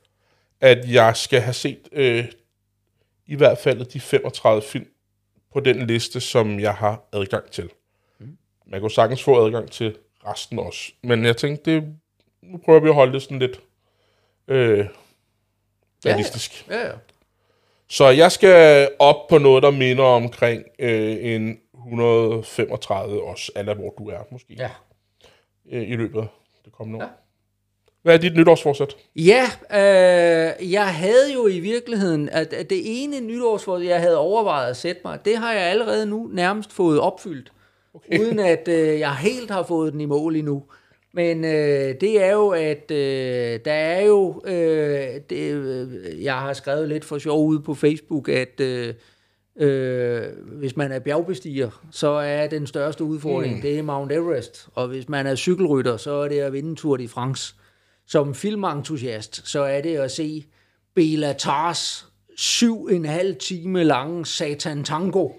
at 0.60 0.90
jeg 0.92 1.16
skal 1.16 1.40
have 1.40 1.54
set 1.54 1.88
øh, 1.92 2.24
i 3.26 3.34
hvert 3.34 3.58
fald 3.58 3.84
de 3.84 4.00
35 4.00 4.62
film 4.62 4.86
på 5.52 5.60
den 5.60 5.86
liste, 5.86 6.20
som 6.20 6.60
jeg 6.60 6.74
har 6.74 7.08
adgang 7.12 7.50
til. 7.50 7.70
Mm. 8.18 8.38
Man 8.66 8.80
kunne 8.80 8.90
sagtens 8.90 9.22
få 9.22 9.46
adgang 9.46 9.70
til 9.70 9.96
resten 10.26 10.58
også. 10.58 10.92
Men 11.02 11.24
jeg 11.24 11.36
tænkte, 11.36 11.70
det, 11.70 11.94
nu 12.42 12.58
prøver 12.58 12.80
vi 12.80 12.88
at 12.88 12.94
holde 12.94 13.12
det 13.12 13.22
sådan 13.22 13.38
lidt 13.38 13.60
øh, 14.48 14.78
ja. 14.78 14.86
realistisk. 16.06 16.66
Ja, 16.70 16.86
ja. 16.86 16.92
Så 17.88 18.08
jeg 18.08 18.32
skal 18.32 18.90
op 18.98 19.26
på 19.28 19.38
noget, 19.38 19.62
der 19.62 19.70
minder 19.70 20.04
omkring 20.04 20.64
øh, 20.78 21.16
en 21.34 21.60
135 21.74 23.22
også, 23.22 23.52
eller 23.56 23.74
hvor 23.74 23.94
du 23.98 24.08
er 24.08 24.20
måske, 24.30 24.54
ja. 24.54 24.70
øh, 25.70 25.88
i 25.88 25.96
løbet 25.96 26.20
af 26.20 26.26
det 26.64 26.72
kommende 26.72 27.04
år. 27.04 27.08
Ja. 27.08 27.27
Hvad 28.02 28.14
er 28.14 28.18
dit 28.18 28.36
nytårsforsæt? 28.36 28.96
Ja, 29.16 29.44
øh, 29.72 30.72
jeg 30.72 30.86
havde 30.86 31.32
jo 31.34 31.46
i 31.46 31.60
virkeligheden, 31.60 32.28
at, 32.28 32.52
at 32.52 32.70
det 32.70 32.80
ene 32.84 33.20
nytårsforsæt, 33.20 33.88
jeg 33.88 34.00
havde 34.00 34.18
overvejet 34.18 34.70
at 34.70 34.76
sætte 34.76 35.00
mig, 35.04 35.18
det 35.24 35.36
har 35.36 35.52
jeg 35.52 35.62
allerede 35.62 36.06
nu 36.06 36.30
nærmest 36.32 36.72
fået 36.72 37.00
opfyldt, 37.00 37.52
okay. 37.94 38.20
uden 38.20 38.38
at 38.38 38.68
øh, 38.68 38.98
jeg 38.98 39.16
helt 39.16 39.50
har 39.50 39.62
fået 39.62 39.92
den 39.92 40.00
i 40.00 40.06
mål 40.06 40.36
endnu. 40.36 40.62
Men 41.14 41.44
øh, 41.44 41.94
det 42.00 42.24
er 42.24 42.32
jo, 42.32 42.48
at 42.48 42.90
øh, 42.90 43.60
der 43.64 43.72
er 43.72 44.04
jo, 44.04 44.42
øh, 44.46 45.20
det, 45.30 45.52
øh, 45.52 46.24
jeg 46.24 46.34
har 46.34 46.52
skrevet 46.52 46.88
lidt 46.88 47.04
for 47.04 47.18
sjov 47.18 47.46
ude 47.46 47.60
på 47.60 47.74
Facebook, 47.74 48.28
at 48.28 48.60
øh, 48.60 48.94
Øh, 49.60 50.22
hvis 50.58 50.76
man 50.76 50.92
er 50.92 50.98
bjergbestiger, 50.98 51.70
så 51.90 52.08
er 52.08 52.46
den 52.46 52.66
største 52.66 53.04
udfordring, 53.04 53.54
mm. 53.54 53.60
det 53.60 53.78
er 53.78 53.82
Mount 53.82 54.12
Everest. 54.12 54.68
Og 54.74 54.88
hvis 54.88 55.08
man 55.08 55.26
er 55.26 55.34
cykelrytter, 55.34 55.96
så 55.96 56.10
er 56.10 56.28
det 56.28 56.38
at 56.38 56.52
vinde 56.52 56.74
Tour 56.74 56.96
de 56.96 57.08
France. 57.08 57.54
Som 58.08 58.34
filmentusiast, 58.34 59.48
så 59.48 59.62
er 59.62 59.80
det 59.80 59.96
at 59.96 60.10
se 60.10 60.44
Bela 60.94 61.32
Tars 61.32 62.06
syv 62.36 62.88
en 62.92 63.04
halv 63.04 63.36
time 63.36 63.84
lange 63.84 64.26
Satan 64.26 64.84
Tango, 64.84 65.30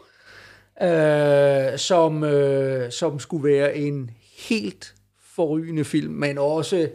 øh, 0.81 1.77
som, 1.77 2.23
øh, 2.23 2.91
som 2.91 3.19
skulle 3.19 3.43
være 3.43 3.75
en 3.75 4.11
helt 4.37 4.95
forrygende 5.35 5.85
film, 5.85 6.13
men 6.13 6.37
også 6.37 6.89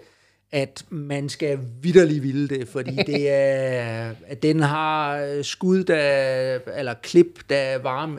at 0.53 0.85
man 0.91 1.29
skal 1.29 1.59
vidderlig 1.83 2.23
ville 2.23 2.49
det, 2.49 2.69
fordi 2.69 2.97
det 3.13 3.31
er, 3.31 4.15
at 4.27 4.43
den 4.43 4.61
har 4.61 5.43
skud, 5.43 5.85
der, 5.85 6.59
eller 6.77 6.95
klip, 7.03 7.41
der 7.49 7.57
er 7.57 7.79
varm 7.79 8.19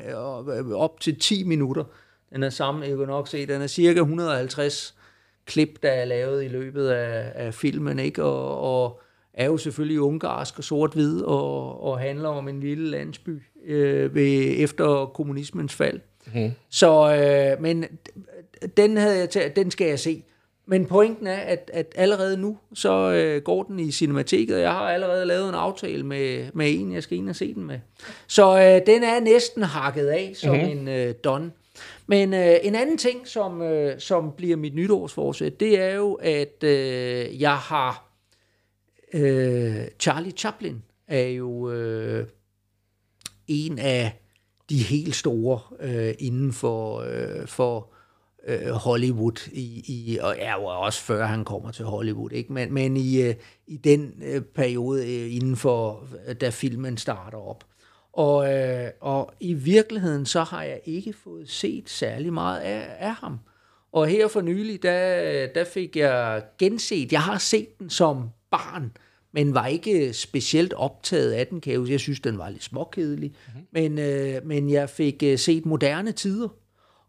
op 0.73 0.99
til 0.99 1.19
10 1.19 1.43
minutter. 1.43 1.83
Den 2.33 2.43
er 2.43 2.49
sammen, 2.49 2.89
jeg 2.89 2.97
kan 2.97 3.07
nok 3.07 3.27
se, 3.27 3.45
den 3.45 3.61
er 3.61 3.67
cirka 3.67 3.99
150 3.99 4.95
klip, 5.45 5.83
der 5.83 5.89
er 5.89 6.05
lavet 6.05 6.43
i 6.43 6.47
løbet 6.47 6.87
af, 6.87 7.31
af 7.35 7.53
filmen, 7.53 7.99
ikke? 7.99 8.23
Og, 8.23 8.59
og 8.59 9.01
er 9.33 9.45
jo 9.45 9.57
selvfølgelig 9.57 10.01
ungarsk 10.01 10.57
og 10.57 10.63
sort-hvid, 10.63 11.21
og, 11.21 11.83
og 11.83 11.99
handler 11.99 12.29
om 12.29 12.47
en 12.47 12.59
lille 12.59 12.89
landsby 12.89 13.41
øh, 13.65 14.15
ved, 14.15 14.55
efter 14.57 15.05
kommunismens 15.05 15.73
fald. 15.73 15.99
Mm. 16.33 16.51
Så, 16.69 17.15
øh, 17.15 17.61
men 17.61 17.85
den, 18.77 18.97
havde 18.97 19.19
jeg 19.19 19.29
taget, 19.29 19.55
den 19.55 19.71
skal 19.71 19.87
jeg 19.87 19.99
se. 19.99 20.23
Men 20.67 20.85
pointen 20.85 21.27
er, 21.27 21.37
at, 21.37 21.71
at 21.73 21.93
allerede 21.95 22.37
nu, 22.37 22.57
så 22.73 23.11
øh, 23.11 23.41
går 23.41 23.63
den 23.63 23.79
i 23.79 23.91
cinemateket, 23.91 24.55
og 24.55 24.61
jeg 24.61 24.71
har 24.71 24.89
allerede 24.89 25.25
lavet 25.25 25.49
en 25.49 25.55
aftale 25.55 26.03
med, 26.03 26.45
med 26.53 26.65
en, 26.69 26.93
jeg 26.93 27.03
skal 27.03 27.17
ind 27.17 27.29
og 27.29 27.35
se 27.35 27.53
den 27.53 27.63
med. 27.63 27.79
Så 28.27 28.57
øh, 28.57 28.93
den 28.93 29.03
er 29.03 29.19
næsten 29.19 29.63
hakket 29.63 30.07
af 30.07 30.31
som 30.35 30.55
mm-hmm. 30.55 30.69
en 30.69 30.87
øh, 30.87 31.13
don. 31.23 31.53
Men 32.07 32.33
øh, 32.33 32.55
en 32.63 32.75
anden 32.75 32.97
ting, 32.97 33.27
som, 33.27 33.61
øh, 33.61 33.99
som 33.99 34.31
bliver 34.37 34.57
mit 34.57 34.75
nytårsforsæt, 34.75 35.59
det 35.59 35.79
er 35.79 35.95
jo, 35.95 36.13
at 36.13 36.63
øh, 36.63 37.41
jeg 37.41 37.57
har... 37.57 38.11
Øh, 39.13 39.87
Charlie 39.99 40.31
Chaplin 40.31 40.83
er 41.07 41.27
jo 41.27 41.71
øh, 41.71 42.27
en 43.47 43.79
af 43.79 44.21
de 44.69 44.77
helt 44.77 45.15
store 45.15 45.59
øh, 45.79 46.13
inden 46.19 46.53
for, 46.53 46.99
øh, 46.99 47.47
for 47.47 47.93
øh, 48.47 48.69
Hollywood, 48.69 49.49
i, 49.51 49.83
i, 49.87 50.17
og 50.21 50.35
ja, 50.37 50.59
også 50.59 51.01
før 51.01 51.25
han 51.25 51.45
kommer 51.45 51.71
til 51.71 51.85
Hollywood, 51.85 52.31
ikke? 52.31 52.53
men, 52.53 52.73
men 52.73 52.97
i, 52.97 53.21
øh, 53.21 53.35
i 53.67 53.77
den 53.77 54.13
øh, 54.25 54.41
periode 54.41 55.01
øh, 55.01 55.35
inden 55.35 55.55
for, 55.55 56.07
da 56.41 56.49
filmen 56.49 56.97
starter 56.97 57.37
op. 57.37 57.63
Og, 58.15 58.53
øh, 58.53 58.89
og 59.01 59.33
i 59.39 59.53
virkeligheden, 59.53 60.25
så 60.25 60.43
har 60.43 60.63
jeg 60.63 60.79
ikke 60.85 61.13
fået 61.13 61.49
set 61.49 61.89
særlig 61.89 62.33
meget 62.33 62.59
af, 62.59 62.87
af 62.99 63.13
ham. 63.13 63.39
Og 63.91 64.07
her 64.07 64.27
for 64.27 64.41
nylig, 64.41 64.83
der, 64.83 65.47
der 65.47 65.63
fik 65.63 65.95
jeg 65.95 66.43
genset, 66.57 67.11
jeg 67.11 67.21
har 67.21 67.37
set 67.37 67.79
den 67.79 67.89
som 67.89 68.29
barn, 68.51 68.91
men 69.31 69.53
var 69.53 69.67
ikke 69.67 70.13
specielt 70.13 70.73
optaget 70.73 71.31
af 71.31 71.47
den, 71.47 71.61
kan 71.61 71.73
jeg, 71.73 71.89
jeg 71.89 71.99
synes, 71.99 72.19
den 72.19 72.37
var 72.37 72.49
lidt 72.49 72.63
småkedelig. 72.63 73.29
Mm-hmm. 73.47 73.67
Men, 73.71 73.99
øh, 73.99 74.45
men 74.45 74.69
jeg 74.69 74.89
fik 74.89 75.23
øh, 75.23 75.39
set 75.39 75.65
moderne 75.65 76.11
tider, 76.11 76.47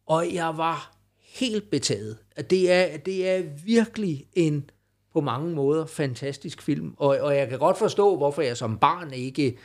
og 0.07 0.35
jeg 0.35 0.57
var 0.57 0.97
helt 1.23 1.71
betaget. 1.71 2.19
Det 2.51 2.73
er, 2.73 2.97
det 2.97 3.29
er 3.29 3.43
virkelig 3.65 4.27
en 4.33 4.71
på 5.13 5.21
mange 5.21 5.55
måder 5.55 5.87
fantastisk 5.87 6.63
film, 6.63 6.95
og, 6.97 7.19
og 7.21 7.37
jeg 7.37 7.49
kan 7.49 7.59
godt 7.59 7.79
forstå, 7.79 8.17
hvorfor 8.17 8.43
jeg 8.43 8.57
som 8.57 8.79
barn 8.79 9.13
ikke 9.13 9.57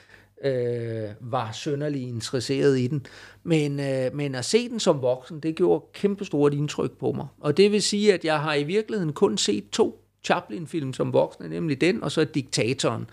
øh, 0.43 1.09
var 1.19 1.51
sønderlig 1.51 2.07
interesseret 2.07 2.79
i 2.79 2.87
den. 2.87 3.05
Men, 3.43 3.79
øh, 3.79 4.15
men 4.15 4.35
at 4.35 4.45
se 4.45 4.69
den 4.69 4.79
som 4.79 5.01
voksen, 5.01 5.39
det 5.39 5.55
gjorde 5.55 5.85
kæmpestort 5.93 6.53
indtryk 6.53 6.91
på 6.91 7.11
mig. 7.11 7.27
Og 7.39 7.57
det 7.57 7.71
vil 7.71 7.81
sige, 7.81 8.13
at 8.13 8.25
jeg 8.25 8.39
har 8.39 8.53
i 8.53 8.63
virkeligheden 8.63 9.13
kun 9.13 9.37
set 9.37 9.69
to 9.69 9.97
Chaplin-film 10.23 10.93
som 10.93 11.13
voksne, 11.13 11.49
nemlig 11.49 11.81
den, 11.81 12.03
og 12.03 12.11
så 12.11 12.23
Diktatoren, 12.23 13.05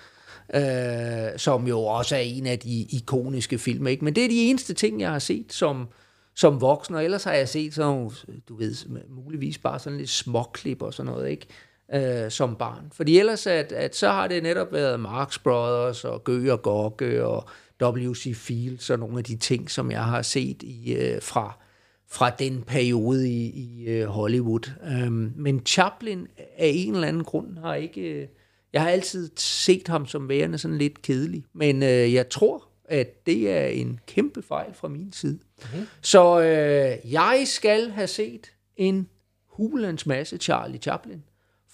øh, 0.54 0.62
som 1.36 1.66
jo 1.66 1.80
også 1.80 2.16
er 2.16 2.20
en 2.20 2.46
af 2.46 2.58
de 2.58 2.80
ikoniske 2.80 3.58
film. 3.58 3.86
Ikke? 3.86 4.04
Men 4.04 4.14
det 4.14 4.24
er 4.24 4.28
de 4.28 4.42
eneste 4.42 4.74
ting, 4.74 5.00
jeg 5.00 5.10
har 5.10 5.18
set 5.18 5.52
som, 5.52 5.88
som 6.34 6.60
voksen, 6.60 6.94
og 6.94 7.04
ellers 7.04 7.24
har 7.24 7.32
jeg 7.32 7.48
set 7.48 7.74
sådan 7.74 8.10
du 8.48 8.56
ved, 8.56 8.74
muligvis 9.08 9.58
bare 9.58 9.78
sådan 9.78 9.98
lidt 9.98 10.10
småklip 10.10 10.82
og 10.82 10.94
sådan 10.94 11.12
noget, 11.12 11.30
ikke? 11.30 11.46
Øh, 11.94 12.30
som 12.30 12.56
barn. 12.56 12.90
Fordi 12.92 13.18
ellers, 13.18 13.46
at, 13.46 13.72
at 13.72 13.96
så 13.96 14.08
har 14.08 14.28
det 14.28 14.42
netop 14.42 14.72
været 14.72 15.00
Marx 15.00 15.38
Brothers 15.38 16.04
og 16.04 16.24
Gø 16.24 16.52
og 16.52 16.62
Gogge 16.62 17.24
og 17.24 17.48
W.C. 17.82 18.36
Fields 18.36 18.90
og 18.90 18.98
nogle 18.98 19.18
af 19.18 19.24
de 19.24 19.36
ting, 19.36 19.70
som 19.70 19.90
jeg 19.90 20.04
har 20.04 20.22
set 20.22 20.62
i, 20.62 20.94
øh, 20.94 21.22
fra, 21.22 21.58
fra 22.10 22.30
den 22.30 22.62
periode 22.62 23.28
i, 23.28 23.46
i 23.46 23.86
øh, 23.86 24.06
Hollywood. 24.06 24.70
Um, 25.06 25.32
men 25.36 25.62
Chaplin 25.66 26.26
af 26.38 26.72
en 26.74 26.94
eller 26.94 27.08
anden 27.08 27.24
grund 27.24 27.58
har 27.58 27.74
ikke... 27.74 28.00
Øh, 28.00 28.28
jeg 28.72 28.82
har 28.82 28.90
altid 28.90 29.30
set 29.36 29.88
ham 29.88 30.06
som 30.06 30.28
værende 30.28 30.58
sådan 30.58 30.78
lidt 30.78 31.02
kedelig, 31.02 31.44
men 31.54 31.82
øh, 31.82 32.14
jeg 32.14 32.28
tror, 32.28 32.68
at 32.84 33.26
det 33.26 33.50
er 33.50 33.66
en 33.66 34.00
kæmpe 34.06 34.42
fejl 34.42 34.74
fra 34.74 34.88
min 34.88 35.12
side. 35.12 35.38
Mm-hmm. 35.58 35.86
Så 36.00 36.40
øh, 36.40 37.12
jeg 37.12 37.42
skal 37.46 37.90
have 37.90 38.06
set 38.06 38.52
en 38.76 39.08
hulens 39.46 40.06
masse 40.06 40.36
Charlie 40.36 40.78
Chaplin, 40.78 41.22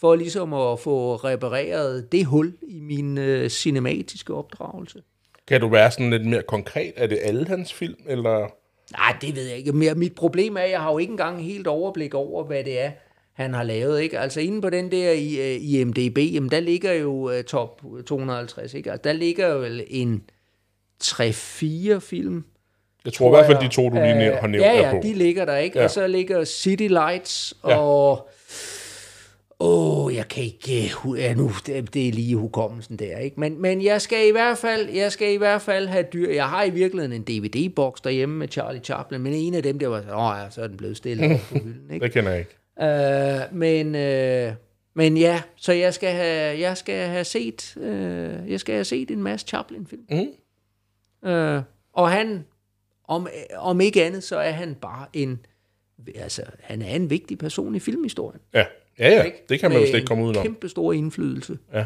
for 0.01 0.15
ligesom 0.15 0.53
at 0.55 0.81
få 0.81 1.17
repareret 1.17 2.13
det 2.13 2.25
hul 2.25 2.55
i 2.69 2.81
min 2.81 3.19
øh, 3.19 3.51
cinematiske 3.51 4.35
opdragelse. 4.35 5.03
Kan 5.49 5.61
du 5.61 5.69
være 5.69 5.91
sådan 5.91 6.11
lidt 6.11 6.27
mere 6.27 6.43
konkret? 6.43 6.93
Er 6.97 7.07
det 7.07 7.19
alle 7.23 7.47
hans 7.49 7.73
film, 7.73 7.97
eller... 8.07 8.39
Nej, 8.93 9.17
det 9.21 9.37
ved 9.37 9.47
jeg 9.49 9.57
ikke. 9.57 9.73
Men 9.73 9.99
mit 9.99 10.15
problem 10.15 10.57
er, 10.57 10.61
at 10.61 10.71
jeg 10.71 10.81
har 10.81 10.93
jo 10.93 10.99
ikke 10.99 11.11
engang 11.11 11.45
helt 11.45 11.67
overblik 11.67 12.15
over, 12.15 12.45
hvad 12.45 12.65
det 12.65 12.81
er, 12.81 12.91
han 13.35 13.55
har 13.55 13.63
lavet. 13.63 14.01
Ikke? 14.01 14.19
Altså 14.19 14.41
inde 14.41 14.63
på 14.63 14.71
den 14.71 14.91
der 14.91 15.11
i, 15.13 15.55
øh, 15.55 15.61
i 15.61 15.85
MDB, 15.85 16.19
jamen, 16.19 16.51
der 16.51 16.61
ligger 16.61 16.93
jo 16.93 17.11
uh, 17.11 17.43
top 17.43 17.83
250. 18.07 18.75
Ikke? 18.75 18.91
Altså, 18.93 19.03
der 19.05 19.13
ligger 19.13 19.49
jo 19.55 19.65
en 19.89 20.23
3-4 21.05 21.99
film. 21.99 22.45
Jeg 23.05 23.13
tror, 23.13 23.31
tror 23.31 23.39
i 23.39 23.41
hvert 23.43 23.47
fald, 23.47 23.69
de 23.69 23.75
to, 23.75 23.89
du 23.89 23.95
lige 23.95 24.05
har 24.35 24.47
nævnt, 24.47 24.65
Ja, 24.65 24.73
ja, 24.73 24.91
på. 24.91 25.01
de 25.03 25.15
ligger 25.15 25.45
der, 25.45 25.57
ikke? 25.57 25.79
Ja. 25.79 25.85
Og 25.85 25.91
så 25.91 26.07
ligger 26.07 26.45
City 26.45 26.87
Lights 26.89 27.55
ja. 27.69 27.77
Åh, 29.61 30.05
oh, 30.05 30.15
jeg 30.15 30.29
kan 30.29 30.45
ikke... 30.45 30.91
Ja, 31.17 31.35
nu, 31.35 31.51
det, 31.67 32.09
er 32.09 32.13
lige 32.13 32.37
hukommelsen 32.37 32.97
der, 32.97 33.19
ikke? 33.19 33.41
Men, 33.41 33.63
men 33.63 33.83
jeg 33.83 34.01
skal 34.01 34.29
i 34.29 34.31
hvert 34.31 34.59
fald, 34.59 34.89
jeg 34.89 35.13
skal 35.13 35.33
i 35.33 35.37
hvert 35.37 35.63
fald 35.63 35.89
have 35.89 36.05
dyr. 36.13 36.31
Jeg 36.31 36.49
har 36.49 36.65
i 36.65 36.71
virkeligheden 36.71 37.13
en 37.13 37.23
DVD-boks 37.23 38.01
derhjemme 38.01 38.37
med 38.39 38.49
Charlie 38.49 38.81
Chaplin, 38.81 39.21
men 39.21 39.33
en 39.33 39.55
af 39.55 39.63
dem, 39.63 39.79
der 39.79 39.89
var, 39.89 39.99
åh 39.99 40.43
ja, 40.43 40.51
så 40.51 40.63
er 40.63 40.67
den 40.67 40.77
blevet 40.77 40.97
stillet 40.97 41.41
på 41.49 41.59
hylden, 41.59 41.91
ikke? 41.91 42.05
det 42.05 42.13
kender 42.13 42.31
jeg 42.31 42.39
ikke. 42.39 43.51
Uh, 43.51 43.57
men, 43.57 43.87
uh, 43.87 44.55
men 44.95 45.17
ja, 45.17 45.43
så 45.57 45.73
jeg 45.73 45.95
skal 45.95 46.13
have, 46.13 46.59
jeg 46.59 46.77
skal 46.77 47.09
have 47.09 47.25
set, 47.25 47.75
uh, 47.77 48.51
jeg 48.51 48.61
skal 48.61 48.75
have 48.75 48.85
set 48.85 49.11
en 49.11 49.23
masse 49.23 49.47
Chaplin-film. 49.47 50.05
Mm. 50.11 51.31
Uh, 51.31 51.63
og 51.93 52.11
han, 52.11 52.45
om, 53.09 53.29
om 53.57 53.81
ikke 53.81 54.05
andet, 54.05 54.23
så 54.23 54.37
er 54.37 54.51
han 54.51 54.75
bare 54.75 55.07
en, 55.13 55.47
altså, 56.15 56.43
han 56.61 56.83
er 56.83 56.95
en 56.95 57.11
vigtig 57.11 57.39
person 57.39 57.75
i 57.75 57.81
filmhistorien. 57.81 58.41
Ja. 58.55 58.65
Ja, 58.99 59.09
ja, 59.09 59.23
ikke? 59.23 59.45
det 59.49 59.61
kan 59.61 59.71
man 59.71 59.81
jo 59.81 59.87
slet 59.87 59.95
ikke 59.95 60.07
komme 60.07 60.25
ud 60.25 60.37
af. 60.37 60.43
kæmpe 60.43 60.69
stor 60.69 60.93
indflydelse. 60.93 61.59
Ja. 61.73 61.85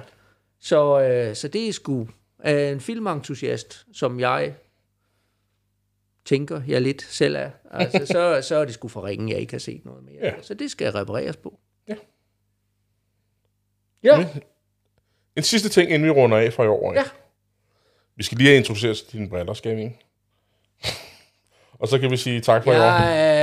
Så, 0.60 1.00
øh, 1.00 1.36
så 1.36 1.48
det 1.48 1.68
er 1.68 1.72
sgu 1.72 2.08
øh, 2.46 2.72
en 2.72 2.80
filmentusiast, 2.80 3.86
som 3.92 4.20
jeg 4.20 4.54
tænker, 6.24 6.62
jeg 6.66 6.82
lidt 6.82 7.02
selv 7.02 7.36
er. 7.36 7.50
Altså, 7.70 8.06
så, 8.06 8.38
så 8.48 8.56
er 8.56 8.64
det 8.64 8.74
sgu 8.74 8.88
for 8.88 9.04
ringen, 9.06 9.28
jeg 9.28 9.38
ikke 9.38 9.52
har 9.52 9.58
set 9.58 9.84
noget 9.84 10.04
mere. 10.04 10.18
Ja. 10.22 10.32
Så 10.42 10.54
det 10.54 10.70
skal 10.70 10.92
repareres 10.92 11.36
på. 11.36 11.58
Ja. 11.88 11.94
Ja. 14.02 14.18
Men, 14.18 14.26
en 15.36 15.42
sidste 15.42 15.68
ting, 15.68 15.90
inden 15.90 16.04
vi 16.04 16.10
runder 16.10 16.38
af 16.38 16.52
for 16.52 16.64
i 16.64 16.66
år. 16.66 16.92
Ikke? 16.92 17.00
Ja. 17.00 17.10
Vi 18.16 18.22
skal 18.22 18.38
lige 18.38 18.48
have 18.48 18.58
introduceret 18.58 18.96
dine 19.12 19.28
briller, 19.28 19.54
skal 19.54 19.76
vi 19.76 19.82
ikke? 19.82 19.98
Og 21.80 21.88
så 21.88 21.98
kan 21.98 22.10
vi 22.10 22.16
sige 22.16 22.40
tak 22.40 22.64
for 22.64 22.72
jeg, 22.72 22.80
i 22.80 22.84
år. 22.84 23.37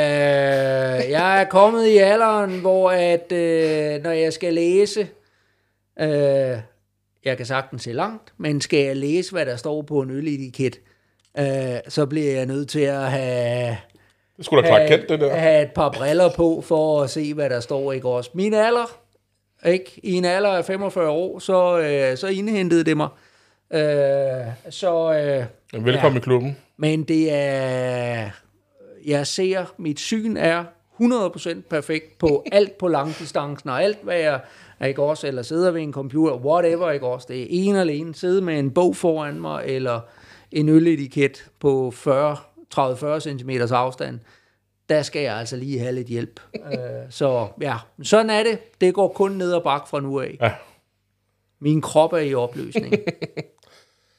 Øh, 0.95 1.11
jeg 1.11 1.41
er 1.41 1.45
kommet 1.45 1.87
i 1.87 1.97
alderen, 1.97 2.59
hvor 2.59 2.91
at, 2.91 3.31
øh, 3.31 4.03
når 4.03 4.11
jeg 4.11 4.33
skal 4.33 4.53
læse, 4.53 5.07
øh, 5.99 6.57
jeg 7.25 7.37
kan 7.37 7.45
sagtens 7.45 7.83
se 7.83 7.91
langt, 7.91 8.33
men 8.37 8.61
skal 8.61 8.79
jeg 8.79 8.95
læse, 8.95 9.31
hvad 9.31 9.45
der 9.45 9.55
står 9.55 9.81
på 9.81 10.01
en 10.01 10.11
øletiket, 10.11 10.79
øh, 11.39 11.45
så 11.87 12.05
bliver 12.05 12.31
jeg 12.31 12.45
nødt 12.45 12.69
til 12.69 12.79
at 12.79 13.11
have... 13.11 13.77
Det 14.37 14.45
skulle 14.45 14.63
da 14.63 14.67
klart 14.67 14.89
kendt, 14.89 15.09
det 15.09 15.19
der. 15.19 15.35
Have 15.35 15.63
et 15.63 15.71
par 15.71 15.91
briller 15.91 16.29
på, 16.35 16.61
for 16.61 17.01
at 17.01 17.09
se, 17.09 17.33
hvad 17.33 17.49
der 17.49 17.59
står, 17.59 17.91
ikke 17.91 18.09
også? 18.09 18.29
Min 18.33 18.53
alder, 18.53 18.99
ikke? 19.65 19.99
I 20.03 20.13
en 20.13 20.25
alder 20.25 20.49
af 20.49 20.65
45 20.65 21.09
år, 21.09 21.39
så, 21.39 21.79
øh, 21.79 22.17
så 22.17 22.27
indhentede 22.27 22.83
det 22.83 22.97
mig. 22.97 23.09
Øh, 23.73 24.45
så... 24.69 25.13
Øh, 25.13 25.85
Velkommen 25.85 26.17
ja. 26.17 26.19
i 26.19 26.23
klubben. 26.23 26.57
Men 26.77 27.03
det 27.03 27.33
er... 27.33 28.29
Jeg 29.05 29.27
ser, 29.27 29.73
mit 29.77 29.99
syn 29.99 30.37
er 30.37 30.63
100% 31.01 31.61
perfekt 31.69 32.17
på 32.17 32.43
alt 32.51 32.77
på 32.77 32.87
langdistancen, 32.87 33.69
og 33.69 33.83
alt 33.83 34.03
hvad 34.03 34.19
jeg 34.19 34.39
ikke 34.85 35.03
også, 35.03 35.27
eller 35.27 35.41
sidder 35.41 35.71
ved 35.71 35.81
en 35.81 35.93
computer, 35.93 36.35
whatever, 36.35 36.91
ikke 36.91 37.07
også. 37.07 37.27
Det 37.29 37.41
er 37.41 37.47
en 37.49 37.75
alene, 37.75 38.15
sidde 38.15 38.41
med 38.41 38.59
en 38.59 38.71
bog 38.71 38.95
foran 38.95 39.41
mig, 39.41 39.63
eller, 39.65 39.99
en 40.55 40.69
øletiket 40.69 41.51
på 41.59 41.91
40, 41.91 42.37
30-40 42.75 43.19
cm 43.19 43.49
afstand, 43.49 44.19
der 44.89 45.01
skal 45.01 45.21
jeg 45.21 45.35
altså 45.35 45.55
lige 45.55 45.79
have 45.79 45.91
lidt 45.91 46.07
hjælp. 46.07 46.39
øh, 46.71 46.79
så 47.09 47.47
ja, 47.61 47.75
sådan 48.03 48.29
er 48.29 48.43
det. 48.43 48.59
Det 48.81 48.93
går 48.93 49.07
kun 49.07 49.31
ned 49.31 49.53
og 49.53 49.63
bak 49.63 49.87
fra 49.87 49.99
nu 49.99 50.19
af. 50.19 50.37
Ja. 50.41 50.51
Min 51.59 51.81
krop 51.81 52.13
er 52.13 52.17
i 52.17 52.33
opløsning. 52.33 52.93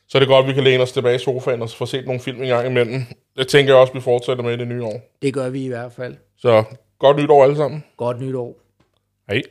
Så 0.09 0.19
er 0.19 0.21
det 0.21 0.29
godt, 0.29 0.43
at 0.43 0.49
vi 0.49 0.53
kan 0.55 0.65
læne 0.65 0.83
os 0.83 0.93
tilbage 0.93 1.17
i 1.17 1.19
sofaen 1.19 1.63
og 1.63 1.71
få 1.71 1.87
set 1.87 2.05
nogle 2.07 2.21
film 2.21 2.43
en 2.43 2.49
gang 2.49 2.67
imellem. 2.67 3.03
Det 3.37 3.49
tænker 3.49 3.73
jeg 3.73 3.81
også, 3.81 3.93
vi 3.93 4.01
fortsætter 4.01 4.45
med 4.45 4.55
i 4.55 4.57
det 4.57 4.69
nye 4.69 4.85
år. 4.85 5.01
det 5.23 5.35
gør 5.35 5.49
vi 5.49 5.65
i 5.65 5.69
hvert 5.69 5.93
fald. 5.93 6.17
Så 6.37 6.65
godt 6.99 7.17
nytår 7.17 7.45
alle 7.45 7.57
sammen. 7.57 7.85
Godt 7.97 8.21
nytår. 8.21 8.55
Hej. 9.31 9.43